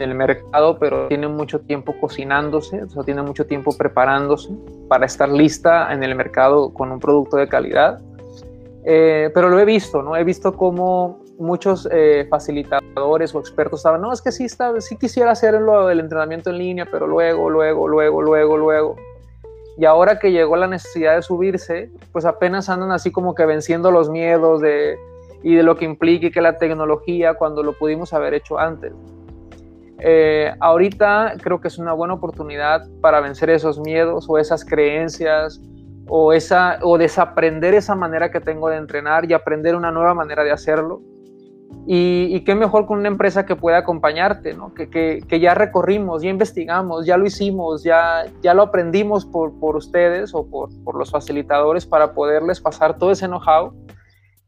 en 0.00 0.10
el 0.10 0.16
mercado, 0.16 0.80
pero 0.80 1.06
tiene 1.06 1.28
mucho 1.28 1.60
tiempo 1.60 1.94
cocinándose, 2.00 2.82
o 2.82 2.90
sea, 2.90 3.04
tiene 3.04 3.22
mucho 3.22 3.46
tiempo 3.46 3.70
preparándose 3.78 4.52
para 4.88 5.06
estar 5.06 5.28
lista 5.28 5.92
en 5.92 6.02
el 6.02 6.16
mercado 6.16 6.74
con 6.74 6.90
un 6.90 6.98
producto 6.98 7.36
de 7.36 7.46
calidad. 7.46 8.00
Eh, 8.84 9.30
pero 9.32 9.48
lo 9.48 9.60
he 9.60 9.64
visto, 9.64 10.02
¿no? 10.02 10.16
He 10.16 10.24
visto 10.24 10.54
cómo 10.54 11.23
muchos 11.38 11.88
eh, 11.90 12.26
facilitadores 12.30 13.34
o 13.34 13.40
expertos 13.40 13.82
saben, 13.82 14.00
no, 14.00 14.12
es 14.12 14.22
que 14.22 14.32
sí, 14.32 14.44
está, 14.44 14.80
sí 14.80 14.96
quisiera 14.96 15.32
hacer 15.32 15.54
lo 15.60 15.86
del 15.86 16.00
entrenamiento 16.00 16.50
en 16.50 16.58
línea, 16.58 16.86
pero 16.90 17.06
luego, 17.06 17.50
luego, 17.50 17.88
luego, 17.88 18.22
luego, 18.22 18.56
luego. 18.56 18.96
Y 19.76 19.84
ahora 19.84 20.18
que 20.18 20.30
llegó 20.30 20.56
la 20.56 20.68
necesidad 20.68 21.16
de 21.16 21.22
subirse, 21.22 21.90
pues 22.12 22.24
apenas 22.24 22.68
andan 22.68 22.92
así 22.92 23.10
como 23.10 23.34
que 23.34 23.44
venciendo 23.44 23.90
los 23.90 24.08
miedos 24.08 24.60
de, 24.60 24.96
y 25.42 25.54
de 25.56 25.62
lo 25.62 25.76
que 25.76 25.84
implique 25.84 26.30
que 26.30 26.40
la 26.40 26.58
tecnología 26.58 27.34
cuando 27.34 27.62
lo 27.62 27.72
pudimos 27.72 28.12
haber 28.12 28.34
hecho 28.34 28.58
antes. 28.58 28.92
Eh, 29.98 30.52
ahorita 30.60 31.34
creo 31.42 31.60
que 31.60 31.68
es 31.68 31.78
una 31.78 31.92
buena 31.92 32.14
oportunidad 32.14 32.86
para 33.00 33.20
vencer 33.20 33.50
esos 33.50 33.80
miedos 33.80 34.26
o 34.28 34.38
esas 34.38 34.64
creencias 34.64 35.60
o, 36.06 36.32
esa, 36.32 36.78
o 36.82 36.98
desaprender 36.98 37.74
esa 37.74 37.94
manera 37.94 38.30
que 38.30 38.40
tengo 38.40 38.68
de 38.68 38.76
entrenar 38.76 39.28
y 39.28 39.32
aprender 39.32 39.74
una 39.74 39.90
nueva 39.90 40.14
manera 40.14 40.44
de 40.44 40.52
hacerlo 40.52 41.00
Y, 41.86 42.40
qué 42.44 42.54
mejor 42.54 42.86
con 42.86 42.98
una 42.98 43.08
empresa 43.08 43.44
que 43.44 43.56
pueda 43.56 43.78
acompañarte, 43.78 44.54
¿no? 44.54 44.72
que, 44.72 44.88
que, 44.88 45.22
que, 45.28 45.38
ya 45.38 45.52
recorrimos, 45.52 46.22
ya 46.22 46.30
investigamos, 46.30 47.04
ya 47.04 47.18
lo 47.18 47.26
hicimos, 47.26 47.82
ya, 47.82 48.24
ya 48.42 48.54
lo 48.54 48.62
aprendimos 48.62 49.26
por, 49.26 49.58
por 49.60 49.76
ustedes 49.76 50.34
o 50.34 50.46
por, 50.46 50.70
por, 50.82 50.96
los 50.96 51.10
facilitadores 51.10 51.84
para 51.84 52.14
poderles 52.14 52.60
pasar 52.60 52.96
todo 52.96 53.10
ese 53.10 53.26
know-how 53.26 53.74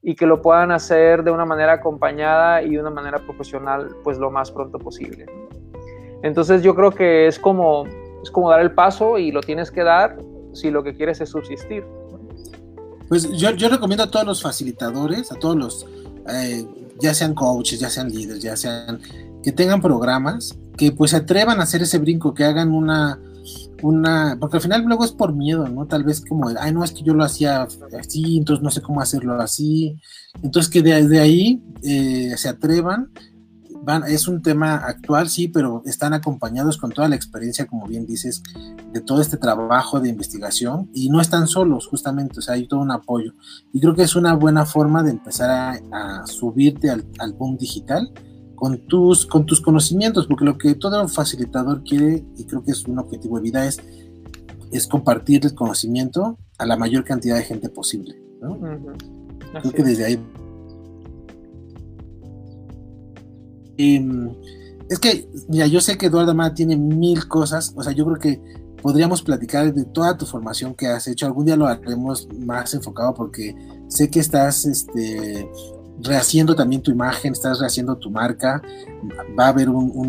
y 0.03 0.15
que 0.15 0.25
lo 0.25 0.41
puedan 0.41 0.71
hacer 0.71 1.25
de 1.25 1.31
una 1.31 1.45
manera 1.45 1.75
acompañada 1.75 2.63
y 2.63 2.71
de 2.71 2.81
una 2.81 2.91
manera 2.91 3.19
profesional 3.19 3.95
pues 4.03 4.17
lo 4.17 4.31
más 4.31 4.51
pronto 4.51 4.79
posible. 4.79 5.27
Entonces 6.23 6.63
yo 6.63 6.75
creo 6.75 6.91
que 6.91 7.27
es 7.27 7.39
como, 7.39 7.85
es 8.23 8.31
como 8.31 8.49
dar 8.49 8.61
el 8.61 8.73
paso 8.73 9.19
y 9.19 9.31
lo 9.31 9.43
tienes 9.43 9.71
que 9.71 9.83
dar 9.83 10.17
si 10.55 10.71
lo 10.71 10.83
que 10.83 10.95
quieres 10.95 11.21
es 11.21 11.29
subsistir. 11.29 11.85
Pues 13.09 13.31
yo, 13.33 13.51
yo 13.51 13.69
recomiendo 13.69 14.05
a 14.05 14.11
todos 14.11 14.25
los 14.25 14.43
facilitadores, 14.43 15.31
a 15.31 15.35
todos 15.37 15.57
los... 15.57 15.87
Eh, 16.29 16.65
ya 17.01 17.15
sean 17.15 17.35
coaches, 17.35 17.81
ya 17.81 17.91
sean 17.91 18.11
líderes, 18.11 18.43
ya 18.43 18.57
sean 18.57 19.01
que 19.43 19.53
tengan 19.53 19.81
programas, 19.81 20.59
que 20.77 20.93
pues 20.93 21.13
se 21.13 21.19
atrevan 21.19 21.61
a 21.61 21.65
hacer 21.65 21.83
ese 21.83 21.99
brinco, 21.99 22.35
que 22.35 22.45
hagan 22.45 22.73
una, 22.73 23.19
una, 23.83 24.37
porque 24.41 24.57
al 24.57 24.63
final 24.63 24.85
luego 24.85 25.05
es 25.05 25.13
por 25.13 25.35
miedo, 25.35 25.69
¿no? 25.69 25.87
Tal 25.87 26.05
vez 26.05 26.21
como, 26.21 26.49
ay, 26.59 26.73
no, 26.73 26.83
es 26.83 26.93
que 26.93 27.03
yo 27.03 27.15
lo 27.15 27.25
hacía 27.25 27.69
así, 27.99 28.39
entonces 28.39 28.63
no 28.63 28.71
sé 28.71 28.83
cómo 28.83 29.01
hacerlo 29.01 29.41
así. 29.41 30.01
Entonces 30.43 30.71
que 30.71 30.83
de, 30.83 31.21
ahí 31.21 31.63
eh, 31.83 32.35
se 32.37 32.49
atrevan 32.49 33.11
es 34.09 34.29
un 34.29 34.43
tema 34.43 34.77
actual, 34.77 35.29
sí, 35.29 35.49
pero 35.49 35.83
están 35.87 36.13
acompañados 36.13 36.77
con 36.77 36.91
toda 36.91 37.09
la 37.09 37.17
experiencia, 37.17 37.67
como 37.67 37.87
bien 37.87 38.07
dices, 38.07 38.43
de 38.93 39.01
todo 39.01 39.21
este 39.21 39.37
trabajo 39.37 40.01
de 40.01 40.09
investigación 40.09 40.91
y 40.93 41.09
no 41.09 41.21
están 41.21 41.47
solos, 41.47 41.87
justamente, 41.87 42.39
o 42.39 42.43
sea, 42.43 42.55
hay 42.55 42.67
todo 42.67 42.81
un 42.81 42.91
apoyo. 42.91 43.33
Y 43.73 43.81
creo 43.81 43.95
que 43.95 44.03
es 44.03 44.17
una 44.17 44.35
buena 44.35 44.67
forma 44.67 45.03
de 45.03 45.11
empezar 45.11 45.51
a, 45.51 46.27
subirte 46.27 46.91
al, 46.91 47.05
boom 47.39 47.57
digital 47.57 48.11
con 48.55 48.79
tus, 48.87 49.27
con 49.27 49.47
tus 49.47 49.61
conocimientos, 49.61 50.27
porque 50.27 50.45
lo 50.45 50.59
que 50.59 50.75
todo 50.75 51.07
facilitador 51.09 51.83
quiere, 51.85 52.25
y 52.37 52.45
creo 52.45 52.65
que 52.65 52.73
es 52.73 52.85
un 52.87 52.99
objetivo 52.99 53.37
de 53.37 53.43
vida, 53.43 53.67
es, 53.67 53.81
es 54.73 54.87
compartir 54.87 55.45
el 55.45 55.55
conocimiento 55.55 56.39
a 56.59 56.67
la 56.67 56.77
mayor 56.77 57.05
cantidad 57.05 57.37
de 57.37 57.45
gente 57.45 57.69
posible. 57.69 58.17
Creo 58.41 59.73
que 59.73 59.83
desde 59.83 60.05
ahí 60.05 60.21
es 63.79 64.99
que, 64.99 65.29
mira, 65.49 65.67
yo 65.67 65.81
sé 65.81 65.99
que 65.99 66.07
Eduardo 66.07 66.31
Amada 66.31 66.55
tiene 66.55 66.77
mil 66.77 67.27
cosas, 67.29 67.73
o 67.77 67.83
sea, 67.83 67.93
yo 67.93 68.05
creo 68.05 68.19
que 68.19 68.41
podríamos 68.83 69.23
platicar 69.23 69.73
de 69.75 69.85
toda 69.85 70.17
tu 70.17 70.27
formación 70.27 70.75
que 70.75 70.87
has 70.87 71.09
hecho. 71.09 71.27
Algún 71.27 71.47
día 71.47 71.57
lo 71.57 71.67
haremos 71.67 72.29
más 72.39 72.73
enfocado 72.75 73.15
porque 73.15 73.57
sé 73.89 74.09
que 74.11 74.21
estás 74.21 74.65
este, 74.65 75.51
rehaciendo 76.01 76.55
también 76.55 76.83
tu 76.83 76.91
imagen, 76.91 77.33
estás 77.33 77.59
rehaciendo 77.59 77.97
tu 77.97 78.11
marca. 78.11 78.63
Va 79.39 79.47
a 79.47 79.49
haber 79.49 79.71
un, 79.71 80.09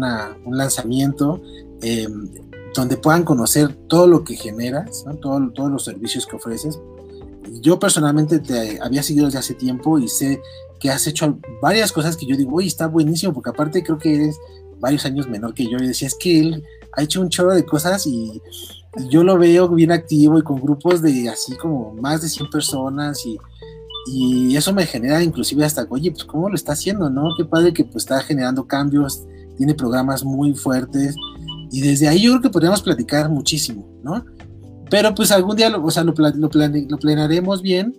lanzamiento 0.51 1.41
em, 1.81 2.29
donde 2.75 2.97
puedan 2.97 3.23
conocer 3.23 3.73
todo 3.87 4.05
lo 4.05 4.23
que 4.23 4.35
generas, 4.35 5.05
todos 5.21 5.71
los 5.71 5.83
servicios 5.83 6.27
que 6.27 6.35
ofreces. 6.35 6.79
Yo 7.61 7.79
personalmente 7.79 8.39
te 8.39 8.79
había 8.81 9.03
seguido 9.03 9.25
desde 9.25 9.39
hace 9.39 9.53
tiempo 9.53 9.99
y 9.99 10.07
sé 10.07 10.41
que 10.79 10.89
has 10.89 11.07
hecho 11.07 11.39
varias 11.61 11.91
cosas 11.91 12.17
que 12.17 12.25
yo 12.25 12.35
digo, 12.35 12.55
uy, 12.55 12.67
está 12.67 12.87
buenísimo, 12.87 13.33
porque 13.33 13.49
aparte 13.49 13.83
creo 13.83 13.97
que 13.97 14.15
eres 14.15 14.39
varios 14.79 15.05
años 15.05 15.27
menor 15.27 15.53
que 15.53 15.65
yo 15.65 15.77
y 15.77 15.87
decía, 15.87 16.07
es 16.07 16.15
que 16.15 16.39
él 16.39 16.63
ha 16.93 17.03
hecho 17.03 17.21
un 17.21 17.29
chorro 17.29 17.53
de 17.53 17.65
cosas 17.65 18.05
y, 18.05 18.41
yo 19.09 19.23
lo 19.23 19.37
veo 19.37 19.69
bien 19.69 19.91
activo 19.91 20.39
y 20.39 20.41
con 20.41 20.59
grupos 20.59 21.03
de 21.03 21.29
así 21.29 21.55
como 21.55 21.93
más 22.01 22.23
de 22.23 22.29
100 22.29 22.49
personas 22.49 23.23
y, 23.27 23.37
y 24.07 24.57
eso 24.57 24.73
me 24.73 24.87
genera 24.87 25.21
inclusive 25.21 25.63
hasta, 25.63 25.85
oye, 25.89 26.09
pues 26.09 26.23
cómo 26.23 26.49
lo 26.49 26.55
está 26.55 26.71
haciendo, 26.71 27.07
¿no? 27.07 27.35
Qué 27.37 27.45
padre 27.45 27.73
que 27.73 27.83
pues 27.83 27.97
está 27.97 28.21
generando 28.21 28.65
cambios, 28.65 29.23
tiene 29.55 29.75
programas 29.75 30.23
muy 30.23 30.55
fuertes 30.55 31.15
y 31.71 31.81
desde 31.81 32.07
ahí 32.07 32.23
yo 32.23 32.31
creo 32.31 32.41
que 32.41 32.49
podríamos 32.49 32.81
platicar 32.81 33.29
muchísimo, 33.29 33.87
¿no? 34.03 34.25
Pero 34.89 35.13
pues 35.13 35.31
algún 35.31 35.55
día, 35.55 35.75
o 35.75 35.91
sea, 35.91 36.03
lo, 36.03 36.13
lo, 36.17 36.31
lo 36.35 36.97
planearemos 36.97 37.61
bien 37.61 37.95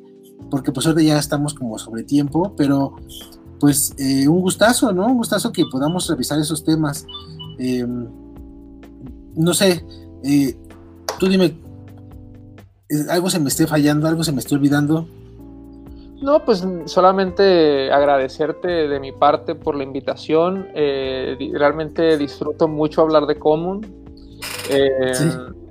porque 0.50 0.72
pues 0.72 0.86
ahora 0.86 1.02
ya 1.02 1.18
estamos 1.18 1.54
como 1.54 1.78
sobre 1.78 2.04
tiempo, 2.04 2.54
pero 2.56 2.94
pues 3.60 3.94
eh, 3.98 4.28
un 4.28 4.40
gustazo, 4.40 4.92
¿no? 4.92 5.06
Un 5.06 5.18
gustazo 5.18 5.52
que 5.52 5.64
podamos 5.70 6.08
revisar 6.08 6.38
esos 6.38 6.64
temas. 6.64 7.06
Em, 7.58 8.06
no 9.34 9.54
sé, 9.54 9.84
eh, 10.24 10.56
tú 11.18 11.28
dime, 11.28 11.58
algo 13.10 13.28
se 13.30 13.40
me 13.40 13.48
esté 13.48 13.66
fallando, 13.66 14.06
algo 14.08 14.24
se 14.24 14.32
me 14.32 14.38
esté 14.38 14.54
olvidando. 14.54 15.06
No, 16.22 16.44
pues 16.44 16.66
solamente 16.86 17.92
agradecerte 17.92 18.88
de 18.88 18.98
mi 19.00 19.12
parte 19.12 19.54
por 19.54 19.76
la 19.76 19.84
invitación. 19.84 20.66
Eh, 20.74 21.36
realmente 21.52 22.16
disfruto 22.16 22.66
mucho 22.66 23.02
hablar 23.02 23.26
de 23.26 23.38
Common. 23.38 23.86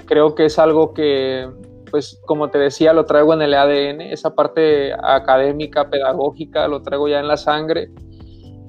Creo 0.07 0.33
que 0.33 0.45
es 0.45 0.57
algo 0.57 0.93
que 0.93 1.47
pues 1.89 2.19
como 2.25 2.49
te 2.49 2.57
decía, 2.57 2.93
lo 2.93 3.05
traigo 3.05 3.33
en 3.33 3.41
el 3.41 3.53
ADN, 3.53 4.01
esa 4.01 4.35
parte 4.35 4.93
académica, 4.93 5.89
pedagógica, 5.89 6.67
lo 6.67 6.81
traigo 6.81 7.07
ya 7.07 7.19
en 7.19 7.27
la 7.27 7.37
sangre. 7.37 7.89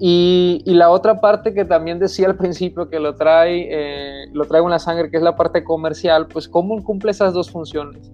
Y, 0.00 0.62
la 0.66 0.90
otra 0.90 1.20
parte 1.20 1.52
que 1.52 1.64
también 1.64 1.98
decía 1.98 2.28
al 2.28 2.36
principio 2.38 2.88
que 2.88 3.00
lo, 3.00 3.14
trae, 3.16 3.66
eh, 3.70 4.26
lo 4.32 4.44
traigo 4.46 4.68
en 4.68 4.72
la 4.72 4.78
sangre, 4.78 5.10
que 5.10 5.16
es 5.16 5.22
la 5.22 5.36
parte 5.36 5.64
comercial, 5.64 6.28
pues 6.28 6.48
cómo 6.48 6.82
cumple 6.84 7.10
esas 7.10 7.34
dos 7.34 7.50
funciones. 7.50 8.12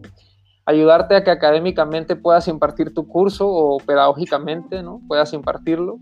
Ayudarte 0.67 1.15
a 1.15 1.25
que 1.25 1.31
académicamente 1.31 2.17
puedas 2.17 2.49
impartir 2.49 2.95
tu 2.95 3.07
curso 3.07 3.47
o 3.47 3.79
pedagógicamente, 3.79 4.83
¿no? 4.83 5.03
Puedas 5.07 5.35
impartirlo 5.35 5.99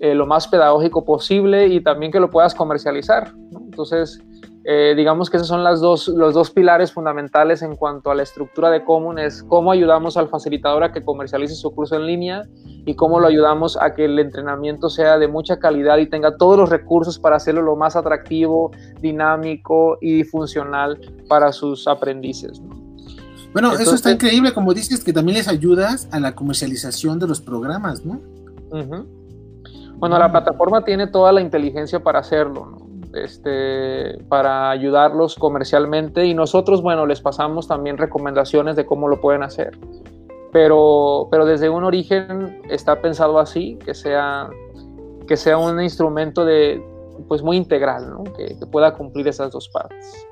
eh, 0.00 0.14
lo 0.14 0.26
más 0.26 0.48
pedagógico 0.48 1.04
posible 1.04 1.68
y 1.68 1.80
también 1.80 2.10
que 2.10 2.18
lo 2.18 2.28
puedas 2.28 2.56
comercializar. 2.56 3.32
Entonces, 3.52 4.20
eh, 4.64 4.94
digamos 4.96 5.30
que 5.30 5.36
esos 5.36 5.48
son 5.48 5.64
las 5.64 5.80
dos, 5.80 6.08
los 6.08 6.34
dos 6.34 6.50
pilares 6.50 6.92
fundamentales 6.92 7.62
en 7.62 7.76
cuanto 7.76 8.10
a 8.10 8.14
la 8.14 8.22
estructura 8.22 8.70
de 8.70 8.84
Common, 8.84 9.18
es 9.18 9.42
cómo 9.42 9.72
ayudamos 9.72 10.16
al 10.16 10.28
facilitador 10.28 10.84
a 10.84 10.92
que 10.92 11.02
comercialice 11.02 11.54
su 11.54 11.74
curso 11.74 11.96
en 11.96 12.06
línea 12.06 12.46
y 12.84 12.94
cómo 12.94 13.20
lo 13.20 13.28
ayudamos 13.28 13.78
a 13.80 13.94
que 13.94 14.04
el 14.04 14.18
entrenamiento 14.18 14.90
sea 14.90 15.18
de 15.18 15.28
mucha 15.28 15.58
calidad 15.58 15.98
y 15.98 16.06
tenga 16.06 16.36
todos 16.36 16.58
los 16.58 16.70
recursos 16.70 17.18
para 17.18 17.36
hacerlo 17.36 17.62
lo 17.62 17.76
más 17.76 17.96
atractivo, 17.96 18.70
dinámico 19.00 19.98
y 20.00 20.24
funcional 20.24 20.98
para 21.28 21.52
sus 21.52 21.86
aprendices. 21.86 22.60
Bueno, 23.52 23.72
eso 23.72 23.94
está 23.94 24.10
increíble, 24.10 24.52
como 24.52 24.74
dices, 24.74 25.02
que 25.02 25.12
también 25.12 25.38
les 25.38 25.48
ayudas 25.48 26.08
a 26.12 26.20
la 26.20 26.34
comercialización 26.34 27.18
de 27.18 27.26
los 27.26 27.40
programas, 27.40 28.04
¿no? 28.04 28.20
Bueno, 29.96 30.18
la 30.18 30.30
plataforma 30.30 30.84
tiene 30.84 31.06
toda 31.06 31.32
la 31.32 31.40
inteligencia 31.40 32.00
para 32.00 32.20
hacerlo, 32.20 32.66
¿no? 32.66 32.87
Este, 33.14 34.18
para 34.28 34.70
ayudarlos 34.70 35.34
comercialmente 35.34 36.26
y 36.26 36.34
nosotros, 36.34 36.82
bueno, 36.82 37.06
les 37.06 37.20
pasamos 37.20 37.68
también 37.68 37.98
recomendaciones 37.98 38.76
de 38.76 38.86
cómo 38.86 39.08
lo 39.08 39.20
pueden 39.20 39.42
hacer. 39.42 39.78
Pero, 40.52 41.28
pero 41.30 41.44
desde 41.44 41.68
un 41.68 41.84
origen 41.84 42.62
está 42.70 43.00
pensado 43.02 43.38
así, 43.38 43.78
que 43.84 43.94
sea, 43.94 44.48
que 45.26 45.36
sea 45.36 45.58
un 45.58 45.80
instrumento 45.80 46.44
de, 46.44 46.82
pues 47.26 47.42
muy 47.42 47.56
integral, 47.56 48.10
¿no? 48.10 48.24
que, 48.34 48.56
pueda 48.70 48.94
cumplir 48.94 49.28
esas 49.28 49.52
dos 49.52 49.68
partes. 49.68 50.26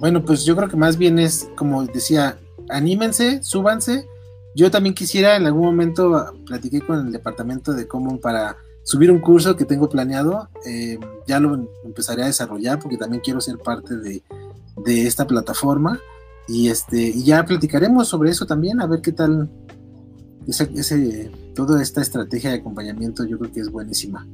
Bueno, 0.00 0.24
pues 0.24 0.44
yo 0.44 0.56
creo 0.56 0.68
que 0.68 0.76
más 0.76 0.96
bien 0.96 1.18
es, 1.18 1.50
como 1.56 1.84
decía, 1.84 2.36
anímense, 2.68 3.42
súbanse. 3.42 4.08
Yo 4.54 4.70
también 4.70 4.94
quisiera 4.94 5.36
en 5.36 5.46
algún 5.46 5.66
momento 5.66 6.32
platiqué 6.46 6.80
con 6.80 7.06
el 7.06 7.12
departamento 7.12 7.72
de 7.72 7.86
Common 7.86 8.18
para 8.18 8.56
subir 8.84 9.10
un 9.10 9.18
curso 9.18 9.56
que 9.56 9.64
tengo 9.64 9.88
planeado. 9.88 10.48
Eh, 10.64 10.98
ya 11.26 11.40
lo 11.40 11.68
empezaré 11.84 12.22
a 12.22 12.26
desarrollar 12.26 12.78
porque 12.78 12.96
también 12.96 13.22
quiero 13.24 13.40
ser 13.40 13.58
parte 13.58 13.96
de, 13.96 14.22
esta 14.86 15.26
plataforma. 15.26 15.98
Y, 16.46 16.68
este, 16.68 17.00
y 17.00 17.24
ya 17.24 17.44
platicaremos 17.44 18.06
sobre 18.06 18.30
eso 18.30 18.46
también, 18.46 18.80
a 18.80 18.86
ver 18.86 19.00
qué 19.00 19.12
tal 19.12 19.48
ese, 20.46 21.30
toda 21.54 21.80
esta 21.82 22.02
estrategia 22.02 22.50
de 22.50 22.56
acompañamiento. 22.56 23.24
Yo 23.24 23.38
creo 23.38 23.52
que 23.52 23.60
es 23.60 23.70
buenísima. 23.70 24.26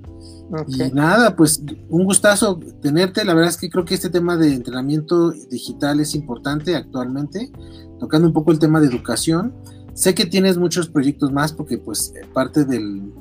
Y 0.66 0.78
nada, 0.92 1.36
pues 1.36 1.62
un 1.88 2.05
gustazo 2.05 2.59
tenerte. 2.82 3.24
La 3.24 3.34
verdad 3.34 3.51
es 3.51 3.57
que 3.57 3.70
creo 3.70 3.84
que 3.84 3.94
este 3.94 4.11
tema 4.11 4.36
de 4.36 4.55
entrenamiento 4.55 5.30
digital 5.30 6.01
es 6.01 6.16
importante 6.16 6.74
actualmente, 6.74 7.53
tocando 8.01 8.26
un 8.26 8.34
poco 8.34 8.51
el 8.51 8.59
tema 8.59 8.80
de 8.80 8.88
educación. 8.88 9.55
Sé 9.94 10.14
que 10.14 10.26
tienes 10.26 10.57
muchos 10.57 10.88
proyectos 10.88 11.30
más 11.30 11.53
porque 11.53 11.78
pues 11.78 12.12
parte 12.32 12.64
del, 12.64 13.12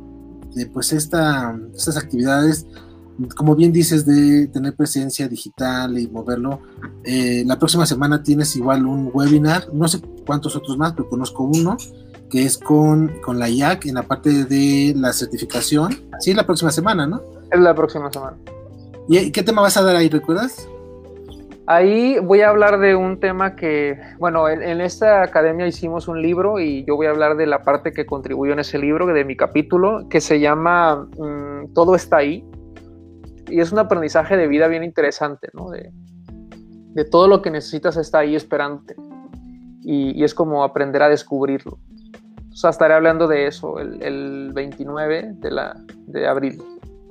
pues 0.74 0.94
esta, 0.94 1.58
estas 1.76 1.98
actividades, 1.98 2.68
como 3.36 3.56
bien 3.56 3.72
dices, 3.72 4.06
de 4.06 4.48
tener 4.48 4.76
presencia 4.76 5.28
digital 5.28 5.98
y 5.98 6.08
moverlo. 6.08 6.62
Eh, 7.04 7.44
la 7.46 7.60
próxima 7.60 7.86
semana 7.86 8.24
tienes 8.24 8.56
igual 8.56 8.86
un 8.86 9.10
webinar, 9.14 9.74
no 9.74 9.88
sé 9.88 10.02
cuántos 10.26 10.56
otros 10.56 10.78
más, 10.78 10.94
pero 10.94 11.10
conozco 11.10 11.44
uno, 11.44 11.78
que 12.30 12.46
es 12.46 12.58
con, 12.58 13.20
con 13.22 13.40
la 13.40 13.50
IAC 13.50 13.88
en 13.88 13.96
la 13.96 14.04
parte 14.04 14.46
de 14.46 14.94
la 14.96 15.14
certificación. 15.14 15.98
Sí, 16.20 16.34
la 16.34 16.46
próxima 16.46 16.72
semana, 16.72 17.08
¿no? 17.08 17.22
Es 17.52 17.60
la 17.60 17.74
próxima 17.76 18.12
semana. 18.12 18.38
¿Y 19.08 19.32
qué 19.32 19.42
tema 19.44 19.62
vas 19.62 19.76
a 19.78 19.82
dar 19.82 19.96
ahí, 19.96 20.08
recuerdas? 20.08 20.68
Ahí 21.72 22.18
voy 22.18 22.42
a 22.42 22.50
hablar 22.50 22.80
de 22.80 22.96
un 22.96 23.20
tema 23.20 23.56
que, 23.56 24.02
bueno, 24.18 24.50
en, 24.50 24.82
esta 24.82 25.22
academia 25.22 25.68
hicimos 25.68 26.08
un 26.08 26.20
libro 26.20 26.60
y 26.60 26.84
yo 26.84 26.96
voy 26.96 27.06
a 27.06 27.12
hablar 27.12 27.38
de 27.38 27.46
la 27.46 27.62
parte 27.62 27.92
que 27.92 28.08
contribuyó 28.08 28.54
en 28.54 28.60
ese 28.60 28.80
libro, 28.80 29.06
de 29.06 29.24
mi 29.24 29.38
capítulo, 29.38 30.10
que 30.10 30.20
se 30.20 30.40
llama 30.40 31.08
mm, 31.20 31.74
Todo 31.76 31.94
está 31.94 32.18
ahí. 32.18 32.44
Y 33.50 33.60
es 33.60 33.72
un 33.72 33.78
aprendizaje 33.78 34.36
de 34.36 34.48
vida 34.48 34.68
bien 34.68 34.84
interesante, 34.84 35.50
¿no? 35.54 35.70
De, 35.70 35.92
todo 37.12 37.28
lo 37.28 37.44
que 37.44 37.52
necesitas 37.52 37.98
está 37.98 38.18
ahí 38.18 38.36
esperándote. 38.36 38.96
Y, 39.84 40.24
es 40.24 40.34
como 40.34 40.64
aprender 40.64 41.04
a 41.04 41.10
descubrirlo. 41.10 41.78
O 42.52 42.56
sea, 42.56 42.72
estaré 42.72 42.96
hablando 42.96 43.28
de 43.28 43.46
eso 43.46 43.78
el, 43.78 44.02
el 44.02 44.54
29 44.54 45.34
de, 45.36 45.52
la, 45.52 45.76
de 46.08 46.28
abril. 46.28 46.64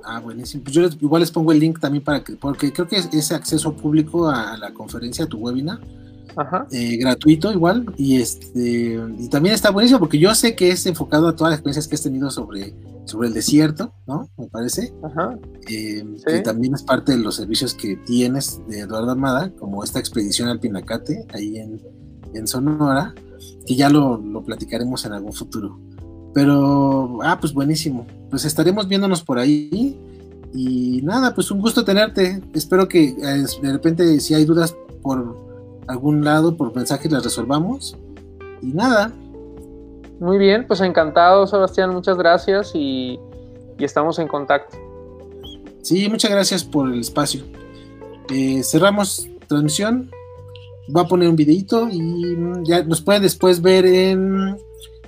Ah, 0.03 0.19
buenísimo. 0.19 0.63
Pues 0.63 0.75
yo 0.75 0.87
igual 1.01 1.21
les 1.21 1.31
pongo 1.31 1.51
el 1.51 1.59
link 1.59 1.79
también 1.79 2.03
para 2.03 2.23
que, 2.23 2.33
porque 2.33 2.71
creo 2.71 2.87
que 2.87 2.97
es, 2.97 3.09
ese 3.11 3.35
acceso 3.35 3.73
público 3.75 4.29
a, 4.29 4.57
la 4.57 4.73
conferencia, 4.73 5.25
a 5.25 5.27
tu 5.27 5.37
webinar. 5.37 5.79
Eh, 6.71 6.95
gratuito 6.95 7.51
igual 7.51 7.85
y 7.97 8.21
este 8.21 8.97
y 9.17 9.27
también 9.27 9.53
está 9.55 9.71
buenísimo 9.71 9.99
porque 9.99 10.19
yo 10.19 10.33
sé 10.33 10.55
que 10.55 10.69
es 10.69 10.85
enfocado 10.85 11.27
a 11.27 11.35
todas 11.35 11.51
las 11.51 11.57
experiencias 11.57 11.87
que 11.87 11.95
has 11.95 12.01
tenido 12.01 12.31
sobre, 12.31 12.73
sobre 13.03 13.27
el 13.27 13.33
desierto, 13.33 13.93
¿no? 14.07 14.29
Me 14.37 14.47
parece. 14.47 14.93
Ajá. 15.03 15.37
Eh, 15.69 16.05
que 16.25 16.39
también 16.39 16.75
es 16.75 16.83
parte 16.83 17.11
de 17.11 17.17
los 17.17 17.35
servicios 17.35 17.73
que 17.73 17.97
tienes 17.97 18.61
de 18.69 18.81
Eduardo 18.81 19.11
Armada, 19.11 19.51
como 19.59 19.83
esta 19.83 19.99
expedición 19.99 20.47
al 20.47 20.61
Pinacate, 20.61 21.25
ahí 21.33 21.57
en, 21.57 21.81
en 22.33 22.47
Sonora, 22.47 23.13
que 23.65 23.75
ya 23.75 23.89
lo, 23.89 24.17
lo 24.17 24.41
platicaremos 24.43 25.03
en 25.05 25.13
algún 25.13 25.33
futuro. 25.33 25.77
Pero, 26.33 27.19
ah, 27.23 27.37
pues 27.39 27.53
buenísimo. 27.53 28.05
Pues 28.29 28.45
estaremos 28.45 28.87
viéndonos 28.87 29.23
por 29.23 29.39
ahí. 29.39 29.97
Y 30.53 31.01
nada, 31.03 31.33
pues 31.33 31.51
un 31.51 31.61
gusto 31.61 31.83
tenerte. 31.83 32.41
Espero 32.53 32.87
que 32.87 33.09
eh, 33.09 33.45
de 33.61 33.71
repente 33.71 34.19
si 34.19 34.33
hay 34.33 34.45
dudas 34.45 34.75
por 35.01 35.37
algún 35.87 36.23
lado, 36.23 36.55
por 36.55 36.75
mensaje, 36.75 37.09
las 37.09 37.23
resolvamos. 37.23 37.97
Y 38.61 38.67
nada. 38.67 39.11
Muy 40.19 40.37
bien, 40.37 40.65
pues 40.67 40.81
encantado, 40.81 41.47
Sebastián. 41.47 41.91
Muchas 41.91 42.17
gracias 42.17 42.71
y, 42.73 43.19
y 43.77 43.83
estamos 43.83 44.19
en 44.19 44.27
contacto. 44.27 44.77
Sí, 45.81 46.09
muchas 46.09 46.31
gracias 46.31 46.63
por 46.63 46.91
el 46.91 46.99
espacio. 46.99 47.43
Eh, 48.29 48.61
cerramos 48.63 49.27
transmisión. 49.47 50.11
Va 50.95 51.01
a 51.01 51.07
poner 51.07 51.29
un 51.29 51.35
videito 51.35 51.87
y 51.89 52.35
ya 52.63 52.83
nos 52.83 53.01
pueden 53.01 53.21
después 53.21 53.61
ver 53.61 53.85
en 53.85 54.57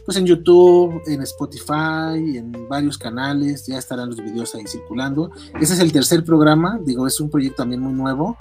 pues 0.06 0.18
en 0.18 0.26
YouTube, 0.26 1.02
en 1.08 1.22
Spotify, 1.22 2.38
en 2.38 2.52
varios 2.70 2.97
canales, 2.97 3.66
ya 3.66 3.78
estarán 3.78 4.10
los 4.10 4.18
videos 4.18 4.56
ahí 4.56 4.66
circulando. 4.68 5.32
Ese 5.60 5.74
es 5.74 5.80
el 5.80 5.91
tercer 5.91 6.24
programa, 6.24 6.80
digo, 6.84 7.08
es 7.08 7.20
un 7.20 7.30
proyecto 7.30 7.58
también 7.58 7.82
muy 7.82 7.93
nuevo 7.93 8.38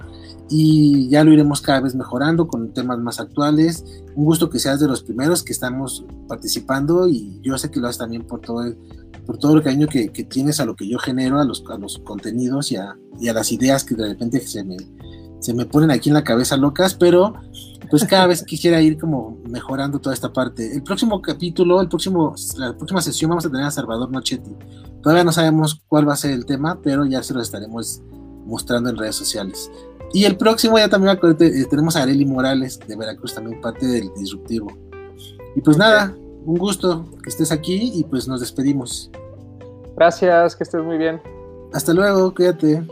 y 0.49 1.07
ya 1.09 1.23
lo 1.23 1.31
iremos 1.31 1.61
cada 1.61 1.79
vez 1.81 1.95
mejorando 1.95 2.47
con 2.47 2.73
temas 2.73 2.99
más 2.99 3.19
actuales. 3.19 3.85
Un 4.15 4.25
gusto 4.25 4.49
que 4.49 4.59
seas 4.59 4.79
de 4.79 4.87
los 4.87 5.03
primeros 5.03 5.43
que 5.43 5.53
estamos 5.53 6.05
participando 6.27 7.07
y 7.07 7.39
yo 7.41 7.57
sé 7.57 7.71
que 7.71 7.79
lo 7.79 7.87
haces 7.87 7.99
también 7.99 8.23
por 8.23 8.41
todo 8.41 8.63
el, 8.63 8.77
por 9.25 9.37
todo 9.37 9.55
el 9.55 9.63
cariño 9.63 9.87
que, 9.87 10.09
tienes 10.09 10.59
a 10.59 10.65
lo 10.65 10.75
que 10.75 10.87
yo 10.87 10.99
genero, 10.99 11.39
a 11.39 11.45
los, 11.45 11.63
a 11.69 11.77
los 11.77 11.99
contenidos 11.99 12.71
y 12.71 12.75
a, 12.75 12.97
y 13.19 13.29
a 13.29 13.33
las 13.33 13.51
ideas 13.51 13.83
que 13.83 13.95
de 13.95 14.09
repente 14.09 14.39
se 14.41 14.63
me, 14.63 14.77
se 15.39 15.53
me 15.53 15.65
ponen 15.65 15.91
aquí 15.91 16.09
en 16.09 16.15
la 16.15 16.23
cabeza 16.23 16.57
locas, 16.57 16.95
pero 16.95 17.33
pues 17.91 18.05
cada 18.05 18.25
vez 18.25 18.41
quisiera 18.43 18.81
ir 18.81 18.97
como 18.97 19.37
mejorando 19.49 19.99
toda 19.99 20.15
esta 20.15 20.31
parte. 20.31 20.73
El 20.73 20.81
próximo 20.81 21.21
capítulo, 21.21 21.81
el 21.81 21.89
próximo, 21.89 22.33
la 22.57 22.75
próxima 22.75 23.01
sesión 23.01 23.29
vamos 23.29 23.45
a 23.45 23.49
tener 23.51 23.65
a 23.65 23.71
Salvador 23.71 24.09
Nochetti. 24.09 24.49
Todavía 25.03 25.25
no 25.25 25.33
sabemos 25.33 25.83
cuál 25.89 26.07
va 26.07 26.13
a 26.13 26.17
ser 26.17 26.31
el 26.31 26.45
tema, 26.45 26.79
pero 26.81 27.05
ya 27.05 27.21
se 27.21 27.33
lo 27.33 27.41
estaremos 27.41 28.01
mostrando 28.45 28.89
en 28.89 28.97
redes 28.97 29.17
sociales. 29.17 29.69
Y 30.13 30.23
el 30.23 30.37
próximo 30.37 30.77
ya 30.79 30.87
también 30.87 31.19
eh, 31.21 31.65
tenemos 31.69 31.97
a 31.97 32.03
Areli 32.03 32.25
Morales 32.25 32.79
de 32.79 32.95
Veracruz, 32.95 33.35
también 33.35 33.59
parte 33.59 33.85
del 33.85 34.09
disruptivo. 34.15 34.71
Y 35.57 35.61
pues 35.61 35.77
nada, 35.77 36.15
un 36.45 36.57
gusto 36.57 37.05
que 37.21 37.29
estés 37.29 37.51
aquí 37.51 37.91
y 37.93 38.05
pues 38.05 38.25
nos 38.25 38.39
despedimos. 38.39 39.11
Gracias, 39.97 40.55
que 40.55 40.63
estés 40.63 40.81
muy 40.81 40.97
bien. 40.97 41.21
Hasta 41.73 41.93
luego, 41.93 42.33
cuídate. 42.33 42.83